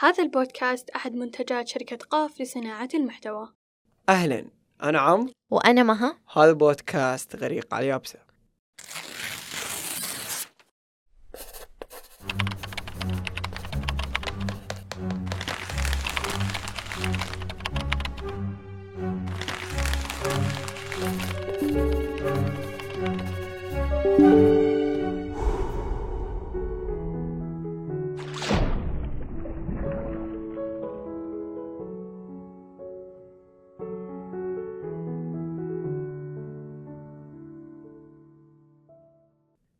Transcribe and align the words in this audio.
هذا 0.00 0.22
البودكاست 0.22 0.90
أحد 0.90 1.14
منتجات 1.14 1.68
شركة 1.68 1.96
قاف 1.96 2.40
لصناعة 2.40 2.88
المحتوى. 2.94 3.48
أهلا 4.08 4.50
أنا 4.82 4.98
عم 4.98 5.30
وأنا 5.50 5.82
مها. 5.82 6.18
هذا 6.36 6.52
بودكاست 6.52 7.36
غريق 7.36 7.74
على 7.74 7.84
اليابسة 7.84 8.18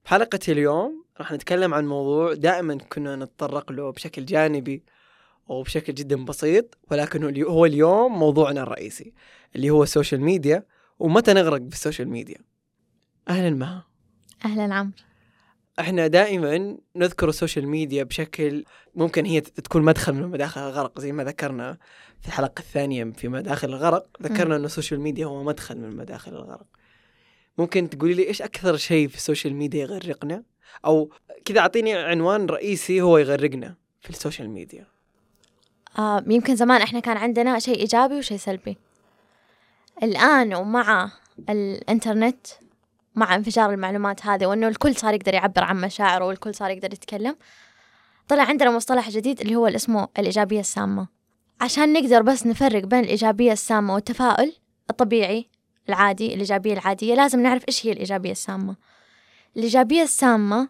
حلقة 0.08 0.38
اليوم 0.48 1.04
راح 1.18 1.32
نتكلم 1.32 1.74
عن 1.74 1.86
موضوع 1.86 2.34
دائما 2.34 2.74
كنا 2.74 3.16
نتطرق 3.16 3.72
له 3.72 3.92
بشكل 3.92 4.24
جانبي 4.24 4.84
وبشكل 5.48 5.94
جدا 5.94 6.24
بسيط 6.24 6.78
ولكن 6.90 7.42
هو 7.44 7.66
اليوم 7.66 8.18
موضوعنا 8.18 8.62
الرئيسي 8.62 9.12
اللي 9.56 9.70
هو 9.70 9.82
ال 9.82 9.88
social 9.88 10.20
media 10.20 10.64
ومتى 10.98 11.32
نغرق 11.32 11.60
بال 11.60 11.72
social 11.72 12.08
media؟ 12.08 12.38
أهلا 13.28 13.50
مها. 13.50 13.86
أهلا 14.44 14.74
عمرو. 14.74 14.92
إحنا 15.80 16.06
دائما 16.06 16.78
نذكر 16.96 17.28
ال 17.28 17.34
social 17.34 17.68
media 17.68 18.04
بشكل 18.04 18.64
ممكن 18.94 19.24
هي 19.24 19.40
تكون 19.40 19.82
مدخل 19.82 20.12
من 20.12 20.28
مداخل 20.28 20.60
الغرق 20.60 21.00
زي 21.00 21.12
ما 21.12 21.24
ذكرنا 21.24 21.78
في 22.20 22.28
الحلقة 22.28 22.60
الثانية 22.60 23.04
في 23.04 23.28
مداخل 23.28 23.68
الغرق 23.68 24.06
ذكرنا 24.22 24.56
أن 24.56 24.64
ال 24.64 24.69
social 24.69 25.00
media 25.00 25.26
هو 25.26 25.42
مدخل 25.42 25.78
من 25.78 25.96
مداخل 25.96 26.32
الغرق. 26.32 26.77
ممكن 27.58 27.90
تقولي 27.90 28.14
لي 28.14 28.28
إيش 28.28 28.42
أكثر 28.42 28.76
شيء 28.76 29.08
في 29.08 29.16
ال 29.16 29.22
social 29.22 29.54
media 29.54 29.80
يغرقنا؟ 29.80 30.42
أو 30.84 31.10
كذا 31.44 31.60
أعطيني 31.60 31.94
عنوان 31.94 32.46
رئيسي 32.46 33.00
هو 33.00 33.18
يغرقنا 33.18 33.74
في 34.00 34.10
ال 34.10 34.16
social 34.16 34.50
media. 34.50 34.86
آه 35.98 36.24
يمكن 36.26 36.56
زمان 36.56 36.82
إحنا 36.82 37.00
كان 37.00 37.16
عندنا 37.16 37.58
شيء 37.58 37.78
إيجابي 37.78 38.18
وشيء 38.18 38.38
سلبي. 38.38 38.76
الآن 40.02 40.54
ومع 40.54 41.10
الإنترنت 41.48 42.46
مع 43.14 43.34
انفجار 43.34 43.70
المعلومات 43.70 44.26
هذه 44.26 44.46
وإنه 44.46 44.68
الكل 44.68 44.96
صار 44.96 45.14
يقدر 45.14 45.34
يعبر 45.34 45.64
عن 45.64 45.80
مشاعره 45.80 46.24
والكل 46.24 46.54
صار 46.54 46.70
يقدر 46.70 46.92
يتكلم 46.92 47.36
طلع 48.28 48.42
عندنا 48.42 48.70
مصطلح 48.70 49.10
جديد 49.10 49.40
اللي 49.40 49.56
هو 49.56 49.66
اسمه 49.66 50.08
الإيجابية 50.18 50.60
السامة. 50.60 51.08
عشان 51.60 51.92
نقدر 51.92 52.22
بس 52.22 52.46
نفرق 52.46 52.84
بين 52.84 53.00
الإيجابية 53.00 53.52
السامة 53.52 53.94
والتفاؤل 53.94 54.52
الطبيعي 54.90 55.48
العادي 55.88 56.34
الإيجابية 56.34 56.72
العادية. 56.72 57.14
لازم 57.14 57.40
نعرف 57.40 57.64
إيش 57.68 57.86
هي 57.86 57.92
الإيجابية 57.92 58.32
السامة. 58.32 58.76
الإيجابية 59.56 60.02
السامة 60.02 60.68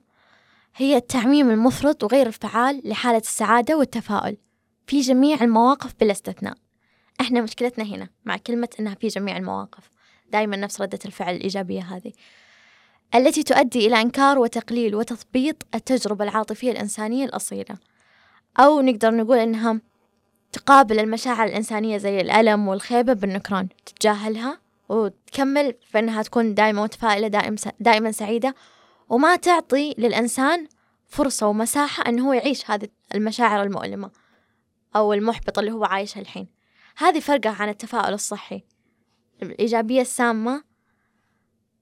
هي 0.77 0.97
التعميم 0.97 1.51
المفرط 1.51 2.05
وغير 2.05 2.27
الفعال 2.27 2.83
لحالة 2.85 3.19
السعادة 3.19 3.77
والتفاؤل 3.79 4.37
في 4.87 5.01
جميع 5.01 5.43
المواقف 5.43 5.95
بلا 6.01 6.13
استثناء. 6.13 6.55
إحنا 7.21 7.41
مشكلتنا 7.41 7.85
هنا 7.85 8.09
مع 8.25 8.37
كلمة 8.37 8.69
إنها 8.81 8.95
في 8.95 9.09
جميع 9.09 9.37
المواقف. 9.37 9.91
دائما 10.33 10.57
نفس 10.57 10.81
ردة 10.81 10.99
الفعل 11.05 11.37
الإيجابية 11.37 11.81
هذه. 11.81 12.13
التي 13.15 13.43
تؤدي 13.43 13.87
إلى 13.87 14.01
إنكار 14.01 14.39
وتقليل 14.39 14.95
وتثبيط 14.95 15.67
التجربة 15.75 16.25
العاطفية 16.25 16.71
الإنسانية 16.71 17.25
الأصيلة. 17.25 17.77
أو 18.61 18.81
نقدر 18.81 19.11
نقول 19.11 19.39
إنها 19.39 19.81
تقابل 20.53 20.99
المشاعر 20.99 21.47
الإنسانية 21.47 21.97
زي 21.99 22.21
الألم 22.21 22.69
والخيبة 22.69 23.13
بالنكران 23.13 23.69
تتجاهلها 23.87 24.61
وتكمل 24.89 25.75
في 25.83 25.98
أنها 25.98 26.22
تكون 26.22 26.55
دائما 26.55 26.83
متفائلة 26.83 27.28
دائما 27.28 27.56
دائما 27.81 28.12
سعيدة. 28.12 28.54
وما 29.09 29.37
تعطي 29.37 29.94
للإنسان 29.99 30.69
فرصة 31.06 31.47
ومساحة 31.47 32.04
أنه 32.09 32.28
هو 32.28 32.32
يعيش 32.32 32.71
هذه 32.71 32.88
المشاعر 33.15 33.62
المؤلمة 33.62 34.10
أو 34.97 35.12
المحبطة 35.12 35.60
اللي 35.60 35.72
هو 35.72 35.84
عايشها 35.84 36.21
الحين. 36.21 36.48
هذه 36.97 37.21
فرقة 37.21 37.50
عن 37.50 37.69
التفاؤل 37.69 38.15
الصحي. 38.15 38.62
الإيجابية 39.43 40.00
السامة 40.00 40.65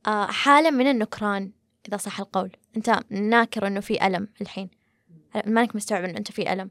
آه، 0.07 0.27
حالة 0.27 0.71
من 0.71 0.87
النكران 0.87 1.53
إذا 1.89 1.97
صح 1.97 2.21
القول. 2.21 2.57
أنت 2.77 3.01
ناكر 3.11 3.67
أنه 3.67 3.81
في 3.81 4.07
ألم 4.07 4.29
الحين. 4.41 4.71
مانك 5.47 5.77
مستوعب 5.77 6.05
أنه 6.05 6.19
أنت 6.19 6.33
في 6.33 6.53
ألم. 6.53 6.71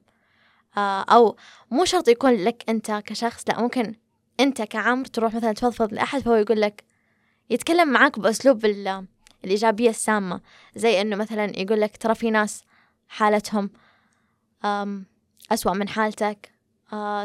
آه، 0.78 1.02
أو 1.02 1.36
مو 1.72 1.86
شرط 1.86 2.08
يكون 2.08 2.32
لك 2.32 2.64
أنت 2.70 2.92
كشخص 2.92 3.44
لا 3.50 3.62
ممكن 3.62 3.96
أنت 4.40 4.62
كعمر 4.62 5.06
تروح 5.06 5.36
مثلا 5.36 5.54
تفضفض 5.54 5.94
لأحد 5.94 6.22
فهو 6.22 6.36
يقول 6.36 6.62
لك 6.62 6.84
يتكلم 7.50 7.90
معاك 7.90 8.20
بأسلوب 8.20 8.66
الإيجابية 9.44 9.90
السامة. 9.90 10.42
زي 10.76 11.02
إنه 11.02 11.16
مثلا 11.16 11.60
يقول 11.60 11.82
لك 11.82 11.98
ترى 11.98 12.16
في 12.16 12.32
ناس 12.32 12.64
حالتهم 13.08 13.70
أسوأ 15.52 15.74
من 15.74 15.90
حالتك 15.90 16.52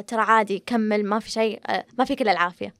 ترى 0.07 0.21
عادي 0.21 0.59
كمل 0.67 1.05
ما 1.05 1.19
في 1.19 1.31
شيء 1.31 1.61
ما 1.99 2.05
فيك 2.05 2.23
إلا 2.23 2.33
العافية. 2.33 2.75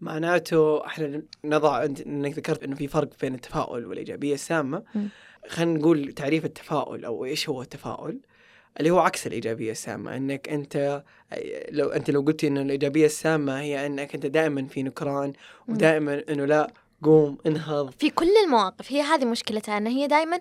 معناته 0.00 0.86
إحنا 0.86 1.22
نضع 1.44 1.84
إنك 1.84 2.32
ذكرت 2.32 2.62
إنه 2.62 2.76
في 2.76 2.88
فرق 2.88 3.08
بين 3.20 3.34
التفاؤل 3.34 3.86
والإيجابية 3.86 4.34
السامة. 4.34 4.82
خلينا 5.48 5.78
نقول 5.78 6.12
تعريف 6.12 6.44
التفاؤل 6.44 7.04
أو 7.04 7.24
إيش 7.24 7.48
هو 7.48 7.62
التفاؤل. 7.62 8.20
اللي 8.78 8.90
هو 8.90 8.98
عكس 8.98 9.26
الإيجابية 9.26 9.70
السامة 9.70 10.16
إنك 10.16 10.48
أنت 10.48 11.02
لو 11.70 11.88
أنت 11.88 12.10
لو 12.10 12.20
قلتي 12.20 12.48
إن 12.48 12.58
الإيجابية 12.58 13.06
السامة 13.06 13.60
هي 13.60 13.86
إنك 13.86 14.14
أنت 14.14 14.26
دائما 14.26 14.66
في 14.66 14.82
نكران 14.82 15.32
ودائما 15.68 16.22
إنه 16.28 16.44
لا 16.44 16.72
قوم 17.02 17.38
انهض. 17.46 17.90
في 17.98 18.10
كل 18.10 18.36
المواقف 18.44 18.92
هي 18.92 19.02
هذه 19.02 19.24
مشكلتها 19.24 19.78
ان 19.78 19.86
هي 19.86 20.06
دائما 20.06 20.40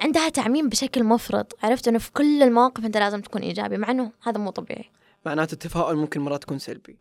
عندها 0.00 0.28
تعميم 0.28 0.68
بشكل 0.68 1.04
مفرط 1.04 1.58
عرفت؟ 1.62 1.88
إنه 1.88 1.98
في 1.98 2.12
كل 2.12 2.42
المواقف 2.42 2.84
أنت 2.84 2.96
لازم 2.96 3.20
تكون 3.20 3.42
إيجابي 3.42 3.76
مع 3.76 3.90
إنه 3.90 4.12
هذا 4.22 4.38
مو 4.38 4.50
طبيعي. 4.50 4.84
معناته 5.26 5.52
التفاؤل 5.52 5.96
ممكن 5.96 6.20
مرات 6.20 6.42
تكون 6.42 6.58
سلبي. 6.58 6.98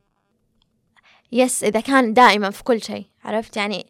يس 1.32 1.64
إذا 1.64 1.80
كان 1.80 2.14
دائما 2.14 2.50
في 2.50 2.64
كل 2.64 2.82
شيء 2.82 3.06
عرفت؟ 3.24 3.58
يعني 3.58 3.86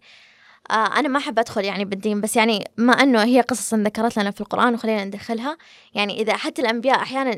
آه 0.72 1.00
أنا 1.00 1.08
ما 1.08 1.18
أحب 1.18 1.40
أدخل 1.40 1.66
يعني 1.66 1.86
بالدين 1.86 2.22
بس 2.22 2.36
يعني 2.36 2.72
ما 2.78 2.94
أنه 2.94 3.24
هي 3.24 3.42
قصص 3.42 3.74
ذكرت 3.74 4.18
لنا 4.18 4.32
في 4.32 4.42
القرآن 4.42 4.74
وخلينا 4.74 5.06
ندخلها. 5.06 5.58
يعني 5.94 6.22
إذا 6.22 6.38
حتى 6.38 6.62
الأنبياء 6.62 6.96
أحيانا 6.96 7.38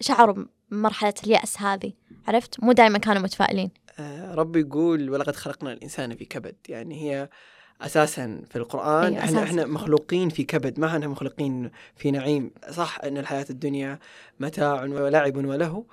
شعروا 0.00 0.44
بمرحلة 0.70 1.14
اليأس 1.24 1.62
هذه 1.62 1.92
عرفت؟ 2.28 2.64
مو 2.64 2.72
دائما 2.72 2.98
كانوا 2.98 3.22
متفائلين. 3.22 3.70
آه 3.98 4.34
ربي 4.34 4.60
يقول 4.60 5.10
ولقد 5.10 5.36
خلقنا 5.36 5.72
الإنسان 5.72 6.14
في 6.14 6.24
كبد. 6.24 6.56
يعني 6.68 7.02
هي 7.02 7.28
أساسا 7.80 8.42
في 8.50 8.56
القرآن 8.56 9.04
أيوة 9.04 9.24
إحنا 9.24 9.42
إحنا 9.42 9.66
مخلوقين 9.66 10.28
في 10.28 10.44
كبد. 10.44 10.80
ما 10.80 10.86
إحنا 10.86 11.08
مخلوقين 11.08 11.70
في 11.96 12.10
نعيم. 12.10 12.50
صح 12.70 12.98
إن 13.04 13.18
الحياة 13.18 13.46
الدنيا 13.50 13.98
متاع 14.40 14.82
ولعب 14.84 15.36
وله 15.36 15.84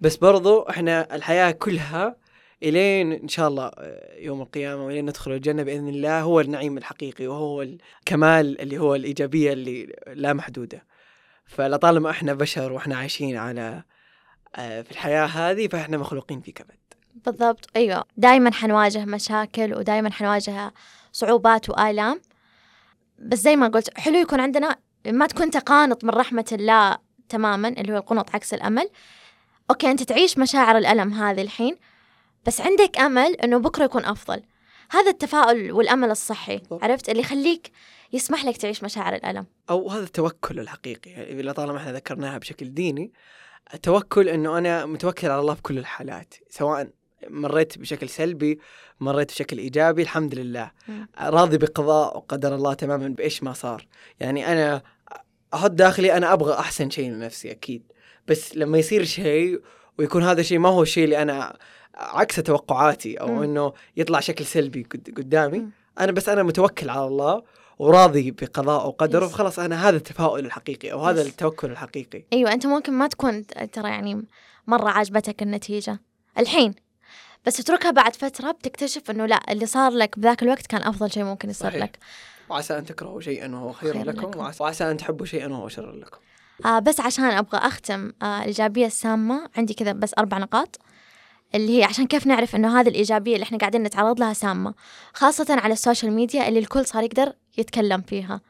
بس 0.00 0.16
برضو 0.16 0.62
إحنا 0.62 1.14
الحياة 1.14 1.50
كلها 1.50 2.16
إلين 2.62 3.12
إن 3.12 3.28
شاء 3.28 3.48
الله 3.48 3.66
آه، 3.78 4.18
يوم 4.18 4.42
القيامة 4.42 4.86
وإلين 4.86 5.04
ندخل 5.04 5.32
الجنة 5.32 5.62
بإذن 5.62 5.88
الله 5.88 6.20
هو 6.20 6.40
النعيم 6.40 6.78
الحقيقي 6.78 7.26
وهو 7.26 7.62
الكمال 7.62 8.60
اللي 8.60 8.78
هو 8.78 8.94
الإيجابية 8.94 9.52
اللي 9.52 9.96
لا 10.06 10.32
محدودة. 10.32 10.84
فلطالما 11.46 12.10
إحنا 12.10 12.34
بشر 12.34 12.72
وإحنا 12.72 12.96
عايشين 12.96 13.36
على 13.36 13.82
آه، 14.56 14.82
في 14.82 14.90
الحياة 14.90 15.26
هذه 15.26 15.68
فإحنا 15.68 15.98
مخلوقين 15.98 16.40
في 16.40 16.52
كبد 16.52 16.76
بالضبط. 17.14 17.70
أيوه. 17.76 18.04
دائما 18.16 18.52
حنواجه 18.52 19.04
مشاكل 19.04 19.74
ودائما 19.74 20.10
حنواجه 20.10 20.72
صعوبات 21.12 21.70
وآلام. 21.70 22.20
بس 23.18 23.38
زي 23.38 23.56
ما 23.56 23.68
قلت 23.68 23.98
حلو 23.98 24.18
يكون 24.18 24.40
عندنا 24.40 24.76
ما 25.06 25.26
تكون 25.26 25.50
تقانط 25.50 26.04
من 26.04 26.10
رحمة 26.10 26.46
الله 26.52 26.98
تماما 27.28 27.68
اللي 27.68 27.92
هو 27.92 27.96
القنوط 27.96 28.34
عكس 28.34 28.54
الأمل. 28.54 28.90
أوكي 29.70 29.90
أنت 29.90 30.02
تعيش 30.02 30.38
مشاعر 30.38 30.78
الألم 30.78 31.12
هذه 31.12 31.42
الحين. 31.42 31.76
بس 32.46 32.60
عندك 32.60 32.98
أمل 32.98 33.34
إنه 33.34 33.58
بكرة 33.58 33.84
يكون 33.84 34.04
أفضل. 34.04 34.42
هذا 34.90 35.10
التفاؤل 35.10 35.72
والأمل 35.72 36.10
الصحي 36.10 36.60
عرفت؟ 36.70 37.08
اللي 37.08 37.20
يخليك 37.20 37.70
يسمح 38.12 38.44
لك 38.44 38.56
تعيش 38.56 38.84
مشاعر 38.84 39.14
الألم. 39.14 39.46
أو 39.70 39.90
هذا 39.90 40.04
التوكل 40.04 40.60
الحقيقي 40.60 41.10
يعني 41.10 41.42
لطالما 41.42 41.78
إحنا 41.78 41.92
ذكرناها 41.92 42.38
بشكل 42.38 42.74
ديني 42.74 43.12
التوكل 43.74 44.28
إنه 44.28 44.58
أنا 44.58 44.86
متوكل 44.86 45.30
على 45.30 45.40
الله 45.40 45.54
في 45.54 45.62
كل 45.62 45.78
الحالات 45.78 46.34
سواء 46.50 46.90
مريت 47.28 47.78
بشكل 47.78 48.08
سلبي 48.08 48.60
مريت 49.00 49.28
بشكل 49.28 49.58
إيجابي 49.58 50.02
الحمد 50.02 50.34
لله. 50.34 50.70
راضي 51.20 51.58
بقضاء 51.58 52.16
وقدر 52.16 52.54
الله 52.54 52.74
تماما 52.74 53.08
بإيش 53.08 53.42
ما 53.42 53.52
صار. 53.52 53.86
يعني 54.20 54.52
أنا 54.52 54.82
أحط 55.54 55.70
داخلي 55.70 56.16
أنا 56.16 56.32
أبغى 56.32 56.54
أحسن 56.54 56.90
شيء 56.90 57.10
لنفسي 57.10 57.50
أكيد. 57.50 57.92
بس 58.28 58.56
لما 58.56 58.78
يصير 58.78 59.04
شيء 59.04 59.60
ويكون 59.98 60.22
هذا 60.22 60.40
الشيء 60.40 60.58
ما 60.58 60.68
هو 60.68 60.82
الشيء 60.82 61.04
اللي 61.04 61.22
أنا 61.22 61.56
عكس 61.94 62.36
توقعاتي 62.36 63.16
أو 63.16 63.44
إنه 63.44 63.72
يطلع 63.96 64.20
شكل 64.20 64.44
سلبي 64.44 64.86
قدامي. 65.16 65.66
أنا 66.00 66.12
بس 66.12 66.28
أنا 66.28 66.42
متوكل 66.42 66.90
على 66.90 67.06
الله 67.06 67.42
وراضي 67.78 68.30
بقضاء 68.30 68.86
وقدره. 68.86 69.26
فخلاص 69.26 69.58
أنا 69.58 69.88
هذا 69.88 69.96
التفاؤل 69.96 70.46
الحقيقي 70.46 70.92
أو 70.92 71.00
هذا 71.00 71.22
التوكل 71.22 71.70
الحقيقي. 71.70 72.24
أيوه 72.32 72.52
أنت 72.52 72.66
ممكن 72.66 72.92
ما 72.92 73.06
تكون 73.08 73.46
ترى 73.46 73.88
يعني 73.88 74.24
مرة 74.66 74.90
عجبتك 74.90 75.42
النتيجة. 75.42 75.98
الحين 76.38 76.74
بس 77.46 77.56
تتركها 77.56 77.90
بعد 77.90 78.16
فترة 78.16 78.50
بتكتشف 78.50 79.10
إنه 79.10 79.26
لا 79.26 79.40
اللي 79.52 79.66
صار 79.66 79.92
لك 79.92 80.18
بذاك 80.18 80.42
الوقت 80.42 80.66
كان 80.66 80.82
أفضل 80.82 81.10
شيء 81.10 81.24
ممكن 81.24 81.50
يصير 81.50 81.70
صحيح. 81.70 81.82
لك. 81.82 81.98
وعسى 82.48 82.78
أن 82.78 82.84
تكرهوا 82.84 83.20
شيئا 83.20 83.54
وهو 83.54 83.72
خير, 83.72 83.92
خير 83.92 84.04
لكم, 84.04 84.28
لكم. 84.28 84.40
وعسى, 84.40 84.62
وعسى 84.62 84.90
أن 84.90 84.96
تحبوا 84.96 85.26
شيئا 85.26 85.48
وهو 85.48 85.68
شر 85.68 85.92
لكم. 85.92 86.18
آه 86.64 86.78
بس 86.78 87.00
عشان 87.00 87.24
أبغى 87.24 87.58
أختم 87.58 88.12
آه 88.22 88.38
الإيجابية 88.40 88.86
السامة 88.86 89.50
عندي 89.56 89.74
كذا 89.74 89.92
بس 89.92 90.14
أربع 90.18 90.38
نقاط. 90.38 90.78
اللي 91.54 91.78
هي 91.78 91.84
عشان 91.84 92.06
كيف 92.06 92.26
نعرف 92.26 92.56
إنه 92.56 92.80
هذه 92.80 92.88
الإيجابية 92.88 93.34
اللي 93.34 93.42
إحنا 93.44 93.58
قاعدين 93.58 93.82
نتعرض 93.82 94.20
لها 94.20 94.32
سامة. 94.32 94.74
خاصة 95.14 95.46
على 95.50 95.72
ال 95.72 95.78
social 95.78 96.12
media 96.12 96.48
اللي 96.48 96.58
الكل 96.58 96.86
صار 96.86 97.02
يقدر 97.02 97.32
يتكلم 97.58 98.02
فيها. 98.02 98.40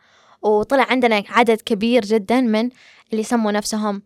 وطلع 0.42 0.86
عندنا 0.90 1.22
عدد 1.28 1.60
كبير 1.60 2.04
جدا 2.04 2.40
من 2.40 2.70
اللي 3.10 3.20
يسموا 3.20 3.52
نفسهم 3.52 4.02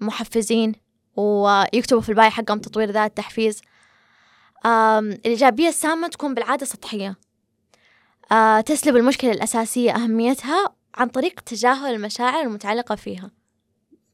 محفزين 0.00 0.72
ويكتبوا 1.16 2.00
في 2.00 2.08
ال 2.08 2.13
bio 2.13 2.30
حقهم 2.30 2.58
تطوير 2.58 2.90
ذات 2.90 3.16
تحفيز. 3.16 3.60
الإيجابية 4.66 5.68
السامة 5.68 6.08
تكون 6.08 6.34
بالعادة 6.34 6.66
سطحية. 6.66 7.16
آه، 8.32 8.60
تسلب 8.60 8.96
المشكلة 8.96 9.30
الأساسية 9.30 9.92
أهميتها 9.92 10.74
عن 10.94 11.08
طريق 11.08 11.40
تجاهل 11.40 11.94
المشاعر 11.94 12.42
المتعلقة 12.42 12.94
فيها. 12.94 13.30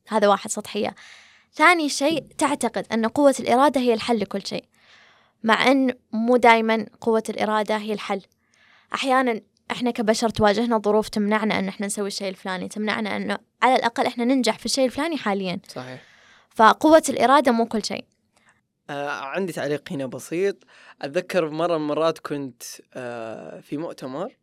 هذا 0.09 0.29
واحد 0.29 0.51
سطحية. 0.51 0.95
ثاني 1.53 1.89
شيء 1.89 2.27
تعتقد 2.39 2.87
أن 2.93 3.07
قوة 3.07 3.35
الإرادة 3.41 3.81
هي 3.81 3.95
الحل 3.95 4.21
لكل 4.21 4.47
شيء 4.47 4.65
مع 5.43 5.71
أن 5.71 5.95
مو 6.13 6.37
دايما 6.37 6.87
قوة 7.01 7.23
الإرادة 7.29 7.77
هي 7.77 7.93
الحل. 7.93 8.23
أحيانا 8.95 9.41
إحنا 9.71 9.91
كبشر 9.91 10.29
تواجهنا 10.29 10.79
ظروف 10.79 11.09
تمنعنا 11.09 11.59
أن 11.59 11.69
إحنا 11.69 11.87
نسوي 11.87 12.07
الشيء 12.07 12.29
الفلاني 12.29 12.69
تمنعنا 12.69 13.17
أنه 13.17 13.39
على 13.63 13.77
الأقل 13.77 14.07
إحنا 14.07 14.25
ننجح 14.25 14.59
في 14.59 14.67
الشيء 14.67 14.85
الفلاني 14.85 15.17
حاليا. 15.17 15.61
صحيح. 15.69 16.03
فقوة 16.51 17.03
الإرادة 17.09 17.53
مو 17.53 17.67
كل 17.67 17.85
شيء. 17.85 18.05
آه 18.91 19.11
عندي 19.11 19.53
تعليق 19.53 19.93
هنا 19.93 20.07
بسيط. 20.07 20.57
أتذكر 21.03 21.51
مرة 21.51 21.77
من 21.77 21.83
المرات 21.83 22.19
كنت 22.19 22.63
آه 22.95 23.61
في 23.61 23.77
مؤتمر 23.77 24.37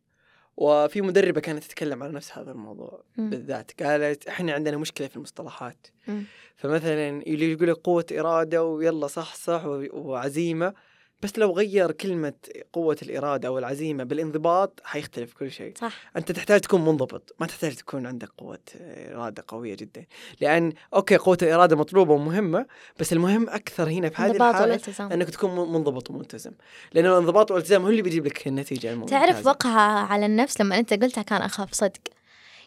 وفي 0.61 1.01
مدربة 1.01 1.41
كانت 1.41 1.63
تتكلم 1.63 2.03
على 2.03 2.11
نفس 2.13 2.37
هذا 2.37 2.51
الموضوع 2.51 3.03
مم. 3.17 3.29
بالذات 3.29 3.83
قالت 3.83 4.27
إحنا 4.27 4.53
عندنا 4.53 4.77
مشكلة 4.77 5.07
في 5.07 5.15
المصطلحات 5.15 5.87
مم. 6.07 6.23
فمثلا 6.55 7.09
اللي 7.09 7.51
يقول 7.51 7.67
لك 7.69 7.75
قوة 7.77 8.05
إرادة 8.11 8.63
ويلا 8.63 9.07
صح 9.07 9.35
صح 9.35 9.65
و- 9.65 9.87
وعزيمة 9.93 10.73
بس 11.21 11.39
لو 11.39 11.51
غير 11.51 11.91
كلمة 11.91 12.33
قوة 12.73 12.97
الإرادة 13.01 13.47
أو 13.47 13.57
العزيمة 13.57 14.03
بالانضباط 14.03 14.79
حيختلف 14.83 15.33
كل 15.33 15.51
شيء. 15.51 15.73
صح. 15.77 15.94
أنت 16.18 16.31
تحتاج 16.31 16.59
تكون 16.59 16.85
منضبط 16.85 17.35
ما 17.39 17.47
تحتاج 17.47 17.75
تكون 17.75 18.06
عندك 18.06 18.29
قوة 18.38 18.59
إرادة 18.77 19.44
قوية 19.47 19.75
جدا. 19.75 20.06
لأن 20.41 20.73
أوكي 20.94 21.18
قوة 21.18 21.38
الإرادة 21.41 21.75
مطلوبة 21.75 22.13
ومهمة 22.13 22.65
بس 23.00 23.13
المهم 23.13 23.50
أكثر 23.50 23.89
هنا 23.89 24.09
في 24.09 24.21
هذه 24.21 24.31
الحالة 24.31 24.62
والالتزام. 24.62 25.12
أنك 25.12 25.29
تكون 25.29 25.73
منضبط 25.73 26.09
وملتزم. 26.09 26.51
لأن 26.94 27.06
الانضباط 27.06 27.51
والالتزام 27.51 27.81
هو 27.81 27.89
اللي 27.89 28.01
بيجيب 28.01 28.25
لك 28.25 28.47
النتيجة 28.47 28.91
الممتازة. 28.94 29.19
تعرف 29.19 29.47
وقعها 29.47 30.00
على 30.06 30.25
النفس 30.25 30.62
لما 30.62 30.79
أنت 30.79 30.94
قلتها 30.94 31.21
كان 31.21 31.41
أخاف 31.41 31.73
صدق. 31.73 32.01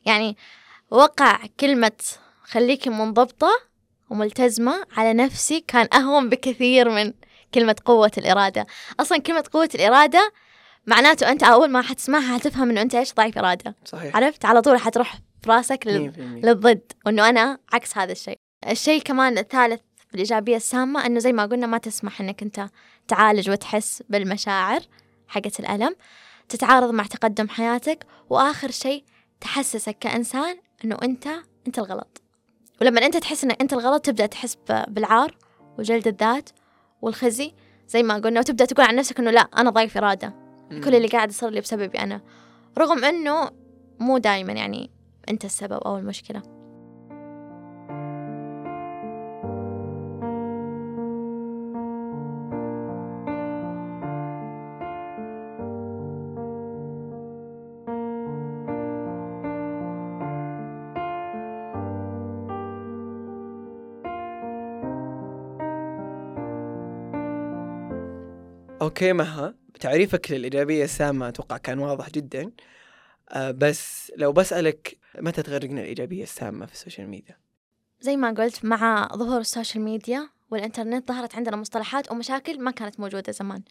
يعني 0.06 0.36
وقع 0.90 1.38
كلمة 1.60 1.92
خليكي 2.42 2.90
منضبطة 2.90 3.50
وملتزمة 4.10 4.86
على 4.96 5.12
نفسي 5.12 5.64
كان 5.68 5.88
أهون 5.94 6.28
بكثير 6.28 6.90
من 6.90 7.12
كلمة 7.54 7.76
قوة 7.84 8.10
الإرادة. 8.18 8.66
أصلا 9.00 9.18
كلمة 9.18 9.44
قوة 9.52 9.68
الإرادة 9.74 10.32
معناته 10.86 11.30
أنت 11.30 11.42
أول 11.42 11.70
ما 11.70 11.82
حتسمعها 11.82 12.38
حتفهم 12.38 12.70
إنه 12.70 12.82
أنت 12.82 12.94
إيش 12.94 13.14
ضعيف 13.14 13.38
إرادة. 13.38 13.76
صحيح. 13.84 14.16
عرفت؟ 14.16 14.44
على 14.44 14.62
طول 14.62 14.78
حتروح 14.78 15.14
في 15.42 15.50
راسك 15.50 15.86
لل... 15.86 16.12
100% 16.12 16.18
للضد 16.18 16.92
وإنه 17.06 17.28
أنا 17.28 17.58
عكس 17.72 17.98
هذا 17.98 18.12
الشيء. 18.12 18.38
الشيء 18.70 19.02
كمان 19.02 19.38
الثالث 19.38 19.80
في 20.08 20.14
الإيجابية 20.14 20.56
السامة 20.56 21.06
إنه 21.06 21.18
زي 21.18 21.32
ما 21.32 21.46
قلنا 21.46 21.66
ما 21.66 21.78
تسمح 21.78 22.20
إنك 22.20 22.42
أنت 22.42 22.68
تعالج 23.08 23.50
وتحس 23.50 24.02
بالمشاعر 24.08 24.80
حقة 25.28 25.52
الألم. 25.60 25.96
تتعارض 26.48 26.90
مع 26.90 27.04
تقدم 27.04 27.48
حياتك 27.48 28.06
وآخر 28.30 28.70
شيء 28.70 29.04
تحسسك 29.40 29.98
كإنسان 29.98 30.56
إنه 30.84 30.98
أنت 31.02 31.28
أنت 31.66 31.78
الغلط. 31.78 32.22
ولما 32.80 33.06
أنت 33.06 33.16
تحس 33.16 33.44
إنك 33.44 33.60
أنت 33.60 33.72
الغلط 33.72 34.04
تبدأ 34.04 34.26
تحس 34.26 34.56
بالعار 34.88 35.36
وجلد 35.78 36.08
الذات 36.08 36.50
والخزي 37.04 37.52
زي 37.88 38.02
ما 38.02 38.14
قلنا 38.14 38.40
وتبدأ 38.40 38.64
تقول 38.64 38.86
عن 38.86 38.96
نفسك 38.96 39.18
إنه 39.20 39.30
لا 39.30 39.40
أنا 39.40 39.70
ضعيف 39.70 39.96
إرادة. 39.96 40.34
مم. 40.70 40.80
كل 40.80 40.94
اللي 40.94 41.08
قاعد 41.08 41.30
يصير 41.30 41.50
لي 41.50 41.60
بسببي 41.60 41.98
أنا. 41.98 42.20
رغم 42.78 43.04
إنه 43.04 43.50
مو 44.00 44.18
دايما 44.18 44.52
يعني 44.52 44.90
أنت 45.28 45.44
السبب 45.44 45.72
أو 45.72 45.98
المشكلة. 45.98 46.42
okay 68.94 69.12
مها 69.12 69.54
تعريفك 69.80 70.30
للإيجابية 70.30 70.84
السامه 70.84 71.28
أتوقع 71.28 71.56
كان 71.56 71.78
واضح 71.78 72.10
جدا. 72.10 72.52
آه 73.28 73.50
بس 73.50 74.12
لو 74.16 74.32
بسألك 74.32 74.98
متى 75.20 75.42
تغرقنا 75.42 75.80
الإيجابية 75.80 76.22
السامة 76.22 76.66
في 76.66 76.72
ال 76.72 76.77
social 76.77 77.08
media؟ 77.08 77.36
زي 78.00 78.16
ما 78.16 78.30
قلت 78.30 78.64
مع 78.64 79.08
ظهور 79.14 79.40
ال 79.40 79.46
social 79.46 79.84
media 79.84 80.28
والإنترنت 80.50 81.08
ظهرت 81.08 81.34
عندنا 81.34 81.56
مصطلحات 81.56 82.12
ومشاكل 82.12 82.60
ما 82.60 82.70
كانت 82.70 83.00
موجودة 83.00 83.32
زمان. 83.32 83.62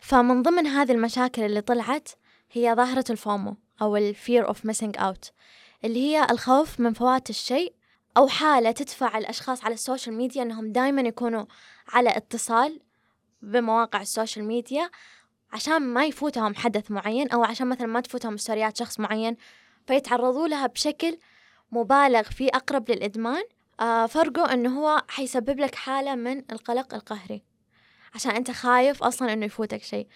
فمن 0.00 0.42
ضمن 0.42 0.66
هذه 0.66 0.92
المشاكل 0.92 1.42
اللي 1.42 1.60
طلعت 1.60 2.08
هي 2.52 2.74
ظاهرة 2.74 3.04
ال 3.10 3.19
FOMO 3.19 3.56
أو 3.82 3.96
ال 3.96 4.14
fear 4.16 4.46
of 4.46 4.56
missing 4.56 5.00
out 5.00 5.30
اللي 5.84 6.00
هي 6.00 6.26
الخوف 6.30 6.80
من 6.80 6.92
فوات 6.92 7.30
الشيء 7.30 7.74
أو 8.16 8.28
حالة 8.28 8.70
تدفع 8.70 9.18
الأشخاص 9.18 9.64
على 9.64 9.74
ال 9.74 9.80
social 9.80 10.16
media 10.16 10.42
أنهم 10.42 10.72
دايما 10.72 11.02
يكونوا 11.02 11.44
على 11.88 12.16
اتصال 12.16 12.80
بمواقع 13.42 14.00
ال 14.00 14.06
social 14.06 14.44
media 14.44 14.90
عشان 15.52 15.78
ما 15.82 16.04
يفوتهم 16.04 16.54
حدث 16.54 16.90
معين 16.90 17.30
أو 17.30 17.44
عشان 17.44 17.66
مثلا 17.66 17.86
ما 17.86 18.00
تفوتهم 18.00 18.36
ستوريات 18.36 18.76
شخص 18.76 19.00
معين 19.00 19.36
فيتعرضوا 19.86 20.48
لها 20.48 20.66
بشكل 20.66 21.18
مبالغ 21.72 22.22
فيه 22.22 22.48
أقرب 22.54 22.90
للإدمان. 22.90 23.42
آه 23.80 24.06
فرقه 24.06 24.52
إنه 24.52 24.80
هو 24.80 25.02
حيسبب 25.08 25.60
لك 25.60 25.74
حالة 25.74 26.14
من 26.14 26.38
القلق 26.52 26.94
القهري 26.94 27.42
عشان 28.14 28.30
أنت 28.30 28.50
خايف 28.50 29.02
أصلا 29.02 29.32
إنه 29.32 29.46
يفوتك 29.46 29.82
شيء. 29.82 30.06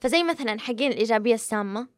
فزي 0.00 0.22
مثلا 0.22 0.60
حقين 0.60 0.92
الإيجابية 0.92 1.34
السامة. 1.34 1.88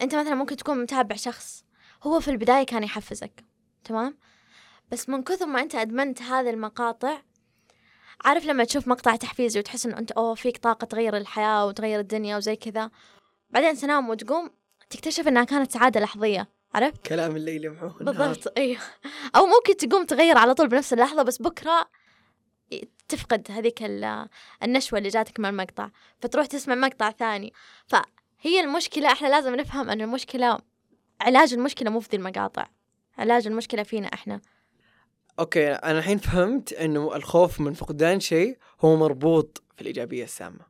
أنت 0.00 0.14
مثلا 0.14 0.34
ممكن 0.34 0.56
تكون 0.56 0.82
متابع 0.82 1.16
شخص 1.16 1.64
هو 2.02 2.20
في 2.20 2.30
البداية 2.30 2.66
كان 2.66 2.82
يحفزك 2.82 3.44
تمام؟ 3.84 4.18
بس 4.90 5.08
من 5.08 5.22
كثر 5.22 5.46
ما 5.46 5.60
أنت 5.60 5.74
أدمنت 5.74 6.22
هذه 6.22 6.50
المقاطع 6.50 7.22
عارف 8.24 8.44
لما 8.44 8.64
تشوف 8.64 8.88
مقطع 8.88 9.16
تحفيزي 9.16 9.58
وتحس 9.60 9.86
إنه 9.86 9.98
أنت 9.98 10.12
أوه 10.12 10.34
فيك 10.34 10.58
طاقة 10.58 10.84
تغير 10.84 11.16
الحياة 11.16 11.66
وتغير 11.66 12.00
الدنيا 12.00 12.36
وزي 12.36 12.56
كذا. 12.56 12.90
بعدين 13.50 13.74
تنام 13.74 14.08
وتقوم 14.08 14.50
تكتشف 14.90 15.28
إنها 15.28 15.44
كانت 15.44 15.70
سعادة 15.70 16.00
لحظية 16.00 16.48
عرفت؟ 16.74 17.06
كلام 17.06 17.36
الليل 17.36 17.64
يمحوه 17.64 17.96
النهار. 18.00 18.28
بالضبط 18.28 18.52
أيوه 18.58 18.80
أو 19.36 19.46
ممكن 19.46 19.76
تقوم 19.76 20.04
تغير 20.04 20.38
على 20.38 20.54
طول 20.54 20.68
بنفس 20.68 20.92
اللحظة 20.92 21.22
بس 21.22 21.42
بكرة 21.42 21.90
تفقد 23.08 23.46
هذيك 23.50 23.82
ال- 23.82 24.28
النشوة 24.62 24.98
اللي 24.98 25.08
جاتك 25.08 25.40
من 25.40 25.46
المقطع 25.48 25.90
فتروح 26.20 26.46
تسمع 26.46 26.74
مقطع 26.74 27.10
ثاني. 27.10 27.52
فهي 27.86 28.60
المشكلة 28.60 29.12
إحنا 29.12 29.28
لازم 29.28 29.54
نفهم 29.54 29.90
ان 29.90 30.00
المشكلة 30.00 30.58
علاج 31.20 31.52
المشكلة 31.54 31.90
مو 31.90 32.00
في 32.00 32.08
ذي 32.10 32.16
المقاطع 32.16 32.66
علاج 33.18 33.46
المشكلة 33.46 33.82
فينا 33.82 34.06
إحنا. 34.14 34.40
okay 35.40 35.72
أنا 35.72 35.98
الحين 35.98 36.18
فهمت 36.18 36.72
إنه 36.72 37.16
الخوف 37.16 37.60
من 37.60 37.72
فقدان 37.72 38.20
شيء 38.20 38.58
هو 38.80 38.96
مربوط 38.96 39.62
في 39.76 39.82
الإيجابية 39.82 40.24
السامة. 40.24 40.66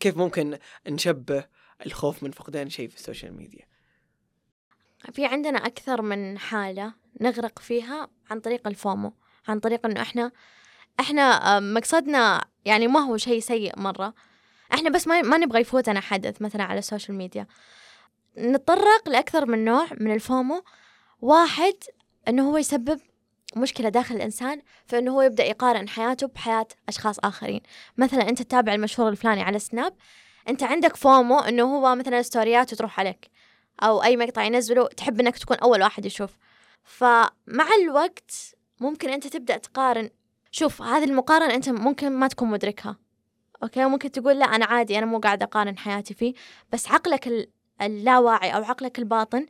كيف 0.00 0.16
ممكن 0.16 0.58
نشبه 0.88 1.44
الخوف 1.86 2.22
من 2.22 2.30
فقدان 2.30 2.70
شيء 2.70 2.88
في 2.88 2.96
ال 2.96 3.02
social 3.02 3.36
media؟ 3.36 3.66
في 5.12 5.26
عندنا 5.26 5.58
أكثر 5.66 6.02
من 6.02 6.38
حالة 6.38 6.94
نغرق 7.20 7.58
فيها 7.58 8.08
عن 8.30 8.40
طريق 8.40 8.68
ال 8.68 8.77
FOMO 8.77 9.12
عن 9.48 9.60
طريق 9.60 9.86
إنه 9.86 10.02
إحنا 10.02 10.32
إحنا 11.00 11.56
آه، 11.56 11.60
مقصدنا 11.60 12.44
يعني 12.64 12.86
ما 12.86 13.00
هو 13.00 13.16
شيء 13.16 13.40
سيء 13.40 13.78
مرة. 13.78 14.14
إحنا 14.74 14.90
بس 14.90 15.08
ما 15.08 15.22
ما 15.22 15.38
نبغى 15.38 15.60
يفوتنا 15.60 16.00
حدث 16.00 16.42
مثلا 16.42 16.62
على 16.62 16.78
ال 16.78 16.84
social 16.84 17.18
media. 17.18 17.46
نتطرق 18.38 19.08
لأكثر 19.08 19.46
من 19.46 19.64
نوع 19.64 19.86
من 20.00 20.14
ال 20.14 20.22
FOMO. 20.22 20.62
واحد 21.20 21.74
إنه 22.28 22.50
هو 22.50 22.56
يسبب 22.56 23.00
مشكلة 23.56 23.88
داخل 23.88 24.16
الإنسان 24.16 24.62
فإنه 24.86 25.12
هو 25.12 25.22
يبدأ 25.22 25.44
يقارن 25.44 25.88
حياته 25.88 26.26
بحياة 26.26 26.66
أشخاص 26.88 27.18
آخرين. 27.18 27.60
مثلا 27.98 28.28
أنت 28.28 28.42
تتابع 28.42 28.74
المشهور 28.74 29.08
الفلاني 29.08 29.42
على 29.42 29.58
سناب 29.58 29.94
أنت 30.48 30.62
عندك 30.62 30.96
FOMO 30.96 31.38
إنه 31.38 31.62
هو 31.62 31.94
مثلا 31.94 32.22
ستورياته 32.22 32.76
تروح 32.76 33.00
عليك 33.00 33.30
أو 33.82 34.02
أي 34.02 34.16
مقطع 34.16 34.42
ينزله 34.42 34.86
تحب 34.86 35.20
إنك 35.20 35.38
تكون 35.38 35.56
أول 35.56 35.82
واحد 35.82 36.06
يشوف. 36.06 36.36
فمع 36.84 37.68
الوقت 37.82 38.32
ممكن 38.80 39.08
أنت 39.08 39.26
تبدأ 39.26 39.56
تقارن. 39.56 40.10
شوف 40.50 40.82
هذه 40.82 41.04
المقارنة 41.04 41.54
أنت 41.54 41.68
ممكن 41.68 42.12
ما 42.12 42.28
تكون 42.28 42.50
مدركها. 42.50 42.96
okay؟ 43.62 43.84
ممكن 43.84 44.10
تقول 44.10 44.38
لا 44.38 44.44
أنا 44.44 44.64
عادي 44.64 44.98
أنا 44.98 45.06
مو 45.06 45.18
قاعدة 45.18 45.44
أقارن 45.44 45.78
حياتي 45.78 46.14
فيه. 46.14 46.34
بس 46.72 46.88
عقلك 46.88 47.48
اللاواعي 47.82 48.50
أو 48.56 48.64
عقلك 48.64 48.98
الباطن 48.98 49.46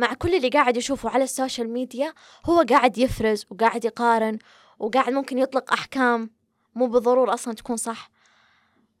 مع 0.00 0.14
كل 0.14 0.34
اللي 0.34 0.48
قاعد 0.48 0.76
يشوفه 0.76 1.10
على 1.10 1.24
ال 1.24 1.31
social 1.31 1.70
media 1.70 2.14
هو 2.44 2.64
قاعد 2.70 2.98
يفرز 2.98 3.46
وقاعد 3.50 3.84
يقارن 3.84 4.38
وقاعد 4.78 5.12
ممكن 5.12 5.38
يطلق 5.38 5.72
أحكام 5.72 6.30
مو 6.74 6.86
بالضرورة 6.86 7.34
أصلا 7.34 7.54
تكون 7.54 7.76
صح. 7.76 8.10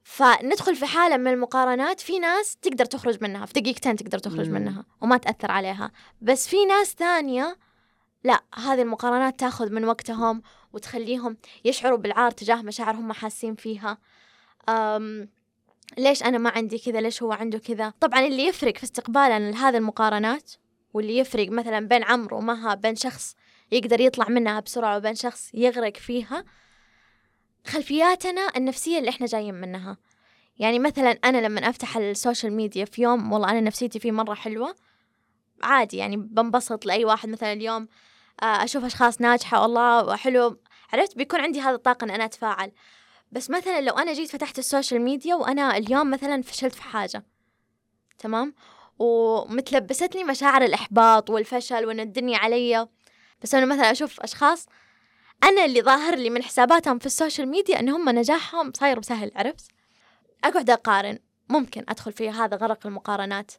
فندخل 0.04 0.76
في 0.76 0.86
حالة 0.86 1.16
من 1.16 1.26
المقارنات 1.26 2.00
في 2.00 2.18
ناس 2.18 2.56
تقدر 2.56 2.84
تخرج 2.84 3.18
منها 3.22 3.46
في 3.46 3.60
دقيقتين 3.60 3.96
تقدر 3.96 4.18
تخرج 4.18 4.48
مم. 4.48 4.54
منها 4.54 4.84
وما 5.00 5.16
تأثر 5.16 5.50
عليها. 5.50 5.92
بس 6.20 6.48
في 6.48 6.64
ناس 6.64 6.94
ثانية 6.94 7.56
لا 8.24 8.40
هذه 8.54 8.82
المقارنات 8.82 9.40
تأخذ 9.40 9.72
من 9.72 9.84
وقتهم 9.84 10.42
وتخليهم 10.72 11.36
يشعروا 11.64 11.98
بالعار 11.98 12.30
تجاه 12.30 12.62
مشاعر 12.62 12.94
هم 12.94 13.12
حاسين 13.12 13.54
فيها. 13.54 13.98
أم 14.68 15.28
ليش 15.98 16.22
أنا 16.22 16.38
ما 16.38 16.50
عندي 16.50 16.78
كذا؟ 16.78 17.00
ليش 17.00 17.22
هو 17.22 17.32
عنده 17.32 17.58
كذا؟ 17.58 17.92
طبعا 18.00 18.20
اللي 18.20 18.46
يفرق 18.46 18.76
في 18.76 18.84
استقبالنا 18.84 19.50
لهذه 19.50 19.76
المقارنات 19.76 20.52
واللي 20.92 21.18
يفرق 21.18 21.48
مثلا 21.48 21.88
بين 21.88 22.04
عمرو 22.04 22.38
ومها 22.38 22.74
بين 22.74 22.96
شخص 22.96 23.36
يقدر 23.72 24.00
يطلع 24.00 24.28
منها 24.28 24.60
بسرعة 24.60 24.96
وبين 24.96 25.14
شخص 25.14 25.50
يغرق 25.54 25.96
فيها 25.96 26.44
خلفياتنا 27.66 28.48
النفسية 28.56 28.98
اللي 28.98 29.10
إحنا 29.10 29.26
جايين 29.26 29.54
منها. 29.54 29.96
يعني 30.58 30.78
مثلا 30.78 31.10
أنا 31.10 31.38
لما 31.38 31.70
أفتح 31.70 31.96
السوشيال 31.96 32.52
ميديا 32.52 32.84
في 32.84 33.02
يوم 33.02 33.32
والله 33.32 33.50
أنا 33.50 33.60
نفسيتي 33.60 33.98
فيه 33.98 34.12
مرة 34.12 34.34
حلوة 34.34 34.74
عادي 35.62 35.96
يعني 35.96 36.16
بنبسط 36.16 36.86
لأي 36.86 37.04
واحد 37.04 37.28
مثلا 37.28 37.52
اليوم 37.52 37.88
آه، 38.42 38.64
أشوف 38.64 38.84
أشخاص 38.84 39.20
ناجحة 39.20 39.62
والله 39.62 40.16
حلو 40.16 40.60
عرفت؟ 40.92 41.16
بيكون 41.16 41.40
عندي 41.40 41.60
هذا 41.60 41.74
الطاقة 41.74 42.04
إن 42.04 42.10
أنا 42.10 42.24
أتفاعل. 42.24 42.72
بس 43.32 43.50
مثلا 43.50 43.80
لو 43.80 43.92
أنا 43.94 44.12
جيت 44.12 44.30
فتحت 44.30 44.58
ال 44.58 44.64
social 44.64 45.02
media 45.02 45.34
وأنا 45.34 45.76
اليوم 45.76 46.10
مثلا 46.10 46.42
فشلت 46.42 46.74
في 46.74 46.82
حاجة 46.82 47.24
تمام؟ 48.18 48.54
ومتلبستني 49.00 50.24
مشاعر 50.24 50.62
الإحباط 50.62 51.30
والفشل 51.30 51.86
وإن 51.86 52.00
الدنيا 52.00 52.38
علي. 52.38 52.88
بس 53.42 53.54
أنا 53.54 53.66
مثلا 53.66 53.90
أشوف 53.90 54.20
أشخاص 54.20 54.66
أنا 55.44 55.64
اللي 55.64 55.82
ظاهر 55.82 56.14
لي 56.14 56.30
من 56.30 56.42
حساباتهم 56.42 56.98
في 56.98 57.06
ال 57.06 57.12
social 57.12 57.48
media 57.48 57.80
إن 57.80 57.88
هم 57.88 58.08
نجاحهم 58.08 58.72
صاير 58.72 59.02
سهل 59.02 59.32
عرفت؟ 59.36 59.70
أقعد 60.44 60.70
أقارن 60.70 61.18
ممكن 61.48 61.84
أدخل 61.88 62.12
في 62.12 62.30
هذا 62.30 62.56
غرق 62.56 62.86
المقارنات. 62.86 63.52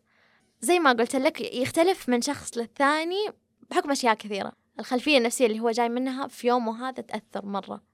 زي 0.62 0.80
ما 0.80 0.92
قلت 0.92 1.16
لك 1.16 1.42
يختلف 1.42 2.10
من 2.10 2.22
شخص 2.22 2.58
للثاني 2.58 3.30
بحكم 3.70 3.92
أشياء 3.92 4.14
كثيرة. 4.14 4.52
الخلفية 4.80 5.18
النفسية 5.18 5.46
اللي 5.46 5.60
هو 5.60 5.72
جاي 5.72 5.90
منها 5.90 6.28
في 6.28 6.48
يومه 6.48 6.90
هذا 6.90 7.02
تأثر 7.02 7.46
مرة. 7.46 7.91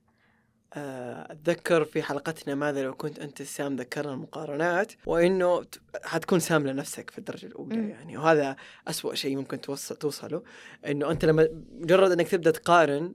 أتذكر 0.73 1.85
في 1.85 2.01
حلقتنا 2.03 2.55
ماذا 2.55 2.83
لو 2.83 2.93
كنت 2.93 3.19
أنت 3.19 3.41
سام 3.41 3.75
ذكرنا 3.75 4.13
المقارنات 4.13 4.91
وإنه 5.05 5.65
حتكون 6.03 6.39
سام 6.39 6.67
لنفسك 6.67 7.09
في 7.09 7.17
الدرجة 7.17 7.45
الأولى 7.45 7.77
م. 7.77 7.89
يعني 7.89 8.17
وهذا 8.17 8.55
أسوأ 8.87 9.15
شيء 9.15 9.37
ممكن 9.37 9.61
توصل 9.61 9.95
توصله 9.95 10.43
إنه 10.87 11.11
أنت 11.11 11.25
لما 11.25 11.47
مجرد 11.79 12.11
إنك 12.11 12.27
تبدأ 12.27 12.51
تقارن 12.51 13.13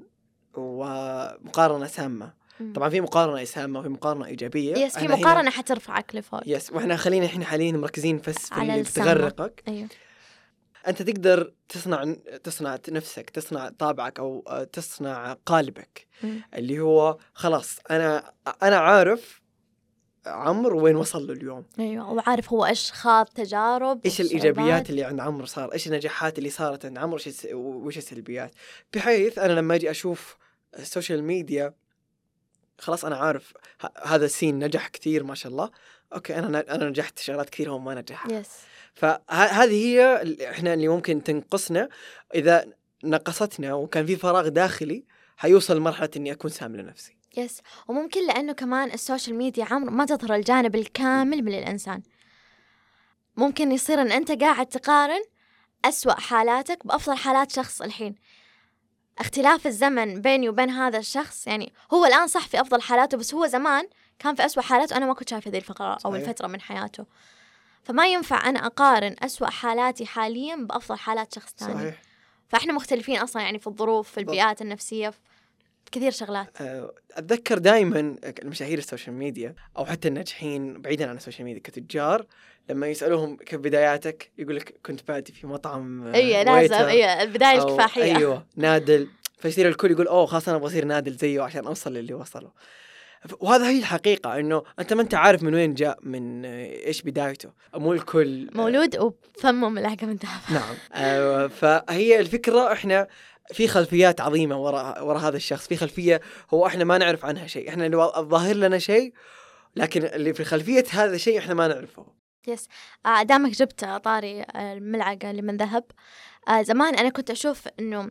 ومقارنة 0.55 1.87
سامة. 1.87 2.43
طبعا 2.75 2.89
في 2.89 3.01
مقارنة 3.01 3.45
سامة 3.45 3.81
وفي 3.81 3.89
مقارنة 3.89 4.27
إيجابية 4.27 4.77
يس 4.77 4.99
في 4.99 5.09
مقارنة 5.09 5.51
حترفعك 5.51 6.15
لفوق. 6.15 6.41
يس 6.47 6.73
وإحنا 6.73 6.97
خلينا 6.97 7.27
إحنا 7.27 7.45
حاليا 7.45 7.73
مركزين 7.73 8.21
بس 8.29 8.49
في 8.49 8.63
اللي 8.63 8.83
بتغرقك. 8.83 9.63
أيوه. 9.69 9.89
أنت 10.89 11.03
تقدر 11.03 11.53
تصنع 11.69 12.15
تصنع 12.45 12.79
نفسك 12.89 13.31
تصنع 13.31 13.69
طابعك 13.69 14.19
أو 14.19 14.45
تصنع 14.73 15.33
قالبك. 15.47 16.07
م. 16.23 16.37
اللي 16.55 16.81
هو 16.81 17.19
خلاص 17.35 17.79
أنا 17.91 18.33
أنا 18.63 18.77
عارف 18.77 19.43
عمرو 20.27 20.85
وين 20.85 20.97
وصل 20.97 21.27
له 21.27 21.33
اليوم. 21.33 21.65
أيوه 21.79 22.13
وعارف 22.13 22.53
هو 22.53 22.67
إيش 22.67 22.93
خاض 22.93 23.27
تجارب 23.27 24.01
إيش 24.05 24.21
الإيجابيات 24.21 24.91
اللي 24.91 25.05
عند 25.05 25.21
عمرو 25.21 25.47
صار 25.47 25.73
إيش 25.73 25.87
النجاحات 25.87 26.39
اللي 26.39 26.51
صارت 26.51 26.85
عند 26.85 26.99
عمرو 26.99 27.19
وإيش 27.53 27.99
السلبيات. 27.99 28.55
بحيث 28.95 29.39
أنا 29.39 29.53
لما 29.53 29.75
أجي 29.75 29.91
أشوف 29.91 30.37
ال 30.79 30.85
social 30.85 31.25
media 31.25 31.75
خلاص 32.79 33.05
أنا 33.05 33.17
عارف 33.17 33.53
هذا 34.03 34.25
السين 34.25 34.65
نجح 34.65 34.89
كثير 34.89 35.25
ما 35.25 35.35
شاء 35.35 35.53
الله. 35.53 35.71
okay 36.15 36.39
أنا 36.39 36.75
أنا 36.75 36.89
نجحت 36.89 37.19
شغلات 37.19 37.51
كثير 37.51 37.71
هو 37.71 37.79
ما 37.79 37.95
نجح 37.95 38.27
yes 38.27 38.49
فهذه 38.95 39.87
هي 39.87 40.23
إحنا 40.51 40.75
اللي 40.75 40.89
ممكن 40.89 41.23
تنقصنا. 41.23 41.89
إذا 42.35 42.67
نقصتنا 43.05 43.75
وكان 43.75 44.07
في 44.07 44.17
فراغ 44.17 44.49
داخلي 44.49 45.05
حيوصل 45.37 45.77
لمرحلة 45.77 46.11
إني 46.17 46.33
أكون 46.33 46.51
سام 46.51 46.77
لنفسي. 46.77 47.17
yes 47.37 47.61
وممكن 47.89 48.27
لأنه 48.27 48.53
كمان 48.53 48.91
ال 48.91 48.97
social 48.97 49.37
media 49.37 49.65
عمر 49.65 49.91
ما 49.91 50.05
تظهر 50.05 50.35
الجانب 50.35 50.75
الكامل 50.75 51.43
من 51.43 51.59
الإنسان. 51.59 52.03
ممكن 53.37 53.73
يصير 53.73 54.01
إن 54.03 54.13
أنت 54.13 54.33
قاعد 54.43 54.67
تقارن 54.67 55.23
أسوأ 55.85 56.13
حالاتك 56.13 56.87
بأفضل 56.87 57.17
حالات 57.17 57.53
شخص 57.53 57.83
الحين. 57.83 58.15
اختلاف 59.19 59.67
الزمن 59.67 60.21
بيني 60.21 60.49
وبين 60.49 60.71
هذا 60.71 60.99
الشخص 60.99 61.47
يعني 61.47 61.73
هو 61.93 62.07
الآن 62.07 62.27
صح 62.27 62.49
في 62.49 62.61
أفضل 62.61 62.83
حالاته 62.83 63.17
بس 63.17 63.35
هو 63.35 63.47
زمان 63.47 63.89
كان 64.19 64.35
في 64.35 64.45
أسوأ 64.47 64.63
حالاته 64.63 64.97
أنا 64.97 65.07
ما 65.07 65.15
كنت 65.15 65.29
شايفة 65.29 65.51
ذي 65.51 65.59
الفقرة 65.59 65.93
أو 65.93 65.99
صحيح. 65.99 66.15
الفترة 66.15 66.47
من 66.47 66.61
حياته 66.61 67.07
فما 67.85 68.07
ينفع 68.07 68.49
أنا 68.49 68.67
أقارن 68.67 69.17
أسوأ 69.23 69.47
حالاتي 69.47 70.07
حاليا 70.07 70.57
بأفضل 70.57 70.99
حالات 70.99 71.35
شخص 71.35 71.55
ثاني 71.59 71.75
صحيح. 71.75 72.03
فإحنا 72.49 72.73
مختلفين 72.73 73.19
أصلا 73.19 73.43
يعني 73.43 73.59
في 73.59 73.67
الظروف 73.67 74.11
في 74.11 74.19
البيئات 74.19 74.63
النفسية 74.63 75.11
في 75.11 75.19
كثير 75.93 76.11
شغلات. 76.11 76.61
أه، 76.61 76.95
أتذكر 77.13 77.59
دائما 77.59 78.17
المشاهير 78.43 78.79
ال 78.79 78.84
social 78.84 79.17
media 79.17 79.55
أو 79.79 79.85
حتى 79.85 80.09
الناجحين 80.09 80.81
بعيدا 80.81 81.09
عن 81.11 81.17
ال 81.17 81.21
social 81.21 81.45
media 81.45 81.63
كتجار 81.65 82.27
لما 82.71 82.87
يسألوهم 82.87 83.37
كيف 83.37 83.61
بداياتك 83.61 84.31
يقول 84.39 84.57
لك 84.57 84.75
كنت 84.87 85.09
بادي 85.09 85.33
في 85.33 85.47
مطعم 85.47 86.15
اي 86.15 86.45
لازم 86.45 86.75
اي 86.75 87.23
البداية 87.23 87.59
الكفاحية. 87.59 88.17
أيوه 88.17 88.47
نادل. 88.57 89.09
فيصير 89.39 89.69
الكل 89.69 89.91
يقول 89.91 90.07
أوه 90.07 90.27
خلاص 90.27 90.49
أنا 90.49 90.57
أبغى 90.57 90.69
أصير 90.69 90.85
نادل 90.85 91.13
زيه 91.13 91.43
عشان 91.43 91.67
أوصل 91.67 91.95
للي 91.95 92.15
وصله 92.15 92.51
وهذا 93.41 93.69
هي 93.69 93.79
الحقيقة 93.79 94.39
إنه 94.39 94.63
أنت 94.79 94.93
ما 94.93 95.03
أنت 95.03 95.15
عارف 95.15 95.43
من 95.43 95.55
وين 95.55 95.75
جاء 95.75 95.99
من 96.03 96.45
إيش 96.45 97.03
بدايته. 97.03 97.51
مو 97.75 97.93
الكل 97.93 98.51
مولود 98.55 98.97
وفمه 98.97 99.69
ملعقة 99.69 100.07
من 100.07 100.17
ذهب 100.17 100.41
نعم 100.51 101.49
فهي 101.49 102.21
الفكرة 102.21 102.73
إحنا 102.73 103.09
في 103.53 103.69
خلفيات 103.69 104.21
عظيمة 104.21 104.57
وراء 104.57 105.07
وراء 105.07 105.23
هذا 105.23 105.37
الشخص. 105.37 105.69
في 105.69 105.77
خلفية 105.77 106.21
هو 106.55 106.67
إحنا 106.67 106.85
ما 106.85 106.99
نعرف 106.99 107.25
عنها 107.25 107.47
شيء. 107.47 107.69
إحنا 107.69 107.87
الظاهر 108.19 108.55
لنا 108.55 108.79
شيء 108.79 109.13
لكن 109.77 110.05
اللي 110.05 110.35
في 110.35 110.45
خلفية 110.45 110.85
هذا 110.91 111.15
الشيء 111.15 111.39
إحنا 111.39 111.55
ما 111.55 111.69
نعرفه. 111.69 112.07
yes 112.49 112.69
آه 113.07 113.23
دامك 113.23 113.51
جبت 113.51 113.85
طاري 113.85 114.43
الملعقة 114.57 115.31
اللي 115.31 115.43
من 115.43 115.57
ذهب. 115.57 115.85
آه 116.49 116.63
زمان 116.63 116.95
أنا 116.95 117.09
كنت 117.09 117.31
أشوف 117.31 117.69
إنه 117.81 118.11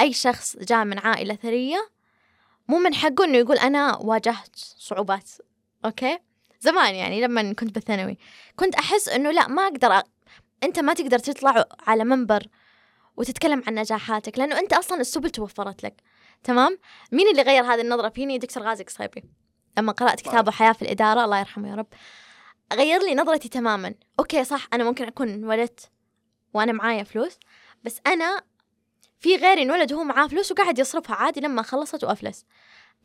أي 0.00 0.12
شخص 0.12 0.56
جاء 0.56 0.84
من 0.84 0.98
عائلة 0.98 1.34
ثرية 1.34 1.88
مو 2.68 2.78
من 2.78 2.94
حقه 2.94 3.24
إنه 3.24 3.38
يقول 3.38 3.56
أنا 3.56 3.96
واجهت 3.96 4.56
صعوبات. 4.56 5.30
okay؟ 5.84 6.18
زمان 6.60 6.94
يعني 6.94 7.20
لما 7.20 7.52
كنت 7.52 7.74
بالثانوي. 7.74 8.18
كنت 8.56 8.74
أحس 8.74 9.08
إنه 9.08 9.30
لا 9.30 9.48
ما 9.48 9.62
أقدر 9.62 9.92
أ... 9.92 10.02
أنت 10.62 10.78
ما 10.78 10.94
تقدر 10.94 11.18
تطلع 11.18 11.64
على 11.86 12.04
منبر 12.04 12.46
وتتكلم 13.18 13.62
عن 13.66 13.74
نجاحاتك 13.74 14.38
لأنه 14.38 14.58
أنت 14.58 14.72
أصلا 14.72 15.00
السبل 15.00 15.30
توفرت 15.30 15.82
لك. 15.82 16.02
تمام؟ 16.44 16.78
مين 17.12 17.28
اللي 17.28 17.42
غير 17.42 17.64
هذه 17.64 17.80
النظرة؟ 17.80 18.08
فيني 18.08 18.38
دكتور 18.38 18.62
غازي 18.62 18.84
قصيبي. 18.84 19.24
لما 19.78 19.92
قرأت 19.92 20.20
كتابه 20.20 20.52
حياة 20.52 20.72
في 20.72 20.82
الإدارة 20.82 21.24
الله 21.24 21.38
يرحمه 21.38 21.70
يا 21.70 21.74
رب 21.74 21.86
غير 22.72 23.00
لي 23.00 23.14
نظرتي 23.14 23.48
تماما. 23.48 23.94
أوكي 24.18 24.44
صح 24.44 24.68
أنا 24.72 24.84
ممكن 24.84 25.04
أكون 25.04 25.28
انولدت 25.28 25.90
وأنا 26.54 26.72
معايا 26.72 27.02
فلوس 27.02 27.38
بس 27.84 28.00
أنا 28.06 28.42
في 29.20 29.36
غيري 29.36 29.62
انولد 29.62 29.92
وهو 29.92 30.04
معاه 30.04 30.26
فلوس 30.26 30.52
وقاعد 30.52 30.78
يصرفها 30.78 31.16
عادي 31.16 31.40
لما 31.40 31.62
خلصت 31.62 32.04
وأفلس. 32.04 32.44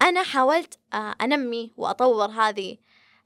أنا 0.01 0.23
حاولت 0.23 0.79
آه، 0.93 1.15
أنمي 1.21 1.73
وأطور 1.77 2.29
هذه 2.29 2.77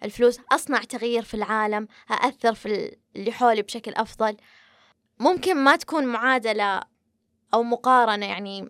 الفلوس 0.03 0.39
أصنع 0.51 0.84
تغيير 0.84 1.24
في 1.24 1.34
العالم 1.34 1.88
أأثر 2.12 2.53
في 2.53 2.98
اللي 3.15 3.32
حولي 3.32 3.62
بشكل 3.62 3.94
أفضل. 3.94 4.38
ممكن 5.20 5.58
ما 5.58 5.76
تكون 5.76 6.06
معادلة 6.06 6.82
أو 7.54 7.64
مقارنة 7.64 8.26
يعني 8.26 8.70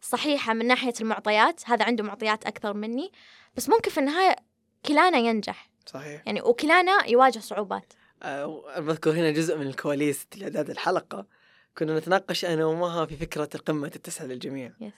صحيحة 0.00 0.54
من 0.54 0.66
ناحية 0.66 0.94
المعطيات 1.00 1.60
هذا 1.66 1.84
عنده 1.84 2.04
معطيات 2.04 2.46
أكثر 2.46 2.74
مني 2.74 3.12
بس 3.56 3.68
ممكن 3.68 3.90
في 3.90 4.00
النهاية 4.00 4.36
كلانا 4.86 5.18
ينجح. 5.18 5.70
صحيح. 5.86 6.22
يعني 6.26 6.42
وكلانا 6.42 7.06
يواجه 7.06 7.38
صعوبات. 7.38 7.92
أه 8.22 8.80
بذكر 8.80 9.10
هنا 9.10 9.30
جزء 9.30 9.56
من 9.56 9.66
الكواليس 9.66 10.26
لإعداد 10.36 10.70
الحلقة. 10.70 11.26
كنا 11.78 11.98
نتناقش 11.98 12.44
أنا 12.44 12.64
ومها 12.64 13.06
في 13.06 13.16
فكرة 13.16 13.48
القمة 13.54 13.86
التسعة 13.86 14.24
للجميع. 14.24 14.72
يس. 14.80 14.92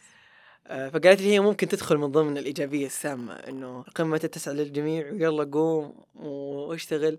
أه 0.66 0.88
فقالت 0.88 1.21
لي 1.21 1.33
هي 1.33 1.40
ممكن 1.40 1.69
تدخل 1.69 1.97
من 1.97 2.12
ضمن 2.12 2.38
الإيجابية 2.38 2.87
السامة 2.87 3.33
إنه 3.33 3.85
قمة 3.95 4.21
التسعة 4.25 4.52
للجميع 4.52 5.12
ويلا 5.12 5.50
قوم 5.52 6.05
واشتغل. 6.14 7.19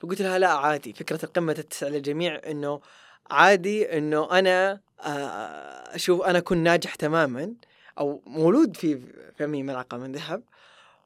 فقلت 0.00 0.22
لها 0.22 0.38
لا 0.38 0.48
عادي. 0.48 0.92
فكرة 0.92 1.24
القمة 1.24 1.52
تتسع 1.52 1.88
للجميع 1.88 2.40
إنه 2.46 2.80
عادي 3.30 3.98
إنه 3.98 4.38
أنا 4.38 4.80
آه، 5.00 5.94
أشوف 5.94 6.22
أنا 6.22 6.38
أكون 6.38 6.58
ناجح 6.58 6.94
تماما 6.94 7.54
أو 7.98 8.22
مولود 8.26 8.76
في 8.76 9.00
فمي 9.38 9.62
ملعقة 9.62 9.96
من 9.96 10.12
ذهب 10.12 10.42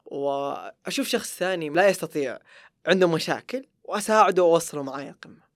وأشوف 0.06 1.08
شخص 1.08 1.38
ثاني 1.38 1.68
لا 1.68 1.88
يستطيع 1.88 2.38
عنده 2.86 3.08
مشاكل 3.08 3.64
وأساعده 3.84 4.42
وأوصله 4.42 4.82
معايا 4.82 5.10
القمة. 5.10 5.50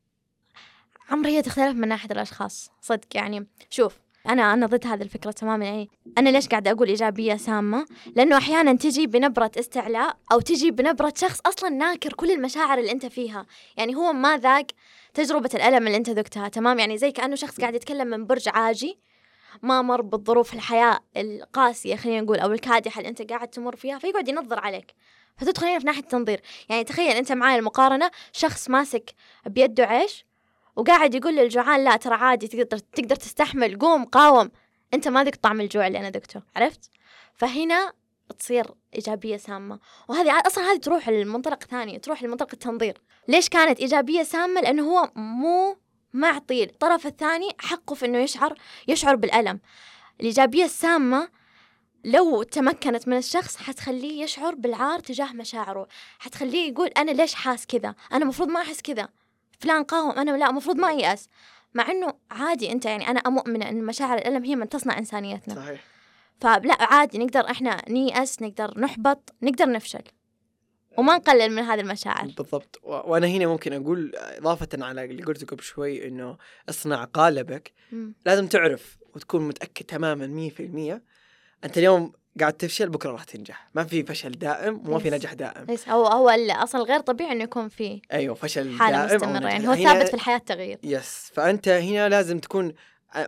عمري 1.10 1.36
هي 1.36 1.42
تختلف 1.42 1.76
من 1.76 1.88
ناحية 1.88 2.10
الأشخاص 2.10 2.70
صدق 2.80 3.06
يعني. 3.14 3.46
شوف 3.70 3.98
أنا 4.28 4.52
أنا 4.52 4.66
ضد 4.66 4.86
هذه 4.86 5.02
الفكرة 5.02 5.30
تماما 5.30 5.64
يعني 5.64 5.90
أنا 6.18 6.28
ليش 6.28 6.48
قاعدة 6.48 6.70
أقول 6.70 6.88
إيجابية 6.88 7.36
سامة؟ 7.36 7.86
لأنه 8.16 8.36
أحيانا 8.36 8.76
تجي 8.76 9.06
بنبرة 9.06 9.50
استعلاء 9.58 10.16
أو 10.32 10.40
تجي 10.40 10.70
بنبرة 10.70 11.12
شخص 11.16 11.40
أصلا 11.46 11.68
ناكر 11.70 12.12
كل 12.12 12.30
المشاعر 12.30 12.78
اللي 12.78 12.92
أنت 12.92 13.06
فيها. 13.06 13.46
يعني 13.76 13.94
هو 13.94 14.12
ما 14.12 14.38
ذاق 14.38 14.66
تجربة 15.14 15.50
الألم 15.54 15.86
اللي 15.86 15.96
أنت 15.96 16.10
ذقتها 16.10 16.48
تمام؟ 16.48 16.78
يعني 16.78 16.98
زي 16.98 17.12
كأنه 17.12 17.34
شخص 17.34 17.60
قاعد 17.60 17.74
يتكلم 17.74 18.06
من 18.06 18.26
برج 18.26 18.48
عاجي 18.48 18.98
ما 19.62 19.82
مر 19.82 20.02
بالظروف 20.02 20.54
الحياة 20.54 21.00
القاسية 21.16 21.96
خلينا 21.96 22.20
نقول 22.20 22.38
أو 22.38 22.52
الكادحة 22.52 22.98
اللي 22.98 23.08
أنت 23.08 23.30
قاعد 23.30 23.48
تمر 23.48 23.76
فيها 23.76 23.98
فيقعد 23.98 24.28
ينظر 24.28 24.58
عليك. 24.60 24.94
فتدخل 25.36 25.66
هنا 25.66 25.78
في 25.78 25.86
ناحية 25.86 26.00
التنظير. 26.00 26.40
يعني 26.68 26.84
تخيل 26.84 27.16
أنت 27.16 27.32
معاي 27.32 27.58
المقارنة 27.58 28.10
شخص 28.32 28.70
ماسك 28.70 29.14
بيده 29.46 29.84
عيش 29.84 30.26
وقاعد 30.76 31.14
يقول 31.14 31.36
للجوعان 31.36 31.84
لا 31.84 31.96
ترى 31.96 32.14
عادي 32.14 32.48
تقدر 32.48 32.78
تقدر 32.78 33.16
تستحمل 33.16 33.78
قوم 33.78 34.04
قاوم. 34.04 34.50
أنت 34.94 35.08
ما 35.08 35.24
ذقت 35.24 35.42
طعم 35.42 35.60
الجوع 35.60 35.86
اللي 35.86 35.98
أنا 35.98 36.10
ذقته 36.10 36.42
عرفت؟ 36.56 36.90
فهنا 37.34 37.92
تصير 38.38 38.66
إيجابية 38.94 39.36
سامة. 39.36 39.78
وهذه 40.08 40.42
أصلا 40.46 40.64
هذه 40.64 40.78
تروح 40.78 41.08
لمنطلق 41.08 41.64
ثاني 41.64 41.98
تروح 41.98 42.22
لمنطلق 42.22 42.48
التنظير. 42.52 43.00
ليش 43.28 43.48
كانت 43.48 43.80
إيجابية 43.80 44.22
سامة؟ 44.22 44.60
لأنه 44.60 44.82
هو 44.82 45.10
مو 45.16 45.76
معطي. 46.12 46.64
الطرف 46.64 47.06
الثاني 47.06 47.48
حقه 47.58 47.94
في 47.94 48.06
أنه 48.06 48.18
يشعر 48.18 48.58
يشعر 48.88 49.16
بالألم. 49.16 49.60
الإيجابية 50.20 50.64
السامة 50.64 51.28
لو 52.04 52.42
تمكنت 52.42 53.08
من 53.08 53.16
الشخص 53.16 53.56
حتخليه 53.56 54.22
يشعر 54.22 54.54
بالعار 54.54 54.98
تجاه 54.98 55.32
مشاعره. 55.32 55.88
حتخليه 56.18 56.70
يقول 56.70 56.88
أنا 56.88 57.10
ليش 57.10 57.34
حاس 57.34 57.66
كذا؟ 57.66 57.94
أنا 58.12 58.24
مفروض 58.24 58.48
ما 58.48 58.60
أحس 58.60 58.80
كذا. 58.80 59.08
فلان 59.58 59.82
قاوم 59.84 60.10
أنا 60.10 60.30
لا 60.30 60.50
المفروض 60.50 60.76
ما 60.76 60.92
يأس. 60.92 61.28
مع 61.74 61.90
إنه 61.90 62.14
عادي 62.30 62.72
أنت 62.72 62.84
يعني 62.84 63.08
أنا 63.08 63.30
مؤمنه 63.30 63.68
إن 63.68 63.84
مشاعر 63.84 64.18
الألم 64.18 64.44
هي 64.44 64.56
من 64.56 64.68
تصنع 64.68 64.98
إنسانيتنا. 64.98 65.54
صحيح. 65.54 65.80
فلا 66.40 66.82
عادي 66.82 67.18
نقدر 67.18 67.50
إحنا 67.50 67.82
نيأس 67.88 68.42
نقدر 68.42 68.80
نحبط 68.80 69.34
نقدر 69.42 69.70
نفشل. 69.70 70.02
وما 70.96 71.16
نقلل 71.16 71.50
من 71.50 71.62
هذه 71.62 71.80
المشاعر. 71.80 72.26
بالضبط. 72.36 72.80
وأنا 72.82 73.26
هنا 73.26 73.46
ممكن 73.46 73.72
أقول 73.72 74.12
إضافة 74.16 74.68
على 74.74 75.04
اللي 75.04 75.22
قلته 75.22 75.46
قبل 75.46 75.62
شوي 75.62 76.08
إنه 76.08 76.36
اصنع 76.68 77.04
قالبك. 77.04 77.72
م. 77.92 78.10
لازم 78.26 78.46
تعرف 78.46 78.96
وتكون 79.14 79.48
متأكد 79.48 79.84
تماما 79.84 80.26
100% 80.26 81.02
أنت 81.64 81.78
اليوم 81.78 82.12
قاعد 82.40 82.52
تفشل 82.52 82.88
بكرة 82.88 83.10
راح 83.10 83.24
تنجح. 83.24 83.68
ما 83.74 83.84
في 83.84 84.02
فشل 84.02 84.30
دائم 84.30 84.88
وما 84.88 84.98
في 84.98 85.10
نجاح 85.10 85.34
دائم. 85.34 85.70
يس. 85.70 85.88
هو 85.88 86.06
هو 86.06 86.28
أصلا 86.50 86.82
غير 86.82 87.00
طبيعي 87.00 87.32
إنه 87.32 87.44
يكون 87.44 87.68
في 87.68 88.02
أيوه 88.12 88.34
فشل 88.34 88.78
حالة 88.78 89.06
دائم 89.06 89.16
مستمرة. 89.16 89.48
يعني 89.48 89.68
هو 89.68 89.74
ثابت 89.74 90.08
في 90.08 90.14
الحياة 90.14 90.36
التغيير 90.36 90.78
يس. 90.82 91.30
فأنت 91.34 91.68
هنا 91.68 92.08
لازم 92.08 92.38
تكون 92.38 92.72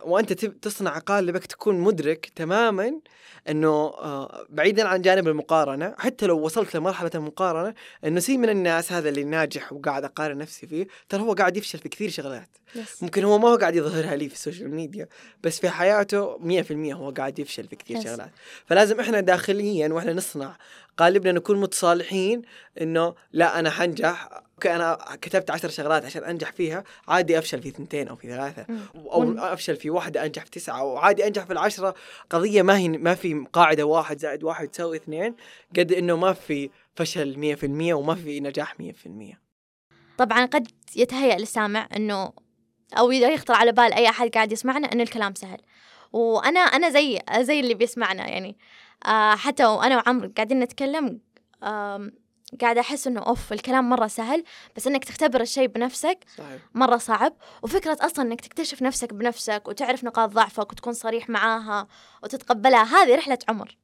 وأنت 0.03 0.33
تصنع 0.45 0.99
قالبك 0.99 1.47
تكون 1.47 1.81
مدرك 1.81 2.33
تماما 2.37 3.01
إنه 3.49 3.69
آه، 3.69 4.47
بعيدا 4.49 4.89
عن 4.89 5.03
جانب 5.03 5.29
المقارنة 5.29 5.95
حتى 5.99 6.27
لو 6.27 6.39
وصلت 6.39 6.77
لمرحلة 6.77 7.11
المقارنة 7.15 7.75
إنه 8.05 8.21
سين 8.21 8.39
من 8.39 8.49
الناس 8.49 8.93
هذا 8.93 9.09
اللي 9.09 9.25
ناجح 9.25 9.73
وقاعد 9.73 10.05
أقارن 10.05 10.39
نفسي 10.39 10.67
فيه 10.67 10.87
ترى 11.09 11.23
هو 11.23 11.33
قاعد 11.33 11.57
يفشل 11.57 11.79
في 11.79 11.89
كثير 11.89 12.11
شغلات 12.11 12.49
yes. 12.75 13.03
ممكن 13.03 13.25
هو 13.25 13.39
ما 13.39 13.49
هو 13.49 13.57
قاعد 13.57 13.77
يظهرها 13.77 14.17
لي 14.17 14.29
في 14.29 14.35
ال 14.35 14.40
social 14.40 14.71
media 14.71 15.09
بس 15.43 15.61
في 15.61 15.69
حياته 15.69 16.39
100% 16.39 16.73
هو 16.73 17.11
قاعد 17.11 17.39
يفشل 17.39 17.69
في 17.69 17.77
كثير 17.77 18.01
yes. 18.01 18.05
شغلات 18.05 18.31
فلازم 18.67 19.01
إحنا 19.01 19.21
داخليا 19.21 19.89
وإحنا 19.89 20.13
نصنع 20.13 20.57
قالبنا 20.97 21.33
نكون 21.33 21.61
متصالحين 21.61 22.43
إنه 22.81 23.15
لا 23.33 23.59
أنا 23.59 23.71
حنجح. 23.71 24.29
okay 24.55 24.75
أنا 24.75 24.99
كتبت 25.23 25.51
عشر 25.51 25.69
شغلات 25.69 26.05
عشان 26.05 26.25
أنجح 26.25 26.53
فيها 26.53 26.85
عادي 27.09 27.39
أفشل 27.39 27.63
في 27.63 27.69
اثنتين 27.69 28.09
أو 28.09 28.17
في 28.17 28.29
ثلاثة. 28.29 28.67
أو 28.95 29.39
أفشل 29.39 29.77
في 29.77 29.91
واحدة 29.91 30.25
أنجح 30.27 30.45
في 30.45 30.51
تسعة. 30.51 30.85
وعادي 30.85 31.27
أنجح 31.27 31.45
في 31.45 31.53
العشرة. 31.53 31.95
قضية 32.31 32.63
ما 32.63 32.79
هي 32.79 32.89
ما 32.89 33.15
في 33.15 33.47
قاعدة 33.53 33.85
واحد 33.85 34.19
زائد 34.19 34.45
واحد 34.45 34.69
تساوي 34.69 34.97
اثنين 34.97 35.35
قد 35.79 35.93
إنه 35.93 36.17
ما 36.17 36.33
في 36.33 36.71
فشل 36.95 37.57
100% 37.57 37.93
وما 37.93 38.15
في 38.15 38.41
نجاح 38.41 38.77
100% 38.79 39.47
طبعا 40.19 40.47
قد 40.47 40.69
يتهيأ 40.97 41.39
للسامع 41.39 41.89
إنه 41.97 42.33
أو 42.99 43.13
يخطر 43.13 43.55
على 43.55 43.73
بال 43.73 43.95
أي 43.95 44.09
أحد 44.09 44.29
قاعد 44.29 44.53
يسمعنا 44.53 44.93
إنه 44.93 45.03
الكلام 45.03 45.35
سهل. 45.35 45.59
وأنا 46.13 46.61
أنا 46.61 46.91
زي 46.91 47.21
زي 47.41 47.61
اللي 47.61 47.75
بيسمعنا 47.75 48.29
يعني. 48.29 48.57
حتى 49.35 49.65
وأنا 49.65 49.97
وعمرو 49.97 50.33
قاعدين 50.37 50.61
نتكلم 50.61 51.21
آه 51.63 52.11
قاعدة 52.61 52.81
أحس 52.81 53.07
إنه 53.07 53.21
أوف 53.21 53.53
الكلام 53.53 53.89
مرة 53.89 54.07
سهل 54.07 54.45
بس 54.77 54.87
إنك 54.87 55.05
تختبر 55.05 55.41
الشيء 55.41 55.67
بنفسك 55.67 56.19
صحيح. 56.39 56.61
مرة 56.75 56.97
صعب. 56.97 57.37
وفكرة 57.63 57.99
أصلا 58.01 58.25
إنك 58.25 58.41
تكتشف 58.41 58.83
نفسك 58.83 59.15
بنفسك 59.15 59.63
وتعرف 59.69 60.05
نقاط 60.05 60.31
ضعفك 60.31 60.73
وتكون 60.73 60.93
صريح 60.93 61.29
معاها 61.29 61.87
وتتقبلها 62.23 62.83
هذه 62.83 63.15
رحلة 63.17 63.39
عمر 63.49 63.77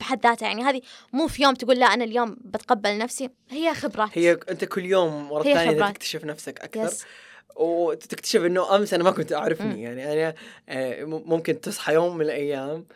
بحد 0.00 0.26
ذاتها. 0.26 0.46
يعني 0.46 0.62
هذه 0.62 0.80
مو 1.12 1.26
في 1.26 1.42
يوم 1.42 1.54
تقول 1.54 1.78
لا 1.78 1.86
أنا 1.86 2.04
اليوم 2.04 2.36
بتقبل 2.40 2.98
نفسي 2.98 3.30
هي 3.50 3.74
خبرات 3.74 4.18
هي 4.18 4.38
أنت 4.50 4.64
كل 4.64 4.84
يوم 4.84 5.32
ورا 5.32 5.40
الثاني 5.40 5.92
تكتشف 5.92 6.24
نفسك 6.24 6.60
أكثر. 6.60 6.84
يس. 6.84 7.04
وتكتشف 7.56 8.40
إنه 8.40 8.76
أمس 8.76 8.94
أنا 8.94 9.04
ما 9.04 9.10
كنت 9.10 9.32
أعرفني. 9.32 9.82
يعني 9.82 10.12
أنا 10.12 10.34
آه، 10.68 11.04
ممكن 11.04 11.60
تصحى 11.60 11.94
يوم 11.94 12.16
من 12.16 12.24
الأيام 12.24 12.86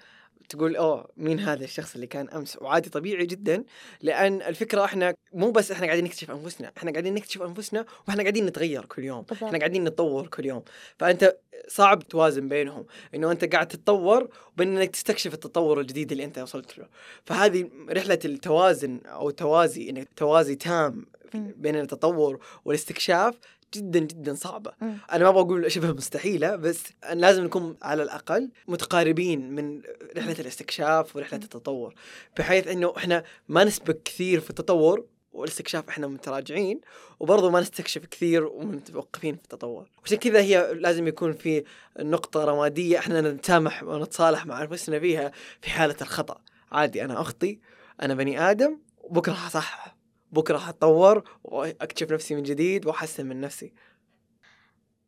تقول 0.53 0.77
أوه 0.77 1.09
مين 1.17 1.41
هذا 1.41 1.65
الشخص 1.65 1.95
اللي 1.95 2.07
كان 2.07 2.29
أمس؟ 2.29 2.59
وعادي 2.61 2.91
طبيعي 2.91 3.27
جدا 3.27 3.65
لأن 4.01 4.43
الفكرة 4.43 4.85
إحنا 4.85 5.15
مو 5.33 5.51
بس 5.51 5.71
إحنا 5.71 5.87
قاعدين 5.87 6.05
نكتشف 6.05 6.31
أنفسنا 6.31 6.73
إحنا 6.77 6.91
قاعدين 6.91 7.15
نكتشف 7.15 7.43
أنفسنا 7.43 7.85
وإحنا 8.09 8.23
قاعدين 8.23 8.47
نتغير 8.47 8.85
كل 8.85 9.05
يوم 9.05 9.23
بالضبط. 9.23 9.45
إحنا 9.45 9.59
قاعدين 9.59 9.85
نتطور 9.85 10.27
كل 10.27 10.47
يوم. 10.47 10.63
فأنت 10.99 11.37
صعب 11.69 12.09
توازن 12.09 12.49
بينهم 12.49 12.87
إنه 13.15 13.33
أنت 13.33 13.45
قاعد 13.45 13.69
تتطور 13.69 14.29
وبين 14.53 14.77
انك 14.77 14.91
تستكشف 14.91 15.35
التطور 15.35 15.81
الجديد 15.81 16.13
اللي 16.13 16.25
أنت 16.25 16.39
وصلت 16.39 16.79
له. 16.79 16.87
فهذه 17.25 17.71
رحلة 17.91 18.19
التوازن 18.25 19.01
أو 19.07 19.29
التوازي 19.29 19.91
إنك 19.91 20.09
توازي 20.17 20.55
تام 20.55 21.07
بين 21.35 21.77
التطور 21.77 22.41
والاستكشاف 22.65 23.35
جدا 23.75 23.99
جدا 23.99 24.35
صعبة. 24.35 24.73
م. 24.81 24.93
أنا 25.13 25.25
ما 25.25 25.31
بقول 25.31 25.73
شبه 25.73 25.93
مستحيلة 25.93 26.57
بس 26.57 26.83
لازم 27.13 27.45
نكون 27.45 27.77
على 27.83 28.03
الأقل 28.03 28.51
متقاربين 28.69 29.51
من 29.51 29.83
رحلة 30.17 30.37
الاستكشاف 30.41 31.17
ورحلة 31.17 31.41
التطور. 31.45 31.95
بحيث 32.39 32.69
أنه 32.69 32.93
إحنا 32.97 33.25
ما 33.49 33.65
نسبق 33.65 33.97
كثير 34.05 34.41
في 34.41 34.51
التطور 34.51 35.05
والاستكشاف 35.33 35.89
إحنا 35.89 36.07
متراجعين 36.07 36.81
وبرضه 37.21 37.51
ما 37.51 37.61
نستكشف 37.61 38.07
كثير 38.07 38.47
ومتوقفين 38.47 39.37
في 39.37 39.43
التطور. 39.43 39.91
عشان 40.05 40.19
كذا 40.19 40.41
هي 40.41 40.75
لازم 40.75 41.07
يكون 41.09 41.33
في 41.33 41.65
نقطة 41.99 42.45
رمادية 42.45 42.99
إحنا 42.99 43.21
نتسامح 43.21 43.83
ونتصالح 43.83 44.47
مع 44.47 44.63
أنفسنا 44.63 44.99
فيها 44.99 45.33
في 45.61 45.71
حالة 45.71 45.97
الخطأ. 46.03 46.41
عادي 46.73 47.05
أنا 47.05 47.21
أخطي 47.21 47.59
أنا 48.03 48.15
بني 48.15 48.51
آدم 48.51 48.79
وبكرة 49.03 49.33
حصحح 49.33 49.97
بكرة 50.33 50.59
حتطور 50.59 51.31
وأكتشف 51.45 52.13
نفسي 52.13 52.35
من 52.35 52.43
جديد 52.43 52.87
وأحسن 52.87 53.27
من 53.27 53.41
نفسي. 53.41 53.73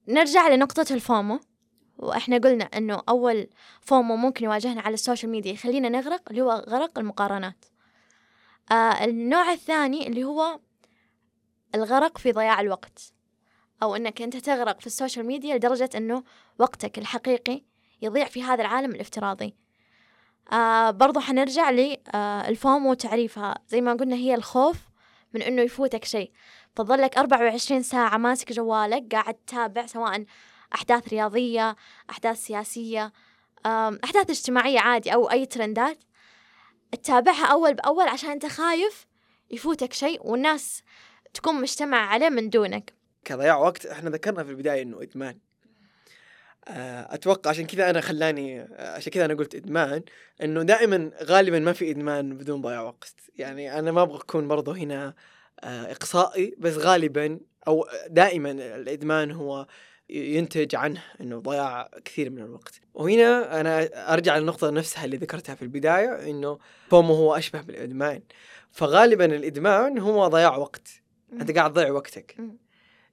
نرجع 0.09 0.49
لنقطة 0.49 0.87
الفومو. 0.91 1.41
وإحنا 1.99 2.39
قلنا 2.39 2.65
إنه 2.65 3.03
أول 3.09 3.49
FOMO 3.81 4.17
ممكن 4.17 4.45
يواجهنا 4.45 4.81
على 4.81 4.95
ال 4.95 5.00
social 5.00 5.33
media 5.33 5.53
يخلينا 5.53 5.89
نغرق 5.89 6.23
اللي 6.31 6.43
هو 6.43 6.65
غرق 6.69 6.99
المقارنات. 6.99 7.65
آه 8.71 9.05
النوع 9.05 9.53
الثاني 9.53 10.07
اللي 10.07 10.25
هو 10.25 10.61
الغرق 11.75 12.19
في 12.19 12.33
ضياع 12.33 12.61
الوقت. 12.61 13.13
أو 13.83 13.97
إنك 13.97 14.23
أنت 14.23 14.37
تغرق 14.37 14.81
في 14.81 14.87
ال 14.87 14.92
social 14.92 15.27
media 15.27 15.57
لدرجة 15.57 15.91
إنه 15.97 16.25
وقتك 16.59 16.99
الحقيقي 16.99 17.63
يضيع 18.03 18.25
في 18.25 18.43
هذا 18.43 18.63
العالم 18.63 18.91
الافتراضي. 18.91 19.57
آه 20.53 20.91
برضو 20.91 21.21
حنرجع 21.21 21.71
لل 21.71 22.11
FOMO 22.11 22.90
وتعريفها. 22.91 23.55
زي 23.69 23.81
ما 23.81 23.95
قلنا 23.95 24.17
هي 24.17 24.35
الخوف 24.35 24.77
من 25.35 25.42
إنه 25.42 25.62
يفوتك 25.62 26.05
شيء 26.05 26.33
تظلك 26.77 27.18
24 27.18 27.83
ساعة 27.83 28.16
ماسك 28.16 28.53
جوالك 28.53 29.14
قاعد 29.14 29.35
تتابع 29.35 29.87
سواء 29.87 30.25
أحداث 30.75 31.09
رياضية 31.09 31.77
أحداث 32.11 32.38
سياسية 32.38 33.12
أحداث 34.05 34.31
اجتماعية 34.31 34.81
عادي 34.81 35.14
أو 35.14 35.31
أي 35.31 35.47
ترندات. 35.47 35.99
تتابعها 36.92 37.47
أول 37.47 37.75
بأول 37.75 38.09
عشان 38.09 38.31
أنت 38.31 38.47
خايف 38.47 39.07
يفوتك 39.51 39.92
شيء 39.92 40.27
والناس 40.27 40.83
تكون 41.35 41.61
مجتمع 41.61 41.99
عليه 41.99 42.29
من 42.29 42.51
دونك. 42.51 42.92
كضياع 43.25 43.57
وقت 43.57 43.87
إحنا 43.87 44.11
ذكرنا 44.11 44.44
في 44.44 44.51
البداية 44.51 44.83
إنه 44.83 45.03
إدمان. 45.03 45.38
أتوقع 46.68 47.50
عشان 47.50 47.66
كذا 47.66 47.90
أنا 47.90 48.00
خلاني 48.00 48.61
عشان 48.79 49.12
كذا 49.12 49.24
أنا 49.24 49.35
قلت 49.35 49.55
إدمان 49.55 50.03
إنه 50.42 50.62
دائما 50.62 51.11
غالبا 51.22 51.59
ما 51.59 51.72
في 51.72 51.90
إدمان 51.90 52.37
بدون 52.37 52.62
ضياع 52.62 52.83
وقت. 52.83 53.14
يعني 53.37 53.79
أنا 53.79 53.92
ما 53.92 54.03
أبغى 54.03 54.18
أكون 54.18 54.48
برضه 54.48 54.77
هنا 54.77 55.14
آه، 55.61 55.92
إقصائي 55.92 56.55
بس 56.59 56.77
غالبا 56.77 57.40
أو 57.68 57.87
دائما 58.09 58.50
الإدمان 58.50 59.31
هو 59.31 59.66
ينتج 60.11 60.74
عنه 60.74 61.03
إنه 61.20 61.38
ضياع 61.38 61.90
كثير 62.05 62.31
من 62.31 62.38
الوقت. 62.42 62.81
وهنا 62.94 63.61
أنا 63.61 63.88
أرجع 64.12 64.38
للنقطة 64.38 64.70
نفسها 64.70 65.05
اللي 65.05 65.16
ذكرتها 65.16 65.55
في 65.55 65.62
البداية 65.62 66.31
إنه 66.31 66.59
فومو 66.90 67.14
هو 67.14 67.37
أشبه 67.37 67.61
بالإدمان. 67.61 68.22
فغالبا 68.70 69.24
الإدمان 69.24 69.98
هو 69.98 70.29
ضياع 70.29 70.57
وقت. 70.57 70.88
أنت 71.33 71.50
قاعد 71.50 71.72
تضيع 71.72 71.90
وقتك. 71.90 72.37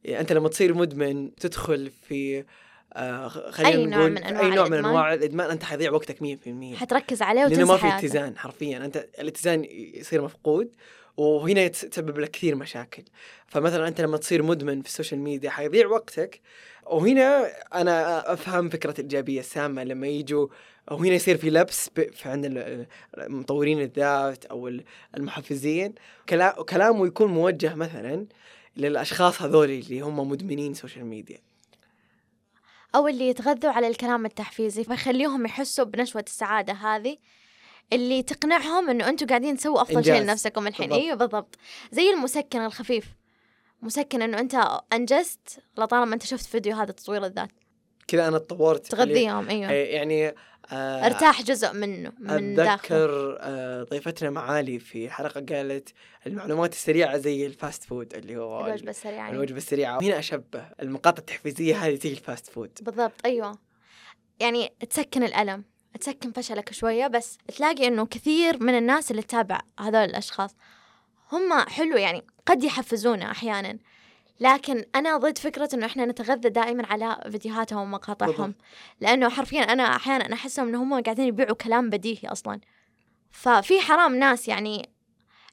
يعني 0.03 0.21
أنت 0.21 0.31
لما 0.31 0.49
تصير 0.49 0.73
مدمن 0.73 1.35
تدخل 1.35 1.91
في 2.07 2.45
آه 2.93 3.27
خلينا 3.27 3.69
أي 3.69 3.85
نقول 3.85 3.89
نوع 3.89 4.07
من 4.09 4.17
أنواع 4.17 4.41
أي 4.45 4.49
نوع. 4.55 4.67
من 4.67 4.77
أنواع 4.77 5.13
الإدمان 5.13 5.49
أنت 5.49 5.63
حيضيع 5.63 5.91
وقتك 5.91 6.17
100% 6.73 6.75
حتركز 6.75 7.21
عليه 7.21 7.41
لأنه 7.41 7.53
وتنسى 7.53 7.71
ما 7.71 7.77
في 7.77 7.83
حياتك 7.83 8.05
اتزان 8.05 8.37
حرفيا. 8.37 8.85
أنت 8.85 9.07
الاتزان 9.19 9.65
يصير 9.93 10.21
مفقود 10.21 10.69
وهنا 11.17 11.61
يتسبب 11.61 12.19
لك 12.19 12.31
كثير 12.31 12.55
مشاكل. 12.55 13.03
فمثلا 13.47 13.87
أنت 13.87 14.01
لما 14.01 14.17
تصير 14.17 14.43
مدمن 14.43 14.81
في 14.81 14.87
ال 14.87 14.92
social 14.92 15.19
media 15.19 15.49
حيضيع 15.49 15.87
وقتك. 15.87 16.41
وهنا 16.85 17.47
أنا 17.73 18.33
أفهم 18.33 18.69
فكرة 18.69 18.91
الإيجابية 18.91 19.39
السامة 19.39 19.83
لما 19.83 20.07
يجوا 20.07 20.47
وهنا 20.91 21.13
يصير 21.15 21.37
في 21.37 21.49
لبس 21.49 21.89
في 21.89 22.29
عند 22.29 22.85
مطورين 23.17 23.81
الذات 23.81 24.45
أو 24.45 24.67
ال- 24.67 24.83
المحفزين. 25.17 25.93
كلا- 26.29 26.63
كلامه 26.69 27.07
يكون 27.07 27.27
موجه 27.27 27.75
مثلا 27.75 28.25
للأشخاص 28.77 29.41
هذول 29.41 29.69
اللي 29.69 30.01
هم 30.01 30.29
مدمنين 30.29 30.73
social 30.73 31.05
media. 31.05 31.37
أو 32.95 33.07
اللي 33.07 33.27
يتغذوا 33.27 33.71
على 33.71 33.87
الكلام 33.87 34.25
التحفيزي 34.25 34.83
فيخليهم 34.83 35.45
يحسوا 35.45 35.85
بنشوة 35.85 36.23
السعادة 36.27 36.73
هذه 36.73 37.17
اللي 37.93 38.23
تقنعهم 38.23 38.89
إنه 38.89 39.09
أنتم 39.09 39.27
قاعدين 39.27 39.57
تسووا 39.57 39.81
أفضل 39.81 40.05
شيء. 40.05 40.21
لنفسكم 40.21 40.67
الحين. 40.67 40.89
بالضبط. 40.89 41.03
إيوه 41.03 41.15
بالضبط. 41.15 41.55
زي 41.91 42.09
المسكن 42.09 42.65
الخفيف. 42.65 43.05
مسكن 43.81 44.21
إنه 44.21 44.39
أنت 44.39 44.81
أنجزت 44.93 45.63
لطالما 45.77 46.13
أنت 46.13 46.25
شفت 46.25 46.45
فيديو 46.45 46.75
هذا 46.75 46.91
تطوير 46.91 47.25
الذات. 47.25 47.51
كذا 48.07 48.27
أنا 48.27 48.37
تطورت 48.37 48.87
تغذيهم 48.87 49.49
إيوه. 49.49 49.71
يعني 49.71 50.35
آه 50.71 51.05
أرتاح 51.05 51.41
جزء 51.41 51.73
منه 51.73 52.11
من 52.19 52.55
داخل 52.55 52.71
أتذكر 52.71 53.37
آه، 53.39 53.83
ضيفتنا 53.83 54.29
معالي 54.29 54.79
في 54.79 55.09
حلقة 55.09 55.45
قالت 55.49 55.89
المعلومات 56.27 56.73
السريعة 56.73 57.17
زي 57.17 57.45
ال 57.45 57.53
fast 57.53 57.83
food 57.83 58.13
اللي 58.13 58.37
هو 58.37 58.65
الوجبة 58.65 58.89
السريعة 58.89 59.17
يعني. 59.17 59.35
الوجبة 59.35 59.57
السريعة. 59.57 60.01
هنا 60.01 60.19
أشبه؟ 60.19 60.65
المقاطع 60.81 61.19
التحفيزية 61.19 61.75
هذه 61.75 61.95
زي 61.95 62.11
ال 62.11 62.19
fast 62.19 62.49
food. 62.49 62.71
بالضبط 62.81 63.25
أيوه. 63.25 63.57
يعني 64.39 64.73
تسكن 64.89 65.23
الألم 65.23 65.63
تسكن 65.99 66.31
فشلك 66.31 66.73
شوية 66.73 67.07
بس 67.07 67.37
تلاقي 67.57 67.87
إنه 67.87 68.05
كثير 68.05 68.63
من 68.63 68.77
الناس 68.77 69.11
اللي 69.11 69.21
تتابع 69.21 69.61
هذول 69.79 69.95
الأشخاص 69.95 70.55
هم 71.31 71.53
حلو 71.53 71.97
يعني 71.97 72.23
قد 72.45 72.63
يحفزونا 72.63 73.31
أحيانا. 73.31 73.77
لكن 74.41 74.85
أنا 74.95 75.17
ضد 75.17 75.37
فكرة 75.37 75.69
إنه 75.73 75.85
إحنا 75.85 76.05
نتغذى 76.05 76.49
دائما 76.49 76.85
على 76.85 77.17
فيديوهاتهم 77.31 77.81
ومقاطعهم. 77.81 78.55
لأنه 79.01 79.29
حرفيا 79.29 79.61
أنا 79.61 79.83
أحيانا 79.95 80.33
أحسهم 80.33 80.67
ان 80.67 80.75
هم 80.75 81.01
قاعدين 81.01 81.27
يبيعوا 81.27 81.55
كلام 81.55 81.89
بديهي 81.89 82.27
أصلا. 82.31 82.59
ففي 83.31 83.81
حرام 83.81 84.15
ناس 84.15 84.47
يعني 84.47 84.89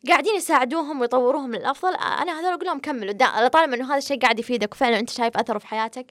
قاعدين 0.09 0.37
يساعدوهم 0.37 1.01
ويطوروهم 1.01 1.55
للأفضل. 1.55 1.94
أنا 1.94 2.40
هذول 2.40 2.53
أقول 2.53 2.66
لهم 2.66 2.79
كملوا 2.81 3.12
دا- 3.12 3.48
طالما 3.48 3.77
إنه 3.77 3.87
هذا 3.90 3.96
الشيء 3.98 4.20
قاعد 4.20 4.38
يفيدك 4.38 4.72
وفعلا 4.72 4.98
أنت 4.98 5.11
شايف 5.11 5.37
أثره 5.37 5.59
في 5.59 5.66
حياتك 5.66 6.07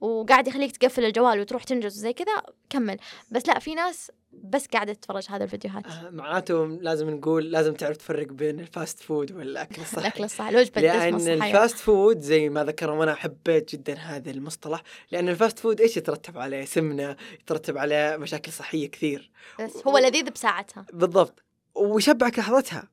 وقاعد 0.00 0.48
يخليك 0.48 0.76
تقفل 0.76 1.04
الجوال 1.04 1.40
وتروح 1.40 1.64
تنجز 1.64 1.96
وزي 1.98 2.12
كذا 2.12 2.42
كمل. 2.70 2.96
بس 3.30 3.48
لا 3.48 3.58
في 3.58 3.74
ناس 3.74 4.10
بس 4.32 4.66
قاعدة 4.66 4.92
تتفرج 4.92 5.26
هذه 5.30 5.42
الفيديوهات. 5.42 5.86
آه، 5.86 6.10
معناته 6.10 6.66
لازم 6.66 7.10
نقول 7.10 7.50
لازم 7.50 7.74
تعرف 7.74 7.96
تفرق 7.96 8.26
بين 8.26 8.60
ال 8.60 8.68
fast 8.68 9.00
food 9.00 9.32
والأكل 9.32 9.82
الصحي. 9.82 10.00
الأكل 10.00 10.24
الصحي 10.24 10.48
الوجبة 10.48 10.80
لأن 10.80 11.14
ال 11.14 11.26
fast 11.26 11.76
food 11.78 12.18
زي 12.18 12.48
ما 12.48 12.64
ذكر 12.64 12.90
وأنا 12.90 13.14
حبيت 13.14 13.72
جدا 13.72 13.94
هذا 13.94 14.30
المصطلح 14.30 14.82
لأن 15.10 15.28
ال 15.28 15.34
fast 15.34 15.58
food 15.58 15.80
إيش 15.80 15.96
يترتب 15.96 16.38
عليه؟ 16.38 16.64
سمنة 16.64 17.16
يترتب 17.40 17.78
عليه 17.78 18.16
مشاكل 18.16 18.52
صحية 18.52 18.90
كثير. 18.90 19.30
بس 19.60 19.86
هو 19.86 19.98
لذيذ 19.98 20.30
بساعتها. 20.30 20.86
بالضبط. 20.92 21.42
ويشبعك 21.74 22.38
لحظتها 22.38 22.88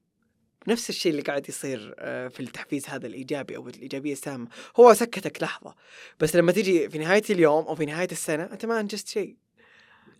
نفس 0.67 0.89
الشيء 0.89 1.11
اللي 1.11 1.21
قاعد 1.21 1.49
يصير 1.49 1.95
آه، 1.99 2.27
في 2.27 2.39
التحفيز 2.39 2.89
هذا 2.89 3.07
الإيجابي 3.07 3.55
أو 3.55 3.67
الإيجابية 3.67 4.11
السامة 4.11 4.47
هو 4.79 4.93
سكتك 4.93 5.43
لحظة 5.43 5.75
بس 6.19 6.35
لما 6.35 6.51
تجي 6.51 6.89
في 6.89 6.97
نهاية 6.97 7.23
اليوم 7.29 7.65
أو 7.65 7.75
في 7.75 7.85
نهاية 7.85 8.07
السنة 8.11 8.43
أنت 8.43 8.65
ما 8.65 8.79
أنجزت 8.79 9.07
شيء 9.07 9.35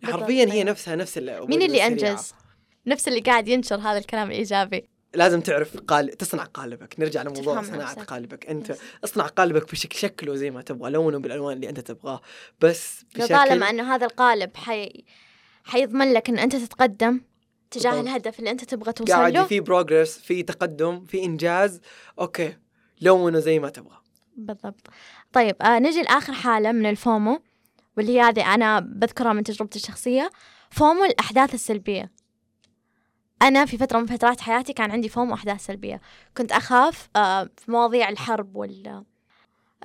حرفيا 0.04 0.44
هي 0.44 0.52
أيوة. 0.52 0.64
نفسها 0.64 0.96
نفس 0.96 1.18
مين 1.18 1.62
اللي 1.62 1.86
السريعة. 1.86 1.86
أنجز 1.86 2.34
نفس 2.86 3.08
اللي 3.08 3.20
قاعد 3.20 3.48
ينشر 3.48 3.76
هذا 3.76 3.98
الكلام 3.98 4.30
الايجابي 4.30 4.88
لازم 5.14 5.40
تعرف 5.40 5.76
قال 5.76 6.10
تصنع 6.10 6.44
قالبك 6.44 7.00
نرجع 7.00 7.22
لموضوع 7.22 7.62
صناعة 7.62 7.92
نفسك. 7.92 8.10
قالبك 8.10 8.46
أنت 8.46 8.70
يس. 8.70 8.78
اصنع 9.04 9.26
قالبك 9.26 9.72
بشكل 9.72 9.98
شكله 9.98 10.34
زي 10.34 10.50
ما 10.50 10.62
تبغى 10.62 10.90
لونه 10.90 11.18
بالألوان 11.18 11.56
اللي 11.56 11.68
أنت 11.68 11.80
تبغاه 11.80 12.20
بس 12.60 13.04
بشكل 13.14 13.24
لطالما 13.24 13.70
إنه 13.70 13.94
هذا 13.94 14.06
القالب 14.06 14.56
حي... 14.56 15.04
حيضمن 15.64 16.12
لك 16.12 16.28
إن 16.28 16.38
أنت 16.38 16.56
تتقدم 16.56 17.20
تجاه. 17.70 18.00
الهدف 18.00 18.38
اللي 18.38 18.50
أنت 18.50 18.64
تبغى 18.64 18.92
توصل 18.92 19.12
قاعد 19.12 19.32
له. 19.32 19.44
في 19.44 19.60
بروجرس 19.60 20.18
في 20.18 20.42
تقدم 20.42 21.04
في 21.04 21.24
إنجاز. 21.24 21.80
okay. 22.18 22.56
لونه 23.00 23.38
زي 23.38 23.58
ما 23.58 23.68
تبغى. 23.68 23.96
بالضبط. 24.36 24.86
طيب 25.32 25.56
آه 25.62 25.78
نجي 25.78 26.02
لآخر 26.02 26.32
حالة 26.32 26.72
من 26.72 26.86
ال 26.86 26.97
FOMO 26.97 27.42
واللي 27.96 28.18
هي 28.18 28.20
هذه 28.20 28.54
أنا 28.54 28.80
بذكرها 28.80 29.32
من 29.32 29.44
تجربتي 29.44 29.78
الشخصية. 29.78 30.30
FOMO 30.70 31.04
الأحداث 31.04 31.54
السلبية. 31.54 32.12
أنا 33.42 33.64
في 33.64 33.78
فترة 33.78 33.98
من 33.98 34.06
فترات 34.06 34.40
حياتي 34.40 34.72
كان 34.72 34.90
عندي 34.90 35.08
FOMO 35.08 35.34
أحداث 35.34 35.66
سلبية. 35.66 36.00
كنت 36.36 36.52
أخاف 36.52 37.08
آه 37.16 37.50
في 37.56 37.70
مواضيع 37.70 38.08
الحرب 38.08 38.56
وال 38.56 39.04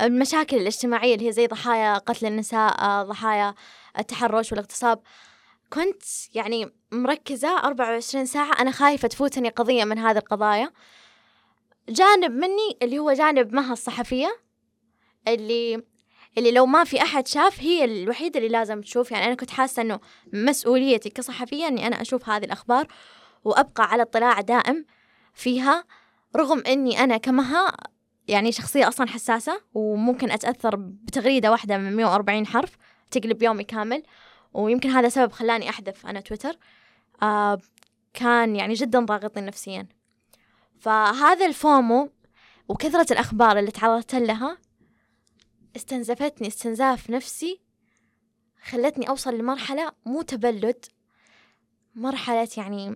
المشاكل 0.02 0.58
الاجتماعية 0.58 1.16
اللي 1.16 1.28
هي 1.28 1.32
زي 1.32 1.48
ضحايا 1.48 1.98
قتل 1.98 2.26
النساء 2.26 2.82
آه 2.82 3.04
ضحايا 3.04 3.56
التحرش 4.00 4.52
والاغتصاب. 4.52 5.02
كنت 5.74 6.04
يعني 6.36 6.74
مركزة 6.92 7.58
24 7.58 8.26
ساعة 8.26 8.62
أنا 8.62 8.72
خايفة 8.72 9.08
تفوتني 9.08 9.50
قضية 9.50 9.84
من 9.84 9.98
هذه 9.98 10.18
القضايا. 10.18 10.72
جانب 11.90 12.32
مني 12.32 12.78
اللي 12.82 13.00
هو 13.00 13.14
جانب 13.14 13.54
مها 13.54 13.74
الصحفية 13.74 14.38
اللي 15.28 15.84
اللي 16.38 16.52
لو 16.52 16.66
ما 16.66 16.84
في 16.84 17.02
أحد 17.02 17.28
شاف 17.28 17.60
هي 17.60 17.86
الوحيدة 17.86 18.40
اللي 18.40 18.50
لازم 18.50 18.82
تشوف. 18.82 19.12
يعني 19.12 19.26
أنا 19.26 19.36
كنت 19.36 19.50
حاسة 19.52 19.82
إنه 19.82 20.00
مسؤوليتي 20.34 21.10
كصحفية 21.10 21.68
إني 21.68 21.88
أنا 21.88 22.02
أشوف 22.02 22.30
هذه 22.30 22.46
الأخبار 22.46 22.88
وأبقى 23.44 23.84
على 23.84 24.02
اطلاع 24.02 24.42
دائم 24.42 24.86
فيها 25.34 25.84
رغم 26.36 26.64
إني 26.68 27.04
أنا 27.04 27.18
كمها 27.18 27.78
يعني 28.28 28.52
شخصية 28.52 28.88
أصلا 28.88 29.08
حساسة 29.08 29.62
وممكن 29.74 30.32
أتأثر 30.32 30.76
بتغريدة 30.76 31.52
واحدة 31.52 31.78
من 31.78 31.96
140 31.96 32.48
حرف 32.48 32.78
تقلب 33.12 33.44
يومي 33.44 33.64
كامل. 33.64 34.04
ويمكن 34.54 34.90
هذا 34.90 35.10
سبب 35.10 35.32
خلاني 35.32 35.70
أحذف 35.70 36.06
أنا 36.08 36.20
تويتر. 36.20 36.58
كان 38.14 38.56
يعني 38.56 38.74
جدا 38.74 39.00
ضاغطني 39.00 39.46
نفسيا. 39.46 39.88
فهذا 40.80 41.46
الفومو 41.46 42.10
وكثرة 42.68 43.14
الأخبار 43.14 43.60
اللي 43.60 43.72
تعرضت 43.72 44.16
لها 44.16 44.58
استنزفتني 45.76 46.48
استنزاف 46.48 47.10
نفسي 47.10 47.62
خلتني 48.64 49.10
أوصل 49.10 49.38
لمرحلة 49.38 49.92
مو 50.06 50.22
تبلد 50.22 50.86
مرحلة 51.96 52.48
يعني 52.58 52.96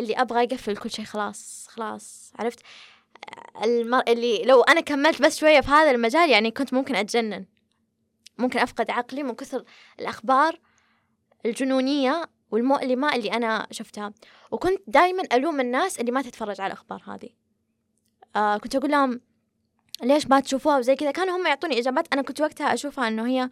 اللي 0.00 0.14
أبغى 0.14 0.44
أقفل 0.44 0.76
كل 0.76 0.90
شيء 0.90 1.04
خلاص 1.04 1.66
خلاص 1.70 2.32
عرفت؟ 2.38 2.60
المر... 3.64 4.02
اللي 4.08 4.42
لو 4.44 4.62
أنا 4.62 4.80
كملت 4.80 5.22
بس 5.22 5.38
شوية 5.38 5.60
في 5.60 5.68
هذا 5.68 5.90
المجال 5.90 6.30
يعني 6.30 6.50
كنت 6.50 6.74
ممكن 6.74 6.94
أتجنن 6.94 7.46
ممكن 8.38 8.58
أفقد 8.58 8.90
عقلي 8.90 9.22
من 9.22 9.34
كثر 9.34 9.64
الأخبار 10.00 10.60
الجنونية 11.46 12.30
والمؤلمة 12.50 13.14
اللي 13.14 13.32
أنا 13.32 13.66
شفتها. 13.70 14.12
وكنت 14.50 14.80
دايما 14.86 15.22
ألوم 15.32 15.60
الناس 15.60 16.00
اللي 16.00 16.12
ما 16.12 16.22
تتفرج 16.22 16.60
على 16.60 16.66
الأخبار 16.66 17.02
هذه. 17.06 17.28
آه 18.36 18.58
كنت 18.58 18.76
أقول 18.76 18.90
لهم 18.90 19.20
ليش 20.02 20.26
ما 20.26 20.40
تشوفوها؟ 20.40 20.78
وزي 20.78 20.96
كذا. 20.96 21.10
كانوا 21.10 21.36
هم 21.36 21.46
يعطوني 21.46 21.78
إجابات. 21.78 22.12
أنا 22.12 22.22
كنت 22.22 22.40
وقتها 22.40 22.74
أشوفها 22.74 23.08
إنه 23.08 23.26
هي 23.26 23.50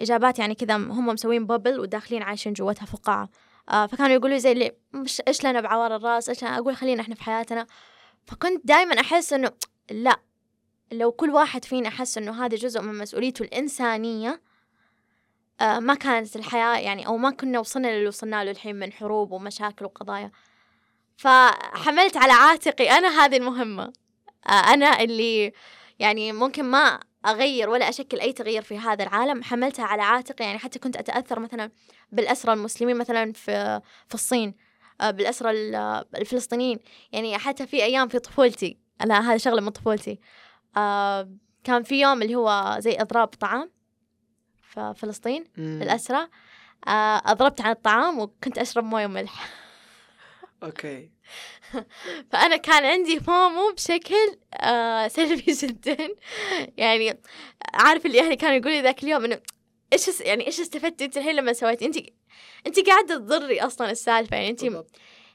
إجابات 0.00 0.38
يعني 0.38 0.54
كذا 0.54 0.76
هم 0.76 1.06
مسوين 1.06 1.46
بابل 1.46 1.80
وداخلين 1.80 2.22
عايشين 2.22 2.52
جوتها 2.52 2.86
فقاعة. 2.86 3.28
آه 3.68 3.86
فكانوا 3.86 4.12
يقولوا 4.12 4.38
زي 4.38 4.52
اللي 4.52 4.72
مش 4.92 5.22
إيش 5.28 5.44
لنا 5.46 5.60
بعوار 5.60 5.96
الرأس؟ 5.96 6.28
إيش 6.28 6.44
لنا 6.44 6.58
أقول 6.58 6.76
خلينا 6.76 7.02
إحنا 7.02 7.14
في 7.14 7.22
حياتنا. 7.22 7.66
فكنت 8.26 8.66
دايما 8.66 9.00
أحس 9.00 9.32
إنه 9.32 9.50
لا 9.90 10.20
لو 10.92 11.12
كل 11.12 11.30
واحد 11.30 11.64
فينا 11.64 11.88
أحس 11.88 12.18
إنه 12.18 12.44
هذا 12.44 12.56
جزء 12.56 12.80
من 12.82 12.98
مسؤوليته 12.98 13.42
الإنسانية 13.42 14.40
ما 15.62 15.94
كانت 15.94 16.36
الحياة 16.36 16.78
يعني 16.78 17.06
أو 17.06 17.16
ما 17.16 17.30
كنا 17.30 17.58
وصلنا 17.58 17.88
للي 17.88 18.08
وصلنا 18.08 18.44
له 18.44 18.50
الحين 18.50 18.76
من 18.76 18.92
حروب 18.92 19.32
ومشاكل 19.32 19.84
وقضايا. 19.84 20.30
فحملت 21.16 22.16
على 22.16 22.32
عاتقي 22.32 22.90
أنا 22.90 23.08
هذه 23.08 23.36
المهمة. 23.36 23.92
آه 24.48 24.50
أنا 24.50 25.00
اللي 25.00 25.52
يعني 25.98 26.32
ممكن 26.32 26.64
ما 26.64 27.00
أغير 27.26 27.70
ولا 27.70 27.88
أشكل 27.88 28.20
أي 28.20 28.32
تغيير 28.32 28.62
في 28.62 28.78
هذا 28.78 29.04
العالم 29.04 29.42
حملتها 29.42 29.84
على 29.84 30.02
عاتقي. 30.02 30.44
يعني 30.44 30.58
حتى 30.58 30.78
كنت 30.78 30.96
أتأثر 30.96 31.40
مثلا 31.40 31.70
بالأسرى 32.12 32.52
المسلمين 32.52 32.96
مثلا 32.96 33.32
في 33.32 33.80
في 34.08 34.14
الصين 34.14 34.54
آه، 35.00 35.10
بالأسرى 35.10 35.50
الفلسطينيين. 36.16 36.78
يعني 37.12 37.38
حتى 37.38 37.66
في 37.66 37.84
أيام 37.84 38.08
في 38.08 38.18
طفولتي 38.18 38.78
أنا 39.00 39.30
هذا 39.30 39.36
شغلة 39.36 39.60
من 39.60 39.70
طفولتي. 39.70 40.20
آه، 40.76 41.28
كان 41.64 41.82
في 41.82 42.00
يوم 42.00 42.22
اللي 42.22 42.34
هو 42.34 42.76
زي 42.78 42.96
إضراب 43.00 43.28
طعام. 43.28 43.71
في 44.74 44.94
فلسطين 44.96 45.44
للأسرى 45.56 46.28
أضربت 47.26 47.60
عن 47.60 47.70
الطعام 47.70 48.18
وكنت 48.18 48.58
أشرب 48.58 48.84
موية 48.84 49.06
وملح 49.06 49.48
okay. 50.62 51.10
فأنا 52.30 52.56
كان 52.56 52.84
عندي 52.84 53.20
FOMO 53.20 53.72
بشكل 53.72 54.38
آه 54.54 55.08
سلبي 55.08 55.52
جدا. 55.62 56.08
يعني 56.76 57.20
عارف 57.74 58.06
اللي 58.06 58.20
أهلي 58.20 58.36
كانوا 58.36 58.56
يقولوا 58.56 58.80
ذاك 58.80 59.02
اليوم 59.02 59.24
إنه 59.24 59.40
إيش 59.92 60.20
يعني 60.20 60.46
إيش 60.46 60.60
استفدتي 60.60 61.04
أنت 61.04 61.16
الحين 61.16 61.36
لما 61.36 61.52
سويتي 61.52 61.86
أنت 61.86 61.96
أنت 62.66 62.80
قاعدة 62.88 63.14
تضري 63.16 63.60
أصلا 63.60 63.90
السالفة 63.90 64.36
يعني 64.36 64.50
أنت 64.50 64.64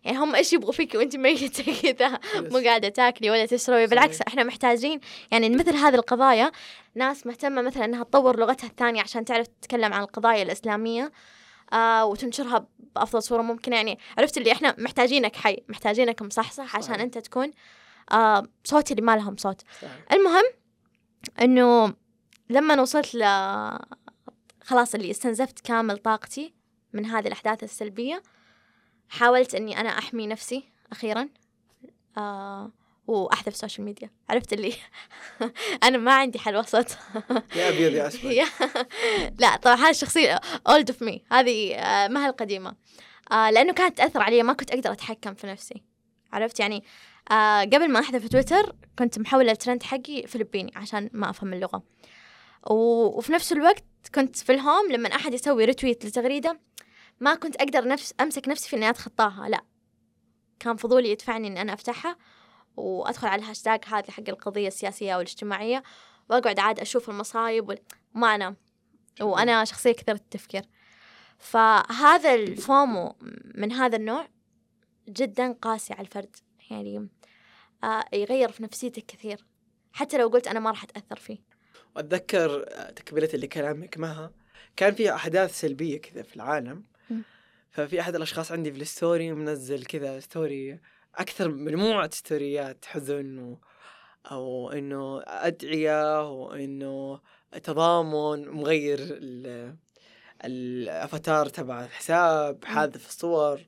يعني 0.07 0.19
هم 0.19 0.35
إيش 0.35 0.53
يبغوا 0.53 0.71
فيك 0.71 0.95
وأنت 0.95 1.15
ميتة 1.15 1.73
كذا 1.93 2.19
مو 2.35 2.57
قاعدة 2.57 2.89
تاكلي 2.89 3.29
ولا 3.29 3.45
تشربي 3.45 3.87
بالعكس 3.87 4.21
إحنا 4.21 4.43
محتاجين 4.43 4.99
يعني 5.31 5.49
مثل 5.49 5.75
هذه 5.75 5.95
القضايا 5.95 6.51
ناس 6.95 7.27
مهتمة 7.27 7.61
مثلا 7.61 7.85
إنها 7.85 8.03
تطور 8.03 8.39
لغتها 8.39 8.67
الثانية 8.67 9.01
عشان 9.01 9.25
تعرف 9.25 9.47
تتكلم 9.47 9.93
عن 9.93 10.01
القضايا 10.01 10.43
الإسلامية 10.43 11.11
آه 11.73 12.05
وتنشرها 12.05 12.67
بأفضل 12.95 13.23
صورة 13.23 13.41
ممكنة. 13.41 13.75
يعني 13.75 13.99
عرفت 14.17 14.37
اللي 14.37 14.51
إحنا 14.51 14.75
محتاجينك 14.77 15.35
حي 15.35 15.57
محتاجينك 15.69 16.21
مصحصح 16.21 16.75
عشان 16.75 16.95
أنت 16.95 17.17
تكون 17.17 17.51
آه 18.11 18.47
صوت 18.63 18.91
اللي 18.91 19.01
ما 19.01 19.15
لهم 19.15 19.37
صوت. 19.37 19.61
صحيح. 19.81 19.91
المهم 20.11 20.45
إنه 21.41 21.93
لما 22.49 22.81
وصلت 22.81 23.15
ل 23.15 23.23
خلاص 24.61 24.95
اللي 24.95 25.11
استنزفت 25.11 25.59
كامل 25.59 25.97
طاقتي 25.97 26.53
من 26.93 27.05
هذه 27.05 27.27
الأحداث 27.27 27.63
السلبية 27.63 28.23
حاولت 29.09 29.55
إني 29.55 29.79
أنا 29.79 29.89
أحمي 29.89 30.27
نفسي 30.27 30.63
أخيرا 30.91 31.29
آه 32.17 32.71
وأحذف 33.07 33.47
ال 33.47 33.53
social 33.53 33.85
media 33.85 34.09
عرفت 34.29 34.53
اللي 34.53 34.73
أنا 35.83 35.97
ما 35.97 36.13
عندي 36.13 36.39
حل 36.39 36.57
وسط. 36.57 36.97
يا 37.55 37.69
أبيض 37.69 37.93
يا 37.93 38.07
أسود. 38.07 38.31
لا 39.41 39.55
طبعا 39.55 39.75
هذه 39.75 39.89
الشخصية 39.89 40.41
old 40.67 40.91
of 40.91 41.01
me 41.01 41.23
هذه 41.31 41.75
آه 41.75 42.07
ما 42.07 42.25
هي 42.25 42.29
القديمة. 42.29 42.75
آه 43.31 43.49
لأنه 43.49 43.73
كانت 43.73 43.97
تأثر 43.97 44.21
علي 44.21 44.43
ما 44.43 44.53
كنت 44.53 44.71
أقدر 44.71 44.91
أتحكم 44.91 45.33
في 45.33 45.47
نفسي. 45.47 45.83
عرفت؟ 46.33 46.59
يعني 46.59 46.83
آه 47.31 47.61
قبل 47.61 47.91
ما 47.91 47.99
أحذف 47.99 48.27
تويتر 48.27 48.75
كنت 48.99 49.19
محولة 49.19 49.51
الترند 49.51 49.83
حقي 49.83 50.27
فلبيني 50.27 50.71
عشان 50.75 51.09
ما 51.13 51.29
أفهم 51.29 51.53
اللغة. 51.53 51.83
وفي 52.69 53.33
نفس 53.33 53.51
الوقت 53.51 53.83
كنت 54.15 54.35
في 54.35 54.51
ال 54.51 54.59
home 54.59 54.91
لما 54.91 55.15
أحد 55.15 55.33
يسوي 55.33 55.65
retweet 55.65 56.05
لتغريدة 56.05 56.59
ما 57.19 57.35
كنت 57.35 57.55
أقدر 57.55 57.87
نفس 57.87 58.13
أمسك 58.21 58.47
نفسي 58.47 58.69
في 58.69 58.75
إني 58.75 58.89
أتخطاها 58.89 59.49
لا. 59.49 59.61
كان 60.59 60.75
فضولي 60.75 61.11
يدفعني 61.11 61.47
إني 61.47 61.61
أنا 61.61 61.73
أفتحها 61.73 62.17
وأدخل 62.77 63.27
على 63.27 63.41
الهاشتاج 63.41 63.85
هذا 63.85 64.11
حق 64.11 64.29
القضية 64.29 64.67
السياسية 64.67 65.15
والاجتماعية 65.15 65.83
وأقعد 66.29 66.59
عاد 66.59 66.79
أشوف 66.79 67.09
المصايب 67.09 67.79
وما 68.15 68.35
أنام. 68.35 68.55
وأنا 69.21 69.65
شخصية 69.65 69.91
كثيرة 69.91 70.15
التفكير. 70.15 70.61
فهذا 71.39 72.33
ال 72.33 72.50
FOMO 72.50 73.15
من 73.55 73.71
هذا 73.71 73.95
النوع 73.95 74.27
جدا 75.09 75.51
قاسي 75.51 75.93
على 75.93 76.01
الفرد. 76.01 76.35
يعني 76.71 77.09
آه 77.83 78.05
يغير 78.13 78.51
في 78.51 78.63
نفسيتك 78.63 79.05
كثير. 79.05 79.45
حتى 79.93 80.17
لو 80.17 80.27
قلت 80.27 80.47
أنا 80.47 80.59
ما 80.59 80.69
راح 80.69 80.83
أتأثر 80.83 81.15
فيه. 81.15 81.37
وأتذكر 81.95 82.63
تكملة 82.95 83.29
لكلامك 83.33 83.97
معها 83.97 84.31
كان 84.75 84.93
في 84.95 85.13
أحداث 85.15 85.59
سلبية 85.59 86.01
كذا 86.01 86.23
في 86.23 86.35
العالم. 86.35 86.83
ففي 87.69 87.99
أحد 87.99 88.15
الأشخاص 88.15 88.51
عندي 88.51 88.71
في 88.71 88.81
الستوري 88.81 89.31
منزل 89.31 89.85
كذا 89.85 90.19
ستوري 90.19 90.79
أكثر 91.15 91.49
مجموعة 91.49 92.09
ستوريات 92.13 92.85
حزن 92.85 93.39
و... 93.39 93.59
أو 94.31 94.71
إنه 94.71 95.21
أدعية 95.27 96.31
وإنه 96.31 97.19
تضامن 97.63 98.49
مغير 98.49 98.97
ال... 99.01 99.75
الأفاتار 100.45 101.49
تبع 101.49 101.83
الحساب 101.83 102.65
حاذف 102.65 103.07
الصور. 103.07 103.61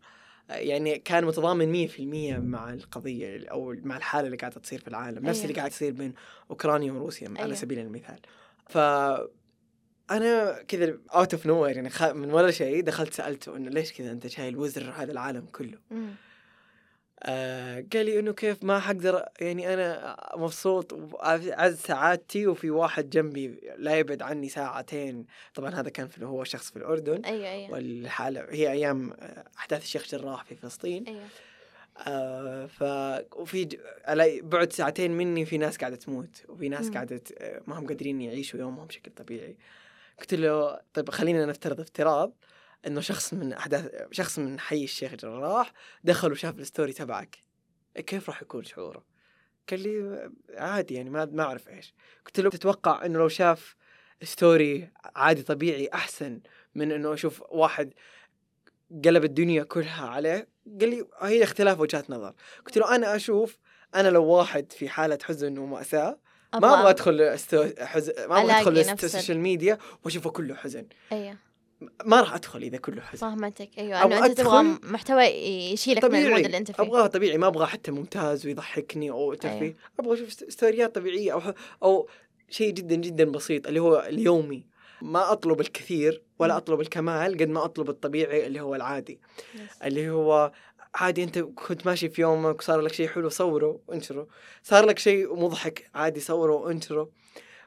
يعني 0.50 1.00
كان 1.00 1.26
متضامن 1.26 1.88
100% 1.88 2.00
مع 2.40 2.74
القضية 2.74 3.48
أو 3.48 3.76
مع 3.84 3.98
الحالة 3.98 4.26
اللي 4.26 4.38
قاعدة 4.38 4.60
تصير 4.60 4.80
في 4.80 4.88
العالم. 4.88 5.26
نفس 5.26 5.38
أيوة. 5.38 5.50
اللي 5.50 5.60
قاعد 5.60 5.72
تصير 5.72 5.92
بين 5.92 6.14
أوكرانيا 6.50 6.92
وروسيا 6.92 7.28
أيوة. 7.28 7.42
على 7.42 7.56
سبيل 7.56 7.80
المثال. 7.80 8.20
ف 8.70 8.78
أنا 10.12 10.64
كذا 10.68 10.98
out 11.16 11.34
of 11.34 11.46
no 11.46 11.66
يعني 11.66 11.90
من 12.14 12.34
ولا 12.34 12.52
شيء 12.52 12.84
دخلت 12.84 13.14
سألته 13.14 13.58
إنه 13.58 13.70
ليش 13.70 13.94
كذا 13.94 14.12
أنت 14.12 14.28
شايل 14.28 14.58
وزر 14.58 14.92
هذا 14.98 15.12
العالم 15.12 15.46
كله؟ 15.46 15.78
مم. 15.92 16.10
آه 17.24 17.86
قال 17.94 18.06
لي 18.06 18.20
إنه 18.20 18.34
كيف 18.34 18.64
ما 18.64 18.80
حقدر 18.80 19.26
يعني 19.42 19.74
أنا 19.74 20.18
مبسوط 20.36 20.94
وعز 20.94 21.76
سعادتي 21.76 22.48
وفي 22.48 22.70
واحد 22.70 23.10
جنبي 23.10 23.60
لا 23.78 24.00
يبعد 24.00 24.22
عني 24.22 24.50
ساعتين. 24.50 25.26
طبعا 25.54 25.70
هذا 25.70 25.90
كان 25.90 26.08
في 26.08 26.26
هو 26.26 26.44
شخص 26.44 26.70
في 26.72 26.78
الأردن. 26.78 27.26
أيوه 27.26 27.50
أيوه. 27.50 27.72
والحالة 27.72 28.46
هي 28.50 28.72
أيام 28.72 29.14
أحداث 29.58 29.84
الشيخ 29.84 30.08
جراح 30.08 30.44
في 30.44 30.56
فلسطين. 30.56 31.08
أيوه. 31.08 31.24
آه 32.08 32.66
ف 32.66 32.84
وفي 33.36 33.78
على 34.06 34.42
بعد 34.42 34.74
ساعتين 34.74 35.12
مني 35.12 35.46
في 35.46 35.58
ناس 35.58 35.78
قاعدة 35.78 35.96
تموت. 35.96 36.44
وفي 36.50 36.70
ناس 36.70 36.90
قاعدة 36.90 37.22
ما 37.68 37.80
هم 37.80 37.88
قادرين 37.88 38.22
يعيشوا 38.22 38.60
يومهم 38.60 38.86
بشكل 38.86 39.12
طبيعي. 39.12 39.56
قلت 40.20 40.34
له 40.34 40.80
طيب 40.94 41.10
خلينا 41.10 41.46
نفترض 41.46 41.80
افتراض 41.80 42.34
إنه 42.88 43.02
شخص 43.02 43.34
من 43.34 43.54
أحداث 43.54 43.92
شخص 44.12 44.40
من 44.40 44.60
حي 44.60 44.84
الشيخ 44.84 45.16
جراح 45.16 45.74
دخل 46.04 46.32
وشاف 46.32 46.60
الستوري 46.60 46.94
تبعك. 46.94 47.38
كيف 47.96 48.30
راح 48.30 48.42
يكون 48.42 48.64
شعوره؟ 48.64 49.06
قال 49.70 49.80
لي 49.80 50.30
عادي 50.54 50.94
يعني 50.94 51.10
ما 51.10 51.26
ما 51.26 51.44
أعرف 51.44 51.70
إيش. 51.70 51.94
قلت 52.26 52.40
له 52.40 52.50
تتوقع 52.50 53.06
إنه 53.06 53.20
لو 53.20 53.28
شاف 53.28 53.76
story 54.24 54.92
عادي 55.16 55.44
طبيعي 55.44 55.90
أحسن 55.94 56.42
من 56.76 56.92
إنه 56.92 57.14
أشوف 57.14 57.44
واحد 57.50 57.94
قلب 59.06 59.24
الدنيا 59.24 59.64
كلها 59.64 60.08
عليه؟ 60.08 60.48
قال 60.80 60.90
لي 60.90 61.08
هي 61.22 61.44
اختلاف 61.44 61.80
وجهات 61.80 62.10
نظر. 62.10 62.34
قلت 62.66 62.78
له 62.78 62.96
أنا 62.96 63.16
أشوف 63.16 63.58
أنا 63.96 64.08
لو 64.08 64.26
واحد 64.26 64.72
في 64.72 64.90
حالة 64.90 65.18
حزن 65.24 65.58
ومأساة 65.58 66.20
ما 66.54 66.80
أبغى 66.80 66.90
أدخل 66.90 67.22
استو... 67.22 67.66
حزن 67.80 68.14
ما 68.30 68.42
أبغى 68.42 68.60
أدخل 68.60 68.78
ال 68.78 68.87
social 68.87 69.40
media 69.40 69.78
وأشوفه 70.06 70.30
كله 70.30 70.56
حزن. 70.56 70.86
أيوه. 71.12 71.36
ما 72.06 72.20
راح 72.20 72.34
أدخل 72.34 72.62
إذا 72.62 72.78
كله 72.78 73.02
حزن. 73.02 73.20
فهمتك. 73.20 73.70
أيوه. 73.78 74.06
انه 74.06 74.26
أنت 74.26 74.38
تبغى 74.38 74.64
محتوى 74.84 75.24
يشيلك 75.24 76.02
طبيعي. 76.02 76.24
من 76.24 76.30
ال 76.30 76.33
mood 76.33 76.46
اللي 76.46 76.58
أنت 76.58 76.72
فيه. 76.72 76.84
أبغاه 76.84 77.08
طبيعي. 77.08 77.38
ما 77.38 77.48
أبغى 77.48 77.66
حتى 77.66 77.92
ممتاز 77.92 78.46
ويضحكني 78.46 79.12
أو 79.12 79.34
ترفيه 79.34 79.60
أيوة. 79.60 79.76
أبغى 80.00 80.14
أشوف 80.14 80.32
ستوريات 80.32 80.96
طبيعية 80.96 81.34
أو 81.34 81.42
أو 81.84 82.10
شيء 82.50 82.74
جدا 82.74 82.96
جدا 82.96 83.26
بسيط 83.26 83.68
اللي 83.68 83.80
هو 83.80 84.06
اليومي. 84.08 84.66
ما 85.02 85.32
أطلب 85.32 85.62
الكثير 85.62 86.22
ولا 86.40 86.58
أطلب 86.58 86.82
الكمال 86.82 87.34
قد 87.34 87.50
ما 87.50 87.66
أطلب 87.66 87.90
الطبيعي 87.90 88.48
اللي 88.48 88.62
هو 88.62 88.76
العادي. 88.76 89.20
Yes. 89.54 89.86
اللي 89.86 90.10
هو 90.10 90.52
عادي 90.96 91.24
أنت 91.24 91.40
كنت 91.40 91.86
ماشي 91.86 92.10
في 92.10 92.22
يومك 92.22 92.60
وصار 92.60 92.82
لك 92.82 92.94
شيء 92.94 93.08
حلو 93.08 93.30
صوره 93.30 93.80
وانشره. 93.88 94.28
صار 94.64 94.86
لك 94.86 95.00
شيء 95.00 95.36
مضحك 95.36 95.90
عادي 95.96 96.20
صوره 96.20 96.54
وانشره. 96.54 97.10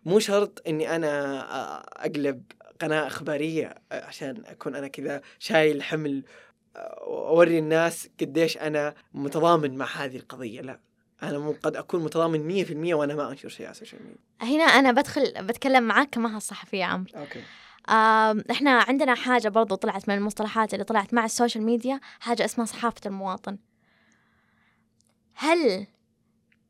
مو 0.04 0.18
شرط 0.18 0.62
إني 0.66 0.96
أنا 0.96 2.04
أقلب 2.06 2.42
قناة 2.80 3.06
إخبارية 3.06 3.74
عشان 3.92 4.42
أكون 4.46 4.76
أنا 4.76 4.88
كذا 4.88 5.22
شايل 5.38 5.82
حمل 5.82 6.24
أوري 6.76 7.58
الناس 7.58 8.08
قديش 8.20 8.58
أنا 8.58 8.94
متضامن 9.14 9.76
مع 9.76 9.86
هذه 9.86 10.16
القضية. 10.16 10.60
لا 10.60 10.80
أنا 11.22 11.54
قد 11.62 11.76
أكون 11.76 12.04
متضامن 12.04 12.64
100% 12.64 12.94
وأنا 12.94 13.14
ما 13.14 13.30
أنشر 13.30 13.48
شيء 13.48 13.66
على 13.66 13.72
السوشيال 13.72 14.02
ميديا 14.02 14.56
هنا 14.56 14.64
أنا 14.64 14.92
بدخل 14.92 15.44
بتكلم 15.46 15.82
معاك 15.82 16.10
كمهى 16.10 16.38
صحفية 16.38 16.84
عمرو. 16.84 17.10
okay. 17.16 17.42
إحنا 18.50 18.70
عندنا 18.88 19.14
حاجة 19.14 19.48
برضو 19.48 19.74
طلعت 19.74 20.08
من 20.08 20.14
المصطلحات 20.14 20.74
اللي 20.74 20.84
طلعت 20.84 21.14
مع 21.14 21.24
ال 21.24 21.30
social 21.30 21.64
media 21.64 22.00
حاجة 22.20 22.44
اسمها 22.44 22.66
صحافة 22.66 23.00
المواطن. 23.06 23.58
هل 25.34 25.86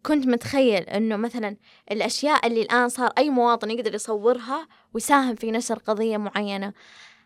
كنت 0.07 0.27
متخيل 0.27 0.83
إنه 0.83 1.17
مثلا 1.17 1.57
الأشياء 1.91 2.47
اللي 2.47 2.63
الآن 2.63 2.89
صار 2.89 3.13
أي 3.19 3.31
مواطن 3.31 3.71
يقدر 3.71 3.95
يصورها 3.95 4.69
ويساهم 4.95 5.35
في 5.35 5.51
نشر 5.51 5.79
قضية 5.79 6.17
معينة؟ 6.17 6.73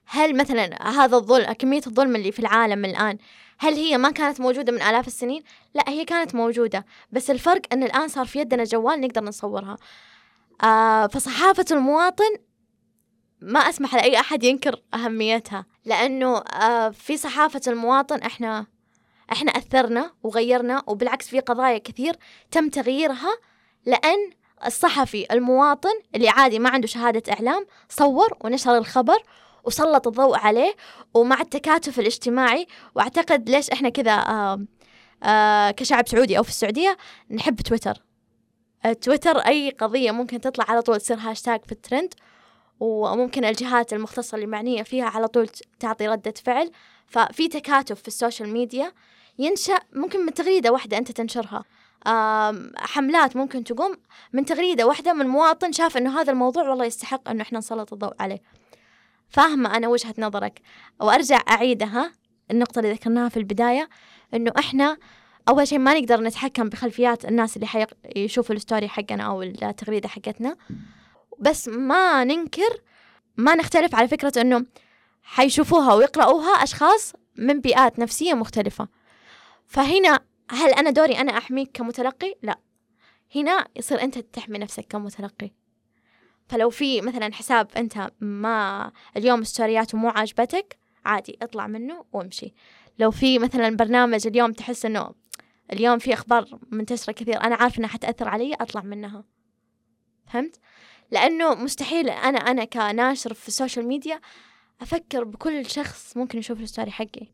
هل 0.06 0.36
مثلا 0.36 0.88
هذا 0.88 1.16
الظلم 1.16 1.52
كمية 1.52 1.80
الظلم 1.86 2.16
اللي 2.16 2.32
في 2.32 2.38
العالم 2.38 2.84
الآن 2.84 3.18
هل 3.58 3.74
هي 3.74 3.98
ما 3.98 4.10
كانت 4.10 4.40
موجودة 4.40 4.72
من 4.72 4.82
آلاف 4.82 5.06
السنين؟ 5.06 5.42
لا 5.74 5.88
هي 5.88 6.04
كانت 6.04 6.34
موجودة 6.34 6.86
بس 7.12 7.30
الفرق 7.30 7.62
إن 7.72 7.82
الآن 7.82 8.08
صار 8.08 8.26
في 8.26 8.40
يدنا 8.40 8.64
جوال 8.64 9.00
نقدر 9.00 9.24
نصورها. 9.24 9.76
آه 10.64 11.06
فصحافة 11.06 11.64
المواطن 11.70 12.36
ما 13.46 13.60
أسمح 13.60 13.94
لأي 13.94 14.20
أحد 14.20 14.44
ينكر 14.44 14.82
أهميتها 14.94 15.66
لأنه 15.84 16.38
آه 16.38 16.88
في 16.88 17.16
صحافة 17.16 17.60
المواطن 17.66 18.18
إحنا 18.18 18.66
إحنا 19.32 19.50
أثرنا 19.50 20.12
وغيرنا 20.22 20.82
وبالعكس 20.86 21.28
في 21.28 21.40
قضايا 21.40 21.78
كثير 21.78 22.16
تم 22.50 22.68
تغييرها 22.68 23.36
لأن 23.86 24.30
الصحفي 24.66 25.26
المواطن 25.32 26.00
اللي 26.14 26.28
عادي 26.28 26.58
ما 26.58 26.70
عنده 26.70 26.86
شهادة 26.86 27.32
إعلام 27.32 27.66
صور 27.88 28.36
ونشر 28.40 28.78
الخبر 28.78 29.22
وسلط 29.64 30.06
الضوء 30.06 30.38
عليه 30.38 30.76
ومع 31.14 31.40
التكاتف 31.40 32.00
الاجتماعي 32.00 32.66
وأعتقد 32.94 33.50
ليش 33.50 33.70
إحنا 33.70 33.88
كذا 33.88 34.12
آه 34.12 34.64
آه 35.22 35.70
كشعب 35.70 36.08
سعودي 36.08 36.38
أو 36.38 36.42
في 36.42 36.48
السعودية 36.48 36.96
نحب 37.30 37.60
تويتر. 37.60 38.02
تويتر 39.00 39.38
أي 39.38 39.70
قضية 39.70 40.10
ممكن 40.10 40.40
تطلع 40.40 40.64
على 40.68 40.82
طول 40.82 41.00
تصير 41.00 41.18
هاشتاج 41.18 41.64
في 41.64 41.72
الترند 41.72 42.14
وممكن 42.80 43.44
الجهات 43.44 43.92
المختصة 43.92 44.34
اللي 44.34 44.46
معنية 44.46 44.82
فيها 44.82 45.04
على 45.04 45.28
طول 45.28 45.48
تعطي 45.80 46.08
ردة 46.08 46.34
فعل. 46.44 46.70
ففي 47.06 47.48
تكاتف 47.48 48.02
في 48.02 48.08
ال 48.08 48.14
social 48.14 48.48
media 48.48 48.92
ينشأ 49.38 49.78
ممكن 49.92 50.26
من 50.26 50.34
تغريدة 50.34 50.72
واحدة 50.72 50.98
أنت 50.98 51.12
تنشرها. 51.12 51.64
حملات 52.76 53.36
ممكن 53.36 53.64
تقوم 53.64 53.96
من 54.32 54.44
تغريدة 54.44 54.86
واحدة 54.86 55.12
من 55.12 55.26
مواطن 55.26 55.72
شاف 55.72 55.96
أنه 55.96 56.20
هذا 56.20 56.32
الموضوع 56.32 56.68
والله 56.68 56.84
يستحق 56.84 57.28
أنه 57.28 57.42
إحنا 57.42 57.58
نسلط 57.58 57.92
الضوء 57.92 58.14
عليه. 58.20 58.42
فاهمة 59.28 59.76
أنا 59.76 59.88
وجهة 59.88 60.14
نظرك. 60.18 60.60
وأرجع 61.00 61.40
أعيدها 61.50 62.12
النقطة 62.50 62.78
اللي 62.78 62.92
ذكرناها 62.92 63.28
في 63.28 63.36
البداية 63.36 63.88
أنه 64.34 64.52
إحنا 64.58 64.96
أول 65.48 65.68
شيء 65.68 65.78
ما 65.78 65.94
نقدر 66.00 66.20
نتحكم 66.20 66.68
بخلفيات 66.68 67.24
الناس 67.24 67.56
اللي 67.56 67.66
حيشوفوا 68.14 68.54
الستوري 68.54 68.88
حقنا 68.88 69.22
أو 69.22 69.42
التغريدة 69.42 70.08
حقتنا. 70.08 70.56
بس 71.38 71.68
ما 71.68 72.24
ننكر 72.24 72.82
ما 73.36 73.54
نختلف 73.54 73.94
على 73.94 74.08
فكرة 74.08 74.40
أنه 74.40 74.66
حيشوفوها 75.22 75.94
ويقرأوها 75.94 76.50
أشخاص 76.62 77.12
من 77.36 77.60
بيئات 77.60 77.98
نفسية 77.98 78.34
مختلفة. 78.34 78.88
فهنا 79.66 80.20
هل 80.50 80.70
أنا 80.70 80.90
دوري 80.90 81.20
أنا 81.20 81.38
أحميك 81.38 81.70
كمتلقي؟ 81.74 82.34
لا. 82.42 82.58
هنا 83.34 83.68
يصير 83.76 84.02
أنت 84.02 84.18
تحمي 84.18 84.58
نفسك 84.58 84.86
كمتلقي. 84.88 85.50
فلو 86.48 86.70
في 86.70 87.00
مثلا 87.00 87.34
حساب 87.34 87.68
أنت 87.76 88.10
ما 88.20 88.92
اليوم 89.16 89.44
ستورياته 89.44 89.98
مو 89.98 90.08
عاجبتك 90.08 90.78
عادي 91.04 91.38
اطلع 91.42 91.66
منه 91.66 92.04
وامشي. 92.12 92.54
لو 92.98 93.10
في 93.10 93.38
مثلا 93.38 93.76
برنامج 93.76 94.26
اليوم 94.26 94.52
تحس 94.52 94.84
إنه 94.84 95.14
اليوم 95.72 95.98
في 95.98 96.14
أخبار 96.14 96.58
منتشرة 96.70 97.12
كثير 97.12 97.40
أنا 97.40 97.54
عارف 97.54 97.78
إنها 97.78 97.88
حتأثر 97.88 98.28
علي 98.28 98.54
أطلع 98.54 98.82
منها. 98.82 99.24
فهمت؟ 100.32 100.60
لأنه 101.10 101.54
مستحيل 101.54 102.10
أنا 102.10 102.38
أنا 102.38 102.64
كناشر 102.64 103.34
في 103.34 103.48
ال 103.48 103.54
social 103.54 103.86
media 103.86 104.20
أفكر 104.80 105.24
بكل 105.24 105.66
شخص 105.66 106.16
ممكن 106.16 106.38
يشوف 106.38 106.60
ال 106.60 106.65
story 106.65 106.90
حقي. 106.90 107.26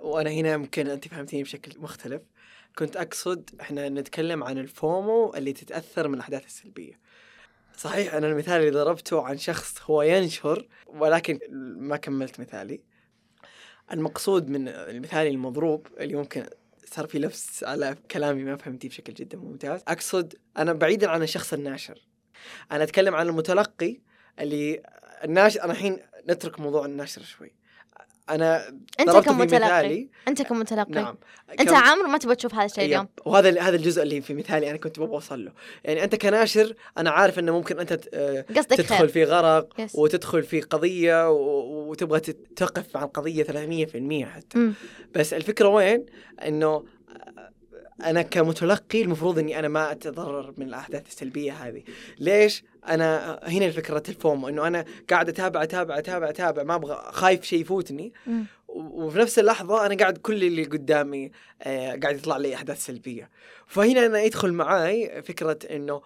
وأنا 0.00 0.30
هنا 0.30 0.52
يمكن 0.52 0.86
أنت 0.86 1.08
فهمتيني 1.08 1.42
بشكل 1.42 1.80
مختلف. 1.80 2.22
كنت 2.78 2.96
أقصد 2.96 3.50
إحنا 3.60 3.88
نتكلم 3.88 4.44
عن 4.44 4.58
ال 4.58 4.73
FOMO 4.73 5.34
اللي 5.34 5.52
تتأثر 5.52 6.08
من 6.08 6.14
الأحداث 6.14 6.46
السلبية. 6.46 7.00
صحيح 7.76 8.14
أنا 8.14 8.26
المثال 8.26 8.60
اللي 8.60 8.70
ضربته 8.70 9.22
عن 9.22 9.38
شخص 9.38 9.82
هو 9.82 10.02
ينشر 10.02 10.68
ولكن 10.86 11.38
ما 11.78 11.96
كملت 11.96 12.40
مثالي. 12.40 12.80
المقصود 13.92 14.48
من 14.48 14.68
المثال 14.68 15.26
المضروب 15.26 15.86
اللي 16.00 16.16
ممكن 16.16 16.46
صار 16.84 17.06
في 17.06 17.18
لبس 17.18 17.64
على 17.64 17.96
كلامي 18.10 18.44
ما 18.44 18.56
فهمتيه 18.56 18.88
بشكل 18.88 19.14
جدا 19.14 19.38
ممتاز. 19.38 19.82
أقصد 19.88 20.34
أنا 20.58 20.72
بعيدا 20.72 21.10
عن 21.10 21.22
الشخص 21.22 21.52
الناشر. 21.52 22.07
أنا 22.72 22.84
أتكلم 22.84 23.14
عن 23.14 23.28
المتلقي 23.28 23.96
اللي 24.40 24.82
الناشر 25.24 25.64
أنا 25.64 25.72
الحين 25.72 25.98
نترك 26.28 26.60
موضوع 26.60 26.86
النشر 26.86 27.22
شوي. 27.22 27.58
أنا 28.30 28.68
أنت 29.00 29.10
كمتلقي. 29.10 30.08
أنت 30.28 30.42
كمتلقي. 30.42 30.90
نعم. 30.90 31.16
أنت 31.60 31.68
كم... 31.68 31.74
عامر 31.74 32.06
ما 32.06 32.18
تبغى 32.18 32.34
تشوف 32.34 32.54
هذا 32.54 32.64
الشيء 32.64 32.84
اليوم. 32.84 33.08
وهذا 33.24 33.60
هذا 33.60 33.76
الجزء 33.76 34.02
اللي 34.02 34.20
في 34.20 34.34
مثالي 34.34 34.70
أنا 34.70 34.78
كنت 34.78 35.00
ببغى 35.00 35.14
أوصل 35.14 35.44
له. 35.44 35.52
يعني 35.84 36.04
أنت 36.04 36.14
كناشر 36.14 36.74
أنا 36.98 37.10
عارف 37.10 37.38
إنه 37.38 37.52
ممكن 37.52 37.78
أنت 37.78 37.92
تدخل 37.92 38.96
خير. 38.96 39.08
في 39.08 39.24
غرق 39.24 39.80
يس. 39.80 39.94
وتدخل 39.94 40.42
في 40.42 40.60
قضية 40.60 41.30
وتبغى 41.30 42.20
تقف 42.56 42.96
عن 42.96 43.06
قضيه 43.06 43.44
300% 43.44 44.26
حتى. 44.26 44.58
م. 44.58 44.74
بس 45.14 45.34
الفكرة 45.34 45.68
وين؟ 45.68 46.06
إنه 46.46 46.84
أنا 48.04 48.22
كمتلقي 48.22 49.02
المفروض 49.02 49.38
إني 49.38 49.58
أنا 49.58 49.68
ما 49.68 49.92
أتضرر 49.92 50.54
من 50.56 50.68
الأحداث 50.68 51.06
السلبية 51.06 51.52
هذه. 51.52 51.82
ليش؟ 52.18 52.64
أنا 52.88 53.40
هنا 53.42 53.70
فكره 53.70 54.02
الفومو 54.08 54.48
إنه 54.48 54.66
أنا 54.66 54.84
قاعد 55.10 55.28
أتابع 55.28 55.62
أتابع 55.62 55.98
أتابع 55.98 56.28
أتابع 56.28 56.62
ما 56.62 56.74
أبغى 56.74 57.02
خايف 57.12 57.44
شيء 57.44 57.60
يفوتني. 57.60 58.12
وفي 58.68 59.18
نفس 59.18 59.38
اللحظة 59.38 59.86
أنا 59.86 59.94
قاعد 59.94 60.18
كل 60.18 60.44
اللي 60.44 60.64
قدامي 60.64 61.32
آه 61.62 61.98
قاعد 62.02 62.16
يطلع 62.16 62.36
لي 62.36 62.54
أحداث 62.54 62.86
سلبية. 62.86 63.30
فهنا 63.66 64.06
أنا 64.06 64.22
يدخل 64.22 64.52
معاي 64.52 65.22
فكرة 65.22 65.58
إنه 65.70 66.02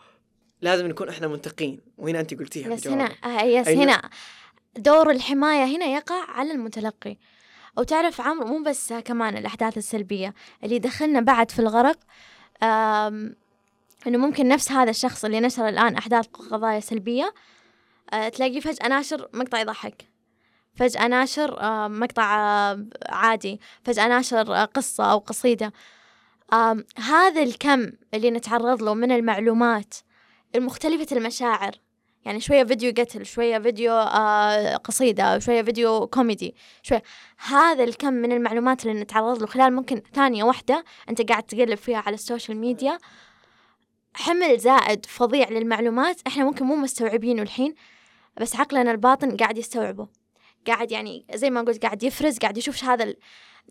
لازم 0.60 0.86
نكون 0.86 1.08
إحنا 1.08 1.28
منتقين. 1.28 1.80
وهنا 1.98 2.20
انت 2.20 2.34
قلتيها 2.34 2.68
بس 2.68 2.86
هنا 2.86 3.10
آه 3.24 3.42
يس 3.42 3.68
هنا. 3.68 4.02
دور 4.76 5.10
الحماية 5.10 5.76
هنا 5.76 5.86
يقع 5.86 6.30
على 6.30 6.52
المتلقي. 6.52 7.16
أو 7.78 7.82
تعرف 7.82 8.20
عمرو 8.20 8.46
مو 8.46 8.62
بس 8.64 8.92
كمان 8.92 9.36
الأحداث 9.36 9.78
السلبية 9.78 10.34
اللي 10.64 10.78
دخلنا 10.78 11.20
بعد 11.20 11.50
في 11.50 11.58
الغرق 11.58 11.98
إنه 14.06 14.18
ممكن 14.18 14.48
نفس 14.48 14.72
هذا 14.72 14.90
الشخص 14.90 15.24
اللي 15.24 15.40
نشر 15.40 15.68
الآن 15.68 15.96
أحداث 15.96 16.26
قضايا 16.26 16.80
سلبية 16.80 17.34
أه 18.12 18.28
تلاقيه 18.28 18.60
فجأة 18.60 18.88
ناشر 18.88 19.28
مقطع 19.32 19.60
يضحك 19.60 20.08
فجأة 20.74 21.06
ناشر 21.08 21.58
مقطع 21.88 22.36
أه 22.36 22.86
عادي 23.08 23.60
فجأة 23.84 24.08
ناشر 24.08 24.54
آه، 24.54 24.64
قصة 24.64 25.12
أو 25.12 25.18
قصيدة. 25.18 25.72
هذا 26.98 27.42
الكم 27.42 27.92
اللي 28.14 28.30
نتعرض 28.30 28.82
له 28.82 28.94
من 28.94 29.12
المعلومات 29.12 29.94
المختلفة 30.54 31.16
المشاعر 31.16 31.72
يعني 32.24 32.40
شوية 32.40 32.64
فيديو 32.64 32.92
قتل 32.96 33.26
شوية 33.26 33.58
فيديو 33.58 33.92
آه 33.92 34.76
قصيدة 34.76 35.38
شوية 35.38 35.62
فيديو 35.62 36.06
كوميدي 36.06 36.54
شوية 36.82 37.02
هذا 37.46 37.84
الكم 37.84 38.12
من 38.12 38.32
المعلومات 38.32 38.86
اللي 38.86 39.00
نتعرض 39.00 39.40
له 39.40 39.46
خلال 39.46 39.72
ممكن 39.72 40.02
ثانية 40.14 40.44
واحدة 40.44 40.84
أنت 41.08 41.30
قاعد 41.30 41.42
تقلب 41.42 41.74
فيها 41.74 41.98
على 42.06 42.14
ال 42.14 42.20
social 42.20 42.56
media. 42.56 42.98
حمل 44.14 44.58
زائد 44.58 45.06
فظيع 45.06 45.48
للمعلومات. 45.48 46.20
إحنا 46.26 46.44
ممكن 46.44 46.64
مو 46.64 46.76
مستوعبينه 46.76 47.42
الحين 47.42 47.74
بس 48.40 48.56
عقلنا 48.56 48.90
الباطن 48.90 49.36
قاعد 49.36 49.58
يستوعبه. 49.58 50.08
قاعد 50.66 50.92
يعني 50.92 51.26
زي 51.34 51.50
ما 51.50 51.60
قلت 51.60 51.82
قاعد 51.82 52.02
يفرز 52.02 52.38
قاعد 52.38 52.58
يشوف 52.58 52.84
هذا 52.84 53.04
ال... 53.04 53.16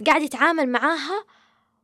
قاعد 0.05 0.21
يتعامل 0.21 0.69
معاها. 0.69 1.25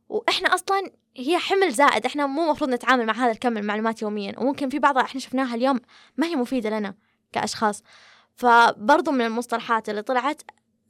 وإحنا 0.08 0.54
أصلا 0.54 0.90
هي 1.18 1.38
حمل 1.38 1.72
زائد 1.72 2.06
إحنا 2.06 2.26
مو 2.26 2.50
مفروض 2.50 2.70
نتعامل 2.70 3.06
مع 3.06 3.12
هذا 3.12 3.30
الكم 3.30 3.52
من 3.52 3.58
المعلومات 3.58 4.02
يوميا 4.02 4.38
وممكن 4.38 4.68
في 4.68 4.78
بعضها 4.78 5.02
إحنا 5.02 5.20
شفناها 5.20 5.54
اليوم 5.54 5.80
ما 6.16 6.26
هي 6.26 6.36
مفيدة 6.36 6.70
لنا 6.70 6.94
كأشخاص. 7.32 7.82
فبرضو 8.34 9.10
من 9.10 9.20
المصطلحات 9.20 9.88
اللي 9.88 10.02
طلعت 10.02 10.42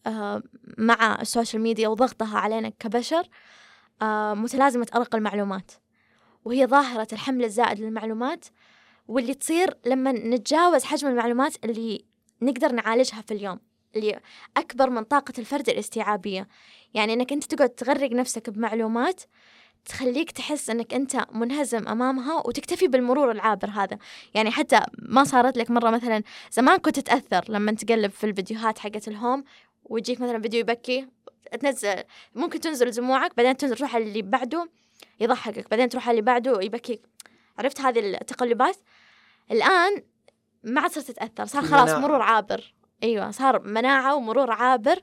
آه، 0.07 0.43
مع 0.79 1.19
ال 1.21 1.27
social 1.27 1.63
media 1.63 1.89
وضغطها 1.89 2.39
علينا 2.39 2.69
كبشر 2.69 3.29
آه، 4.03 4.35
متلازمة 4.35 4.87
أرق 4.95 5.15
المعلومات. 5.15 5.73
وهي 6.45 6.67
ظاهرة 6.67 7.09
الحمل 7.13 7.45
الزائد 7.45 7.81
للمعلومات 7.81 8.45
واللي 9.09 9.35
تصير 9.35 9.75
لما 9.87 10.13
نتجاوز 10.13 10.85
حجم 10.85 11.09
المعلومات 11.09 11.65
اللي 11.65 12.05
نقدر 12.43 12.73
نعالجها 12.73 13.23
في 13.23 13.35
اليوم 13.35 13.61
اللي 13.97 14.21
أكبر 14.57 14.91
من 14.91 15.03
طاقة 15.03 15.33
الفرد 15.39 15.69
الاستيعابية. 15.69 16.49
يعني 16.95 17.13
أنك 17.13 17.33
أنت 17.33 17.45
تقعد 17.45 17.71
تغرق 17.71 18.13
نفسك 18.13 18.51
بمعلومات 18.51 19.23
تخليك 19.89 20.31
تحس 20.31 20.71
إنك 20.71 20.95
أنت 20.95 21.27
منهزم 21.33 21.89
أمامها 21.89 22.43
وتكتفي 22.47 22.89
بالمرور 22.89 23.31
العابر 23.31 23.71
هذا. 23.71 23.99
يعني 24.35 24.51
حتى 24.51 24.81
ما 24.99 25.25
صارت 25.25 25.57
لك 25.57 25.71
مرة 25.71 25.91
مثلا 25.91 26.23
زمان 26.51 26.77
كنت 26.77 27.01
تتأثر 27.01 27.45
لما 27.49 27.73
تقلب 27.73 28.11
في 28.11 28.25
الفيديوهات 28.25 28.79
حقت 28.79 29.09
الهوم 29.09 29.45
ويجيك 29.85 30.21
مثلا 30.21 30.43
فيديو 30.43 30.61
يبكي 30.61 31.09
تنزل 31.61 31.95
ممكن 32.35 32.61
تنزل 32.61 32.91
دموعك 32.91 33.37
بعدين 33.37 33.57
تنزل 33.57 33.77
تروح 33.77 33.97
اللي 33.97 34.23
بعده 34.23 34.69
يضحكك 35.21 35.71
بعدين 35.71 35.89
تروح 35.89 36.09
اللي 36.09 36.23
بعده 36.23 36.61
يبكيك. 36.61 37.03
عرفت 37.59 37.81
هذه 37.81 37.99
التقلبات؟ 37.99 38.77
الآن 39.51 40.03
ما 40.65 40.81
عاد 40.81 40.91
صرت 40.91 41.11
تتاثر 41.11 41.47
صار 41.47 41.63
خلاص 41.63 41.91
مرور 41.91 42.23
عابر. 42.23 42.75
أيوه 43.03 43.31
صار 43.31 43.63
مناعة 43.63 44.15
ومرور 44.15 44.51
عابر 44.51 45.01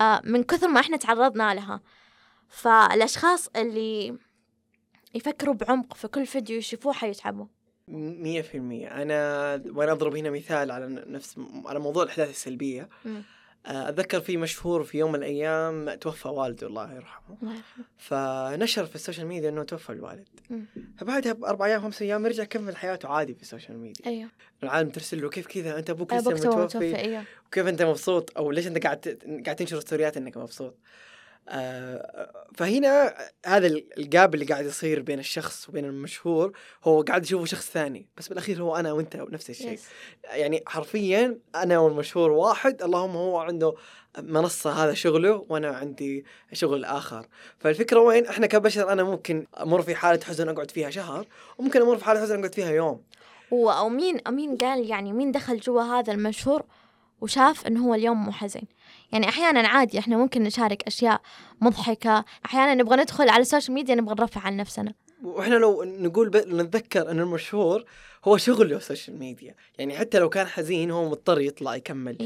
آه 0.00 0.20
من 0.24 0.42
كثر 0.42 0.68
ما 0.68 0.80
إحنا 0.80 0.96
تعرضنا 0.96 1.54
لها. 1.54 1.80
فالأشخاص 2.50 3.48
اللي 3.56 4.14
يفكروا 5.14 5.54
بعمق 5.54 5.94
في 5.94 6.08
كل 6.08 6.26
فيديو 6.26 6.58
يشوفوه 6.58 6.92
حيتعبوا. 6.92 7.46
مية 7.88 8.42
في 8.42 8.56
المية. 8.56 9.02
أنا 9.02 9.52
وأنا 9.66 9.92
أضرب 9.92 10.16
هنا 10.16 10.30
مثال 10.30 10.70
على 10.70 10.86
نفس 11.06 11.40
على 11.64 11.78
موضوع 11.78 12.02
الأحداث 12.02 12.30
السلبية. 12.30 12.88
م. 13.04 13.20
آه، 13.66 13.88
أتذكر 13.88 14.20
في 14.20 14.36
مشهور 14.36 14.84
في 14.84 14.98
يوم 14.98 15.12
من 15.12 15.18
الأيام 15.18 15.94
توفى 15.94 16.28
والده 16.28 16.66
الله 16.66 16.94
يرحمه. 16.94 17.36
فنشر 17.98 18.86
في 18.86 18.94
ال 18.94 18.99
social 18.99 19.26
media 19.26 19.48
إنه 19.48 19.62
توفى 19.62 19.90
الوالد. 19.90 20.28
فبعدها 20.98 21.32
بأربع 21.32 21.66
أيام 21.66 21.82
خمس 21.82 22.02
أيام 22.02 22.26
رجع 22.26 22.44
كمل 22.44 22.76
حياته 22.76 23.08
عادي 23.08 23.34
في 23.34 23.42
ال 23.42 23.47
social 23.47 23.78
media. 23.78 24.06
أيوه. 24.06 24.30
العالم 24.62 24.90
ترسل 24.90 25.22
له 25.22 25.30
كيف 25.30 25.46
كذا 25.46 25.78
أنت 25.78 25.90
أبوك 25.90 26.14
لسه 26.14 26.30
متوفي؟ 26.30 26.96
أيوه. 26.96 27.24
وكيف 27.46 27.66
أنت 27.66 27.82
مبسوط؟ 27.82 28.36
أو 28.36 28.50
ليش 28.50 28.66
أنت 28.66 28.82
قاعد 28.84 29.18
قاعد 29.44 29.56
تنشر 29.56 29.80
ستوريات 29.80 30.16
إنك 30.16 30.36
مبسوط؟ 30.36 30.76
فهنا 32.54 33.14
هذا 33.46 33.66
ال 33.98 34.07
gap 34.07 34.34
اللي 34.34 34.44
قاعد 34.46 34.64
يصير 34.64 35.02
بين 35.02 35.18
الشخص 35.18 35.68
وبين 35.68 35.84
المشهور 35.84 36.52
هو 36.84 37.02
قاعد 37.02 37.24
يشوفه 37.24 37.44
شخص 37.44 37.70
ثاني 37.70 38.08
بس 38.16 38.28
بالأخير 38.28 38.62
هو 38.62 38.76
أنا 38.76 38.92
وأنت 38.92 39.16
نفس 39.16 39.50
الشيء. 39.50 39.76
yes. 39.76 39.80
يعني 40.24 40.62
حرفيا 40.66 41.38
أنا 41.54 41.78
والمشهور 41.78 42.30
واحد 42.30 42.82
اللهم 42.82 43.16
هو 43.16 43.38
عنده 43.38 43.74
منصة 44.18 44.70
هذا 44.84 44.94
شغله 44.94 45.46
وأنا 45.48 45.68
عندي 45.68 46.24
شغل 46.52 46.84
آخر. 46.84 47.26
فالفكرة 47.58 48.00
وين؟ 48.00 48.26
إحنا 48.26 48.46
كبشر 48.46 48.92
أنا 48.92 49.04
ممكن 49.04 49.46
أمر 49.60 49.82
في 49.82 49.94
حالة 49.94 50.24
حزن 50.24 50.48
أقعد 50.48 50.70
فيها 50.70 50.90
شهر 50.90 51.26
وممكن 51.58 51.82
أمر 51.82 51.96
في 51.96 52.04
حالة 52.04 52.20
حزن 52.20 52.38
أقعد 52.38 52.54
فيها 52.54 52.70
يوم. 52.70 53.02
ومين 53.50 54.20
مين 54.28 54.56
قال 54.56 54.90
يعني 54.90 55.12
مين 55.12 55.32
دخل 55.32 55.60
جوا 55.60 55.82
هذا 55.82 56.12
المشهور 56.12 56.64
وشاف 57.20 57.66
إنه 57.66 57.86
هو 57.86 57.94
اليوم 57.94 58.24
مو 58.24 58.32
حزين؟ 58.32 58.66
يعني 59.12 59.28
أحيانا 59.28 59.68
عادي 59.68 59.98
إحنا 59.98 60.16
ممكن 60.16 60.42
نشارك 60.42 60.82
أشياء 60.86 61.20
مضحكة 61.60 62.24
أحيانا 62.46 62.74
نبغى 62.74 62.96
ندخل 62.96 63.28
على 63.28 63.40
ال 63.40 63.45
social 63.45 63.74
media 63.74 63.94
نبغى 63.94 64.14
نرفع 64.14 64.40
عن 64.40 64.56
نفسنا. 64.56 64.94
وإحنا 65.22 65.54
لو 65.54 65.84
نقول 65.84 66.28
ب... 66.28 66.36
نتذكر 66.36 67.10
إن 67.10 67.20
المشهور 67.20 67.84
هو 68.24 68.36
شغله 68.36 68.76
ال 68.76 68.82
social 68.82 69.18
media. 69.18 69.54
يعني 69.78 69.98
حتى 69.98 70.18
لو 70.18 70.28
كان 70.28 70.46
حزين 70.46 70.90
هو 70.90 71.08
مضطر 71.08 71.40
يطلع 71.40 71.76
يكمل 71.76 72.16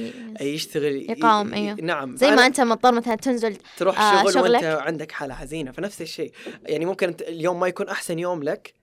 إيه 0.40 0.54
يشتغل 0.54 1.10
يقاوم 1.10 1.54
أيوه. 1.54 1.76
نعم. 1.82 2.16
زي 2.16 2.30
ما 2.30 2.46
أنت 2.46 2.60
مضطر 2.60 2.92
مثلا 2.92 3.14
تنزل 3.14 3.56
تروح 3.76 4.00
آه 4.00 4.30
شغل 4.30 4.52
وأنت 4.52 4.64
عندك 4.64 5.12
حالة 5.12 5.34
حزينة 5.34 5.72
فنفس 5.72 6.02
الشيء. 6.02 6.32
يعني 6.62 6.84
ممكن 6.84 7.14
اليوم 7.20 7.60
ما 7.60 7.68
يكون 7.68 7.88
أحسن 7.88 8.18
يوم 8.18 8.42
لك 8.42 8.74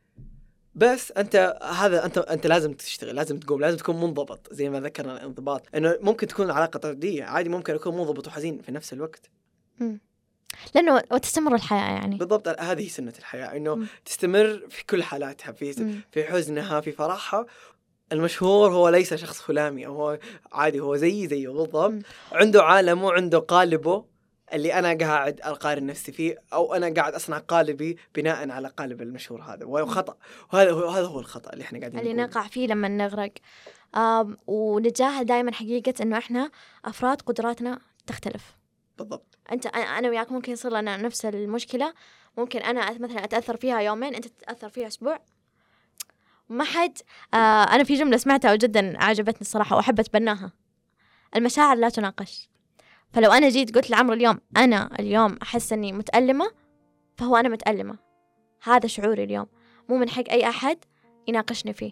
بس 0.75 1.11
أنت 1.11 1.57
هذا 1.63 2.05
أنت 2.05 2.17
أنت 2.17 2.47
لازم 2.47 2.73
تشتغل 2.73 3.15
لازم 3.15 3.39
تقوم 3.39 3.61
لازم 3.61 3.77
تكون 3.77 3.95
منضبط 4.01 4.53
زي 4.53 4.69
ما 4.69 4.79
ذكرنا 4.79 5.13
الانضباط. 5.13 5.63
إنه 5.75 5.97
ممكن 6.01 6.27
تكون 6.27 6.45
العلاقة 6.45 6.77
طردية 6.77 7.23
عادي 7.23 7.49
ممكن 7.49 7.73
اكون 7.73 7.97
منضبط 7.97 8.27
وحزين 8.27 8.61
في 8.61 8.71
نفس 8.71 8.93
الوقت. 8.93 9.29
م. 9.79 9.97
لأنه 10.75 11.01
وتستمر 11.11 11.55
الحياة 11.55 11.99
يعني. 11.99 12.17
بالضبط 12.17 12.47
هذه 12.47 12.87
سنة 12.87 13.13
الحياة 13.19 13.57
إنه 13.57 13.75
م. 13.75 13.85
تستمر 14.05 14.61
في 14.69 14.85
كل 14.85 15.03
حالاتها 15.03 15.51
في 15.51 15.71
م. 15.83 16.01
في 16.11 16.23
حزنها 16.23 16.81
في 16.81 16.91
فرحها. 16.91 17.45
المشهور 18.11 18.71
هو 18.71 18.89
ليس 18.89 19.13
شخص 19.13 19.39
خلامي 19.39 19.87
هو 19.87 20.19
عادي 20.51 20.79
هو 20.79 20.95
زي 20.95 21.27
زيه 21.27 21.47
بالضبط. 21.47 21.93
عنده 22.31 22.63
عالمه 22.63 23.11
عنده 23.11 23.39
قالبه. 23.39 24.05
اللي 24.53 24.73
أنا 24.73 24.97
قاعد 25.07 25.41
أقارن 25.41 25.85
نفسي 25.85 26.11
فيه 26.11 26.43
أو 26.53 26.73
أنا 26.73 26.93
قاعد 26.93 27.13
أصنع 27.13 27.37
قالبي 27.37 27.97
بناء 28.15 28.49
على 28.49 28.67
قالب 28.67 29.01
المشهور 29.01 29.41
هذا. 29.41 29.65
وهو 29.65 29.85
خطأ. 29.85 30.17
وهذا 30.53 30.71
هو 30.71 30.89
هذا 30.89 31.05
هو 31.05 31.19
الخطأ 31.19 31.53
اللي 31.53 31.63
إحنا 31.63 31.79
قاعدين 31.79 31.99
اللي 31.99 32.13
نقع 32.13 32.47
فيه 32.47 32.67
لما 32.67 32.87
نغرق. 32.87 33.31
ونتجاهل 34.47 35.25
دائما 35.25 35.51
حقيقة 35.51 35.93
إنه 36.01 36.17
إحنا 36.17 36.51
أفراد 36.85 37.21
قدراتنا 37.21 37.79
تختلف. 38.07 38.55
بالضبط. 38.97 39.37
أنت 39.51 39.65
أنا 39.65 40.09
وياك 40.09 40.31
ممكن 40.31 40.51
يصير 40.51 40.71
لنا 40.71 40.97
نفس 40.97 41.25
المشكلة. 41.25 41.93
ممكن 42.37 42.59
أنا 42.59 42.91
مثلا 42.91 43.23
أتأثر 43.23 43.57
فيها 43.57 43.79
يومين 43.79 44.15
أنت 44.15 44.27
تتأثر 44.27 44.69
فيها 44.69 44.87
أسبوع. 44.87 45.19
ما 46.49 46.63
حد 46.63 46.97
آه 47.33 47.63
أنا 47.63 47.83
في 47.83 47.95
جملة 47.95 48.17
سمعتها 48.17 48.53
وجدا 48.53 49.03
عجبتني 49.03 49.41
الصراحة 49.41 49.75
واحب 49.75 49.99
اتبناها 49.99 50.51
المشاعر 51.35 51.77
لا 51.77 51.89
تناقش. 51.89 52.50
فلو 53.13 53.31
أنا 53.31 53.49
جيت 53.49 53.75
قلت 53.75 53.89
لعمرو 53.89 54.13
اليوم 54.13 54.39
أنا 54.57 54.89
اليوم 54.99 55.37
أحس 55.41 55.73
إني 55.73 55.93
متألمة 55.93 56.51
فهو 57.17 57.35
أنا 57.35 57.49
متألمة. 57.49 57.97
هذا 58.63 58.87
شعوري 58.87 59.23
اليوم. 59.23 59.47
مو 59.89 59.97
من 59.97 60.09
حق 60.09 60.23
أي 60.29 60.49
أحد 60.49 60.77
يناقشني 61.27 61.73
فيه. 61.73 61.91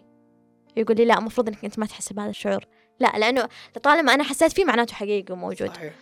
يقول 0.76 0.96
لي 0.96 1.04
لا 1.04 1.18
المفروض 1.18 1.48
إنك 1.48 1.64
أنت 1.64 1.78
ما 1.78 1.86
تحس 1.86 2.12
بهذا 2.12 2.30
الشعور. 2.30 2.64
لا 3.00 3.18
لأنه 3.18 3.48
طالما 3.82 4.14
أنا 4.14 4.24
حسيت 4.24 4.52
فيه 4.52 4.64
معناته 4.64 4.94
حقيقي 4.94 5.32
وموجود. 5.32 5.76
صحيح. 5.76 5.92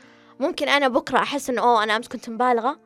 ممكن 0.41 0.69
أنا 0.69 0.89
بكرة 0.89 1.19
أحس 1.19 1.51
إنه 1.51 1.63
أوه 1.63 1.83
أنا 1.83 1.97
أمس 1.97 2.09
كنت 2.09 2.31
مبالغة 2.31 2.81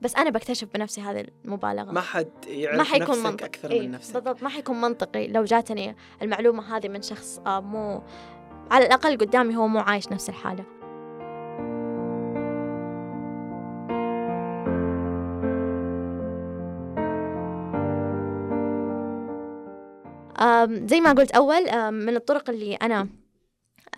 بس 0.00 0.16
أنا 0.16 0.30
بكتشف 0.30 0.68
بنفسي 0.74 1.00
هذه 1.00 1.26
المبالغة. 1.44 1.92
ما 1.92 2.00
حد 2.00 2.30
يعرف 2.46 2.78
ما 2.78 2.84
حيكون 2.84 3.08
نفسك 3.08 3.26
منطق. 3.26 3.44
أكثر 3.44 3.70
إيه؟ 3.70 3.80
من 3.80 3.90
نفسك. 3.90 4.14
بالضبط. 4.14 4.42
ما 4.42 4.48
حيكون 4.48 4.80
منطقي 4.80 5.26
لو 5.26 5.44
جاتني 5.44 5.96
المعلومة 6.22 6.76
هذه 6.76 6.88
من 6.88 7.02
شخص 7.02 7.38
آه 7.46 7.60
مو 7.60 8.02
على 8.70 8.86
الأقل 8.86 9.18
قدامي 9.18 9.56
هو 9.56 9.66
مو 9.68 9.78
عايش 9.78 10.08
نفس 10.08 10.28
الحالة. 10.28 10.64
زي 20.68 21.00
ما 21.00 21.12
قلت 21.12 21.30
أول 21.30 21.92
من 21.92 22.16
الطرق 22.16 22.50
اللي 22.50 22.74
أنا 22.74 23.08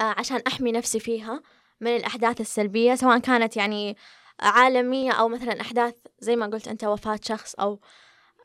عشان 0.01 0.41
أحمي 0.47 0.73
نفسي 0.73 1.01
فيها 1.01 1.43
من 1.81 1.97
الأحداث 1.97 2.41
السلبية 2.41 2.95
سواء 2.95 3.19
كانت 3.19 3.57
يعني 3.57 3.97
عالمية 4.41 5.13
أو 5.13 5.29
مثلا 5.29 5.61
أحداث 5.61 5.95
زي 6.21 6.37
ما 6.37 6.47
قلت 6.47 6.69
أنت 6.69 6.85
وفاة 6.85 7.21
شخص 7.23 7.55
أو 7.55 7.81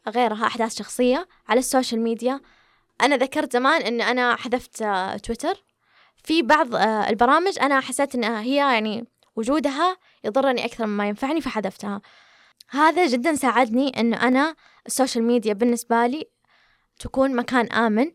غيرها 0.09 0.47
أحداث 0.47 0.77
شخصية 0.77 1.27
على 1.47 1.59
ال 1.59 1.65
social 1.65 2.01
media. 2.01 2.41
أنا 3.01 3.17
ذكرت 3.17 3.53
زمان 3.53 3.81
أن 3.81 4.01
أنا 4.01 4.35
حذفت 4.35 4.83
تويتر. 5.23 5.63
في 6.23 6.41
بعض 6.41 6.75
البرامج 7.09 7.59
أنا 7.59 7.79
حسيت 7.79 8.15
أنها 8.15 8.41
هي 8.41 8.55
يعني 8.55 9.07
وجودها 9.35 9.97
يضرني 10.23 10.65
أكثر 10.65 10.85
مما 10.85 11.07
ينفعني 11.07 11.41
فحذفتها. 11.41 12.01
هذا 12.69 13.05
جدا 13.07 13.35
ساعدني 13.35 13.99
أنه 13.99 14.27
أنا 14.27 14.55
ال 14.87 14.92
social 14.92 15.23
media 15.23 15.53
بالنسبة 15.53 16.07
لي 16.07 16.27
تكون 16.99 17.35
مكان 17.35 17.71
آمن. 17.71 18.11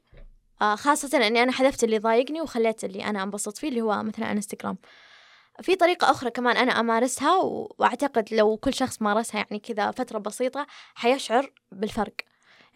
آه 0.62 0.74
خاصة 0.74 1.26
إني 1.26 1.42
أنا 1.42 1.52
حذفت 1.52 1.84
اللي 1.84 1.98
ضايقني 1.98 2.40
وخليت 2.40 2.84
اللي 2.84 3.04
أنا 3.04 3.22
أنبسط 3.22 3.58
فيه 3.58 3.68
اللي 3.68 3.80
هو 3.80 4.02
مثلا 4.02 4.32
إنستغرام. 4.32 4.78
في 5.62 5.76
طريقة 5.76 6.10
أخرى 6.10 6.30
كمان 6.30 6.56
أنا 6.56 6.80
أمارسها 6.80 7.36
وأعتقد 7.36 8.34
لو 8.34 8.56
كل 8.56 8.74
شخص 8.74 9.02
مارسها 9.02 9.38
يعني 9.38 9.58
كذا 9.58 9.90
فترة 9.90 10.18
بسيطة 10.18 10.66
حيشعر 10.94 11.52
بالفرق. 11.72 12.14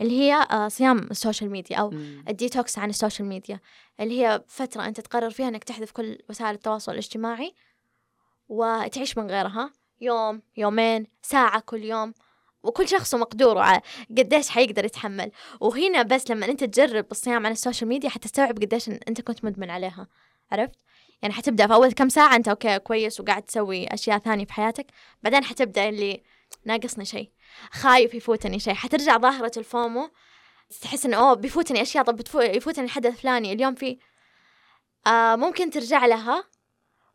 اللي 0.00 0.20
هي 0.20 0.46
آه 0.50 0.68
صيام 0.68 0.98
ال 0.98 1.06
social 1.06 1.50
media 1.50 1.76
أو 1.76 1.90
الديتوكس 2.28 2.78
عن 2.78 2.90
ال 2.90 2.96
social 2.96 3.28
media. 3.28 3.60
اللي 4.00 4.22
هي 4.22 4.44
فترة 4.48 4.84
أنت 4.86 5.00
تقرر 5.00 5.30
فيها 5.30 5.48
أنك 5.48 5.64
تحذف 5.64 5.90
كل 5.90 6.18
وسائل 6.30 6.54
التواصل 6.54 6.92
الاجتماعي 6.92 7.54
وتعيش 8.48 9.18
من 9.18 9.30
غيرها. 9.30 9.72
يوم 10.00 10.42
يومين 10.56 11.06
ساعة 11.22 11.60
كل 11.60 11.84
يوم. 11.84 12.14
وكل 12.62 12.88
شخص 12.88 13.14
ومقدوره 13.14 13.82
قديش 14.18 14.48
حيقدر 14.48 14.84
يتحمل. 14.84 15.30
وهنا 15.60 16.02
بس 16.02 16.30
لما 16.30 16.46
انت 16.46 16.64
تجرب 16.64 17.06
الصيام 17.10 17.46
عن 17.46 17.52
ال 17.52 17.57
social 17.57 17.88
media 17.88 18.10
حتستوعب 18.10 18.58
قديش 18.58 18.88
انت 18.88 19.20
كنت 19.20 19.44
مدمن 19.44 19.70
عليها. 19.70 20.06
عرفت؟ 20.52 20.78
يعني 21.22 21.34
حتبدأ 21.34 21.66
في 21.66 21.74
أول 21.74 21.92
كم 21.92 22.08
ساعة 22.08 22.36
أنت 22.36 22.48
okay 22.48 22.78
كويس 22.78 23.20
وقاعد 23.20 23.42
تسوي 23.42 23.86
أشياء 23.86 24.18
ثانية 24.18 24.44
في 24.44 24.52
حياتك. 24.52 24.86
بعدين 25.22 25.44
حتبدأ 25.44 25.88
اللي 25.88 26.22
ناقصني 26.64 27.04
شيء 27.04 27.30
خايف 27.70 28.14
يفوتني 28.14 28.58
شيء. 28.58 28.74
حترجع 28.74 29.18
ظاهرة 29.18 29.52
ال 29.56 29.67
FOMO 29.67 30.10
تحس 30.82 31.06
إنه 31.06 31.16
أوه 31.16 31.34
بيفوتني 31.34 31.82
أشياء 31.82 32.04
طب 32.04 32.20
يفوتني 32.34 32.88
حدث 32.88 33.20
فلاني 33.20 33.52
اليوم 33.52 33.74
في 33.74 33.98
آه 35.06 35.36
ممكن 35.36 35.70
ترجع 35.70 36.06
لها 36.06 36.44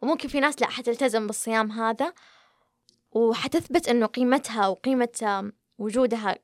وممكن 0.02 0.28
في 0.30 0.39
ناس 0.39 0.62
لا 0.62 0.68
حتلتزم 0.68 1.28
بالصيام 1.28 1.72
هذا. 1.72 2.14
وحتثبت 3.16 3.88
أنه 3.88 4.05
قيمتها 4.05 4.68
وقيمة 4.68 5.51
وجودها 5.78 6.36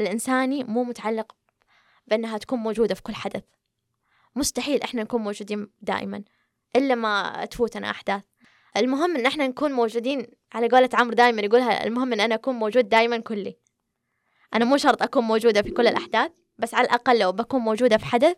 الإنساني 0.00 0.64
مو 0.64 0.84
متعلق 0.84 1.36
بأنها 2.06 2.38
تكون 2.38 2.58
موجودة 2.58 2.94
في 2.94 3.02
كل 3.02 3.14
حدث. 3.14 3.42
مستحيل 4.36 4.82
إحنا 4.82 5.02
نكون 5.02 5.20
موجودين 5.20 5.70
دائما 5.82 6.22
إلا 6.76 6.94
ما 6.94 7.44
تفوتنا 7.50 7.90
أحداث. 7.90 8.22
المهم 8.76 9.16
إن 9.16 9.26
إحنا 9.26 9.46
نكون 9.46 9.72
موجودين 9.72 10.26
على 10.52 10.68
قولة 10.68 10.88
عمرو 10.92 11.14
دائما 11.14 11.42
يقولها 11.42 11.84
المهم 11.84 12.12
إن 12.12 12.20
أنا 12.20 12.34
أكون 12.34 12.54
موجود 12.54 12.88
دائما 12.88 13.18
كلي. 13.18 13.56
أنا 14.54 14.64
مو 14.64 14.76
شرط 14.76 15.02
أكون 15.02 15.24
موجودة 15.24 15.62
في 15.62 15.70
كل 15.70 15.86
الأحداث 15.86 16.30
بس 16.58 16.74
على 16.74 16.84
الأقل 16.86 17.18
لو 17.18 17.32
بكون 17.32 17.60
موجودة 17.60 17.96
في 17.96 18.04
حدث 18.04 18.36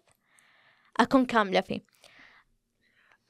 أكون 1.00 1.26
كاملة 1.26 1.60
فيه. 1.60 1.91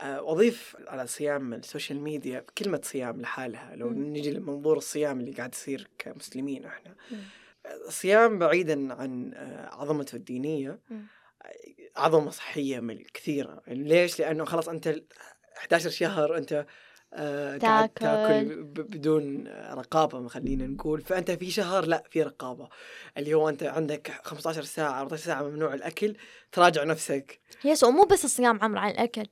أضيف 0.03 0.77
على 0.89 1.07
صيام 1.07 1.55
ال 1.55 1.61
social 1.61 2.01
media 2.01 2.45
كلمة 2.59 2.81
صيام 2.85 3.21
لحالها 3.21 3.77
لو 3.77 3.89
م. 3.89 3.93
نجي 3.93 4.31
لمنظور 4.31 4.77
الصيام 4.77 5.21
اللي 5.21 5.33
قاعد 5.33 5.55
يصير 5.55 5.89
كمسلمين 5.99 6.65
إحنا. 6.65 6.95
الصيام 7.87 8.39
بعيدا 8.39 8.95
عن 8.95 9.33
عظمته 9.73 10.17
الدينية 10.17 10.81
عظمة 11.97 12.31
صحية 12.31 12.81
من 12.81 13.03
كثيرة. 13.15 13.63
ليش؟ 13.69 14.21
لأنه 14.21 14.45
خلاص 14.45 14.69
أنت 14.69 14.95
11 15.57 15.91
شهر 15.91 16.37
أنت 16.37 16.67
تاكل. 17.61 17.93
تاكل 17.95 18.63
بدون 18.63 19.49
رقابة 19.49 20.29
خلينا 20.29 20.67
نقول. 20.67 21.01
فأنت 21.01 21.31
في 21.31 21.51
شهر 21.51 21.85
لا 21.85 22.05
في 22.11 22.23
رقابة. 22.23 22.69
اللي 23.19 23.35
هو 23.35 23.49
أنت 23.49 23.63
عندك 23.63 24.13
15 24.25 24.63
ساعة 24.63 25.01
14 25.01 25.25
ساعة 25.25 25.43
ممنوع 25.43 25.75
الأكل 25.75 26.17
تراجع 26.53 26.85
نفسك. 26.85 27.41
yes 27.65 27.85
ومو 27.85 28.05
بس 28.05 28.25
الصيام 28.25 28.59
عمر 28.63 28.79
عن 28.79 28.91
الأكل. 28.91 29.27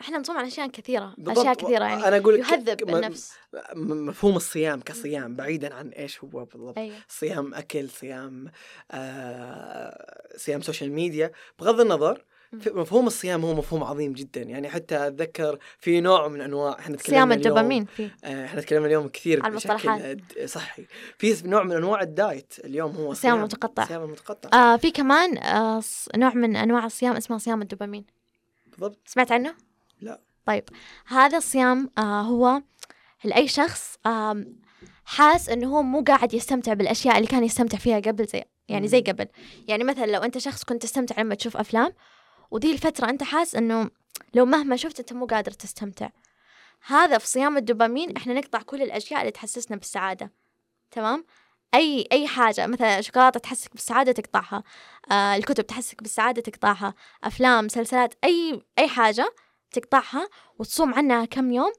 إحنا 0.00 0.18
نصوم 0.18 0.36
على 0.36 0.48
أشياء 0.48 0.68
كثيرة 0.68 1.14
أشياء 1.26 1.54
كثيرة 1.54 1.84
يعني. 1.84 2.08
أنا 2.08 2.16
أقول 2.16 2.38
يهذب 2.38 2.88
النفس. 2.88 3.32
مفهوم 3.74 4.36
الصيام 4.36 4.80
كصيام 4.80 5.36
بعيدا 5.36 5.74
عن 5.74 5.88
إيش 5.88 6.24
هو 6.24 6.44
بالضبط. 6.44 6.78
أيوه. 6.78 6.96
صيام 7.08 7.54
أكل 7.54 7.88
صيام 7.88 8.50
آه 8.90 10.36
صيام 10.36 10.60
social 10.60 10.92
media 10.92 11.30
بغض 11.58 11.80
النظر 11.80 12.24
مفهوم 12.52 13.06
الصيام 13.06 13.44
هو 13.44 13.54
مفهوم 13.54 13.84
عظيم 13.84 14.12
جدا. 14.12 14.42
يعني 14.42 14.68
حتى 14.68 15.06
أتذكر 15.06 15.58
في 15.78 16.00
نوع 16.00 16.28
من 16.28 16.40
أنواع 16.40 16.78
إحنا 16.78 16.96
تكلمنا 16.96 17.20
صيام 17.20 17.32
الدوبامين 17.32 17.84
في 17.84 18.10
آه، 18.24 18.44
إحنا 18.44 18.60
تكلمنا 18.60 18.86
اليوم 18.86 19.08
كثير 19.08 19.42
على 19.42 19.50
المصطلحات. 19.50 20.18
صحي. 20.44 20.86
في 21.18 21.42
نوع 21.44 21.62
من 21.62 21.76
أنواع 21.76 22.02
الدايت 22.02 22.54
اليوم 22.64 22.96
هو 22.96 23.12
الصيام 23.12 23.38
المتقطع 23.38 23.82
الصيام 23.82 24.02
المتقطع 24.02 24.58
آه 24.58 24.76
في 24.76 24.90
كمان 24.90 25.38
آه 25.38 25.82
نوع 26.16 26.34
من 26.34 26.56
أنواع 26.56 26.86
الصيام 26.86 27.16
اسمه 27.16 27.38
صيام 27.38 27.62
الدوبامين. 27.62 28.04
بالضبط. 28.66 28.98
سمعت 29.06 29.32
عنه؟ 29.32 29.69
لا. 30.00 30.20
طيب 30.46 30.64
هذا 31.06 31.38
الصيام 31.38 31.90
آه 31.98 32.20
هو 32.22 32.62
لأي 33.24 33.48
شخص 33.48 33.96
آه 34.06 34.44
حاس 35.04 35.48
إنه 35.48 35.68
هو 35.76 35.82
مو 35.82 36.04
قاعد 36.04 36.34
يستمتع 36.34 36.72
بالأشياء 36.72 37.16
اللي 37.16 37.26
كان 37.28 37.44
يستمتع 37.44 37.78
فيها 37.78 38.00
قبل 38.00 38.26
زي 38.26 38.44
يعني 38.68 38.88
زي 38.88 39.00
قبل. 39.00 39.26
يعني 39.68 39.84
مثلا 39.84 40.06
لو 40.06 40.20
أنت 40.20 40.38
شخص 40.38 40.64
كنت 40.64 40.82
تستمتع 40.82 41.20
لما 41.22 41.34
تشوف 41.34 41.56
أفلام 41.56 41.92
ودي 42.50 42.72
الفترة 42.72 43.10
أنت 43.10 43.22
حاس 43.22 43.54
إنه 43.54 43.90
لو 44.34 44.46
مهما 44.46 44.76
شفت 44.76 45.00
أنت 45.00 45.12
مو 45.12 45.26
قادر 45.26 45.50
تستمتع. 45.50 46.08
هذا 46.86 47.18
في 47.18 47.26
صيام 47.26 47.56
الدوبامين 47.56 48.16
إحنا 48.16 48.34
نقطع 48.34 48.62
كل 48.62 48.82
الأشياء 48.82 49.20
اللي 49.20 49.30
تحسسنا 49.32 49.76
بالسعادة 49.76 50.30
تمام؟ 50.90 51.24
أي 51.74 52.08
أي 52.12 52.26
حاجة 52.26 52.66
مثلا 52.66 53.00
شوكولاتة 53.00 53.40
تحسك 53.40 53.72
بالسعادة 53.72 54.12
تقطعها 54.12 54.62
آه 55.10 55.36
الكتب 55.36 55.66
تحسك 55.66 56.02
بالسعادة 56.02 56.42
تقطعها 56.42 56.94
أفلام 57.24 57.64
مسلسلات 57.64 58.14
أي 58.24 58.62
أي 58.78 58.88
حاجة 58.88 59.34
تقطعها 59.72 60.28
وتصوم 60.58 60.94
عنها 60.94 61.24
كم 61.24 61.52
يوم 61.52 61.72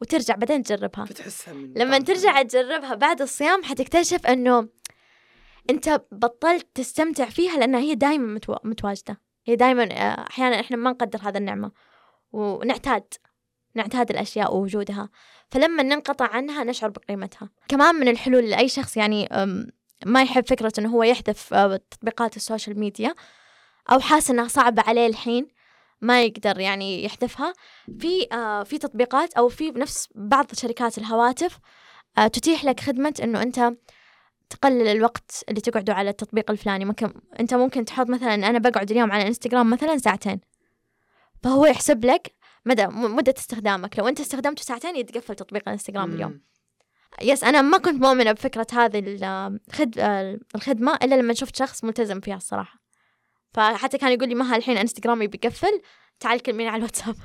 وترجع 0.00 0.34
بعدين 0.34 0.62
تجربها. 0.62 1.04
بتحسها 1.04 1.54
من 1.54 1.72
لما 1.76 1.98
ترجع 1.98 2.42
تجربها 2.42 2.94
بعد 2.94 3.22
الصيام 3.22 3.64
حتكتشف 3.64 4.26
إنه 4.26 4.68
أنت 5.70 6.02
بطلت 6.12 6.66
تستمتع 6.74 7.24
فيها 7.24 7.58
لأنها 7.58 7.80
هي 7.80 7.94
دائما 7.94 8.34
متو... 8.34 8.56
متواجدة. 8.64 9.20
هي 9.46 9.56
دائما 9.56 9.82
آه، 9.82 10.26
أحيانا 10.30 10.60
إحنا 10.60 10.76
ما 10.76 10.90
نقدر 10.90 11.18
هذا 11.22 11.38
النعمة 11.38 11.72
ونعتاد 12.32 13.14
نعتاد 13.74 14.10
الأشياء 14.10 14.54
ووجودها. 14.54 15.08
فلما 15.50 15.82
ننقطع 15.82 16.26
عنها 16.26 16.64
نشعر 16.64 16.90
بقيمتها. 16.90 17.50
كمان 17.68 17.94
من 17.94 18.08
الحلول 18.08 18.50
لأي 18.50 18.68
شخص 18.68 18.96
يعني 18.96 19.28
ما 20.06 20.22
يحب 20.22 20.46
فكرة 20.46 20.72
إنه 20.78 20.88
هو 20.88 21.02
يحذف 21.02 21.54
آه، 21.54 21.80
تطبيقات 21.90 22.36
السوشيال 22.36 22.78
ميديا 22.78 23.14
أو 23.92 24.00
حاس 24.00 24.30
إنها 24.30 24.48
صعبة 24.48 24.82
عليه 24.82 25.06
الحين 25.06 25.48
ما 26.04 26.22
يقدر 26.22 26.60
يعني 26.60 27.04
يحذفها. 27.04 27.52
في 27.98 28.26
آه 28.32 28.62
في 28.62 28.78
تطبيقات 28.78 29.34
أو 29.34 29.48
في 29.48 29.70
نفس 29.70 30.08
بعض 30.14 30.46
شركات 30.54 30.98
الهواتف 30.98 31.58
آه 32.18 32.26
تتيح 32.26 32.64
لك 32.64 32.80
خدمة 32.80 33.14
إنه 33.22 33.42
أنت 33.42 33.72
تقلل 34.50 34.88
الوقت 34.88 35.44
اللي 35.48 35.60
تقعده 35.60 35.94
على 35.94 36.10
التطبيق 36.10 36.50
الفلاني. 36.50 36.84
ممكن 36.84 37.14
أنت 37.40 37.54
ممكن 37.54 37.84
تحط 37.84 38.08
مثلا 38.08 38.34
أنا 38.34 38.58
بقعد 38.58 38.90
اليوم 38.90 39.12
على 39.12 39.26
إنستغرام 39.26 39.70
مثلا 39.70 39.98
ساعتين. 39.98 40.40
فهو 41.42 41.66
يحسب 41.66 42.04
لك 42.04 42.34
مدى 42.66 42.86
مدة 42.86 43.34
استخدامك. 43.38 43.98
لو 43.98 44.08
أنت 44.08 44.20
استخدمته 44.20 44.62
ساعتين 44.62 44.96
يتقفل 44.96 45.34
تطبيق 45.34 45.62
الانستغرام 45.68 46.12
اليوم. 46.12 46.40
يس 47.22 47.44
أنا 47.44 47.62
ما 47.62 47.78
كنت 47.78 48.02
مؤمنة 48.02 48.32
بفكرة 48.32 48.66
هذه 48.72 48.98
الخدمة 50.54 50.94
إلا 51.02 51.14
لما 51.14 51.34
شفت 51.34 51.56
شخص 51.56 51.84
ملتزم 51.84 52.20
فيها 52.20 52.36
الصراحة. 52.36 52.83
فحتى 53.54 53.98
كان 53.98 54.12
يقول 54.12 54.28
لي 54.28 54.34
مها 54.34 54.56
الحين 54.56 54.76
انستغرامي 54.76 55.26
بيقفل 55.26 55.82
تعال 56.20 56.42
كلميني 56.42 56.68
على 56.68 56.78
الواتساب. 56.78 57.16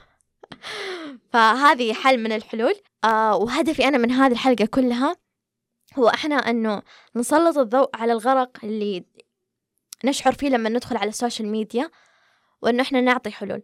فهذه 1.34 1.94
حل 1.94 2.18
من 2.18 2.32
الحلول. 2.32 2.76
آه 3.04 3.36
وهدفي 3.36 3.88
أنا 3.88 3.98
من 3.98 4.12
هذه 4.12 4.32
الحلقة 4.32 4.66
كلها 4.66 5.16
هو 6.00 6.08
إحنا 6.08 6.36
أنه 6.36 6.82
نسلط 7.16 7.58
الضوء 7.58 7.90
على 7.94 8.14
الغرق 8.14 8.58
اللي 8.64 9.06
نشعر 10.06 10.34
فيه 10.34 10.50
لما 10.50 10.70
ندخل 10.70 10.98
على 10.98 11.10
ال 11.10 11.15
social 11.15 11.48
media 11.48 11.90
وأنه 12.62 12.84
إحنا 12.84 13.02
نعطي 13.02 13.32
حلول. 13.32 13.62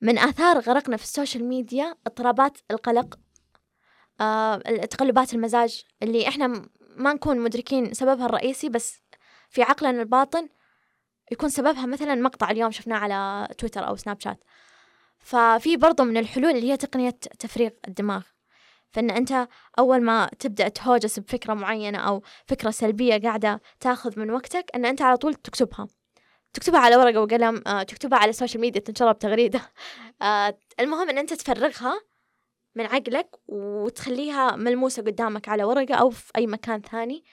من 0.00 0.18
آثار 0.18 0.58
غرقنا 0.58 0.96
في 0.96 1.02
ال 1.02 1.08
social 1.08 1.44
media 1.44 1.94
اضطرابات 2.06 2.58
القلق 2.70 3.18
آه 4.20 4.56
تقلبات 4.90 5.34
المزاج 5.34 5.84
اللي 6.02 6.28
إحنا 6.28 6.68
ما 6.96 7.12
نكون 7.12 7.40
مدركين 7.40 7.94
سببها 7.94 8.26
الرئيسي 8.26 8.68
بس 8.68 9.00
في 9.50 9.62
عقلنا 9.62 10.02
الباطن 10.02 10.48
يكون 11.32 11.48
سببها 11.48 11.86
مثلا 11.86 12.14
مقطع 12.14 12.50
اليوم 12.50 12.70
شفناه 12.70 12.96
على 12.96 13.48
تويتر 13.58 13.88
أو 13.88 13.96
سناب 13.96 14.20
شات. 14.20 14.44
ففي 15.18 15.76
برضو 15.76 16.04
من 16.04 16.16
الحلول 16.16 16.50
اللي 16.50 16.72
هي 16.72 16.76
تقنية 16.76 17.10
تفريغ 17.38 17.70
الدماغ. 17.88 18.22
فإن 18.90 19.10
أنت 19.10 19.48
أول 19.78 20.02
ما 20.02 20.30
تبدأ 20.38 20.68
تهوجس 20.68 21.18
بفكرة 21.18 21.54
معينة 21.54 21.98
أو 21.98 22.22
فكرة 22.46 22.70
سلبية 22.70 23.20
قاعدة 23.20 23.60
تاخذ 23.80 24.20
من 24.20 24.30
وقتك 24.30 24.70
أن 24.74 24.84
أنت 24.84 25.02
على 25.02 25.16
طول 25.16 25.34
تكتبها. 25.34 25.88
تكتبها 26.52 26.80
على 26.80 26.96
ورقة 26.96 27.20
وقلم 27.20 27.62
آه، 27.66 27.82
تكتبها 27.82 28.18
على 28.18 28.30
ال 28.30 28.34
social 28.34 28.60
media 28.60 28.80
تنشرها 28.80 29.12
بتغريدة. 29.12 29.60
آه، 30.22 30.58
المهم 30.80 31.08
أن 31.08 31.18
أنت 31.18 31.34
تفرغها 31.34 32.00
من 32.74 32.86
عقلك 32.86 33.36
وتخليها 33.48 34.56
ملموسة 34.56 35.02
قدامك 35.02 35.48
على 35.48 35.64
ورقة 35.64 35.94
أو 35.94 36.10
في 36.10 36.32
أي 36.36 36.46
مكان 36.46 36.80
ثاني. 36.80 37.24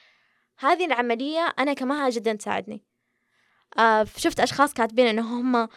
هذه 0.60 0.86
العملية 0.86 1.54
أنا 1.60 1.74
كمان 1.74 2.10
جدا 2.10 2.34
تساعدني. 2.34 2.95
شفت 4.18 4.40
أشخاص 4.40 4.74
كاتبين 4.74 5.08
إنه 5.08 5.40
هم 5.40 5.68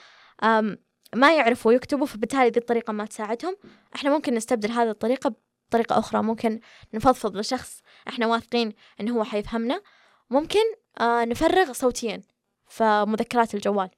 ما 1.14 1.36
يعرفوا 1.36 1.72
يكتبوا 1.72 2.06
فبالتالي 2.06 2.48
ذي 2.48 2.60
الطريقة 2.60 2.92
ما 2.92 3.04
تساعدهم. 3.04 3.56
إحنا 3.94 4.10
ممكن 4.10 4.34
نستبدل 4.34 4.70
هذه 4.70 4.90
الطريقة 4.90 5.34
بطريقة 5.68 5.98
أخرى. 5.98 6.22
ممكن 6.22 6.60
نفضفض 6.94 7.36
لشخص 7.36 7.82
إحنا 8.08 8.26
واثقين 8.26 8.72
إنه 9.00 9.16
هو 9.16 9.24
حيفهمنا. 9.24 9.82
ممكن 10.30 10.60
آه 11.00 11.24
نفرغ 11.24 11.72
صوتيا 11.72 12.22
في 12.68 13.04
مذكرات 13.08 13.54
الجوال. 13.54 13.90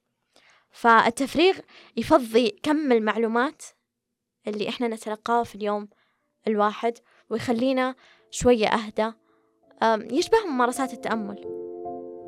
فالتفريغ 0.71 1.59
يفضي 1.97 2.51
كم 2.63 2.93
المعلومات 2.93 3.63
اللي 4.47 4.69
إحنا 4.69 4.89
نتلقاه 4.89 5.43
في 5.43 5.55
اليوم 5.55 5.89
الواحد 6.47 6.99
ويخلينا 7.31 7.95
شوية 8.31 8.67
أهدى. 8.67 9.13
يشبه 10.15 10.47
ممارسات 10.47 10.93
التأمل. 10.93 11.70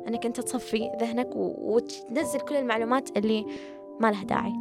أنك 0.07 0.25
أنت 0.25 0.39
تصفي 0.39 0.91
ذهنك 0.99 1.29
وتنزل 1.35 2.39
كل 2.39 2.55
المعلومات 2.55 3.17
اللي 3.17 3.45
ما 3.99 4.11
لها 4.11 4.23
داعي. 4.23 4.53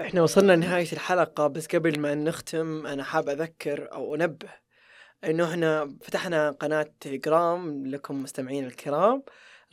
إحنا 0.00 0.22
وصلنا 0.22 0.52
لنهاية 0.52 0.92
الحلقة 0.92 1.46
بس 1.46 1.66
قبل 1.66 2.00
ما 2.00 2.14
نختم 2.14 2.86
أنا 2.86 3.02
حاب 3.02 3.28
أذكر 3.28 3.92
أو 3.92 4.14
أنبه 4.14 4.48
إنه 5.24 5.44
إحنا 5.44 5.96
فتحنا 6.02 6.50
قناة 6.50 6.86
تليجرام 7.00 7.86
لكم 7.86 8.22
مستمعين 8.22 8.64
الكرام. 8.64 9.22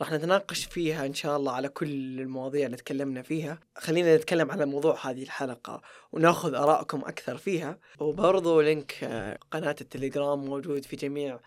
راح 0.00 0.12
نتناقش 0.12 0.64
فيها 0.64 1.06
إن 1.06 1.14
شاء 1.14 1.36
الله 1.36 1.52
على 1.52 1.68
كل 1.68 2.20
المواضيع 2.20 2.66
اللي 2.66 2.76
تكلمنا 2.76 3.22
فيها. 3.22 3.58
خلينا 3.78 4.16
نتكلم 4.16 4.50
على 4.50 4.66
موضوع 4.66 5.10
هذه 5.10 5.22
الحلقة 5.22 5.82
وناخذ 6.12 6.54
آرائكم 6.54 7.00
أكثر 7.00 7.36
فيها. 7.36 7.78
وبرضو 8.00 8.60
link 8.60 9.04
آه، 9.04 9.38
قناة 9.50 9.76
التليجرام 9.80 10.44
موجود 10.44 10.84
في 10.84 10.96
جميع 10.96 11.40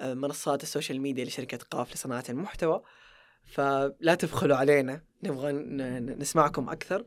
آه، 0.00 0.14
منصات 0.14 0.62
ال 0.62 0.67
social 0.67 1.00
media 1.00 1.24
لشركة 1.24 1.58
قاف 1.70 1.94
لصناعة 1.94 2.24
المحتوى. 2.28 2.82
فلا 3.44 4.14
تبخلوا 4.18 4.56
علينا 4.56 5.02
نبغى 5.22 5.52
نسمعكم 6.00 6.70
أكثر. 6.70 7.04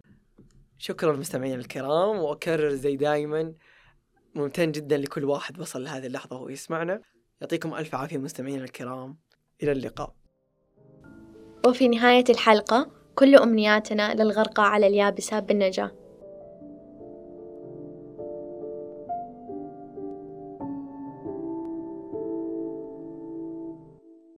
شكرا 0.78 1.16
مستمعين 1.16 1.60
الكرام 1.60 2.18
وأكرر 2.18 2.70
زي 2.70 2.96
دايما 2.96 3.54
ممتن 4.36 4.72
جدا 4.72 4.98
لكل 4.98 5.26
واحد 5.26 5.60
وصل 5.60 5.84
لهذه 5.84 6.06
اللحظة 6.06 6.36
وهو 6.36 6.50
يسمعنا. 6.50 7.02
يعطيكم 7.42 7.74
ألف 7.74 7.96
عافية 7.96 8.18
مستمعين 8.18 8.64
الكرام. 8.64 9.18
إلى 9.64 9.72
اللقاء. 9.72 10.21
وفي 11.68 11.88
نهاية 11.88 12.24
الحلقة 12.30 12.88
كل 13.16 13.36
أمنياتنا 13.36 14.14
للغرقى 14.14 14.72
على 14.72 14.88
اليابسة 14.88 15.40
بالنجاة. 15.40 15.92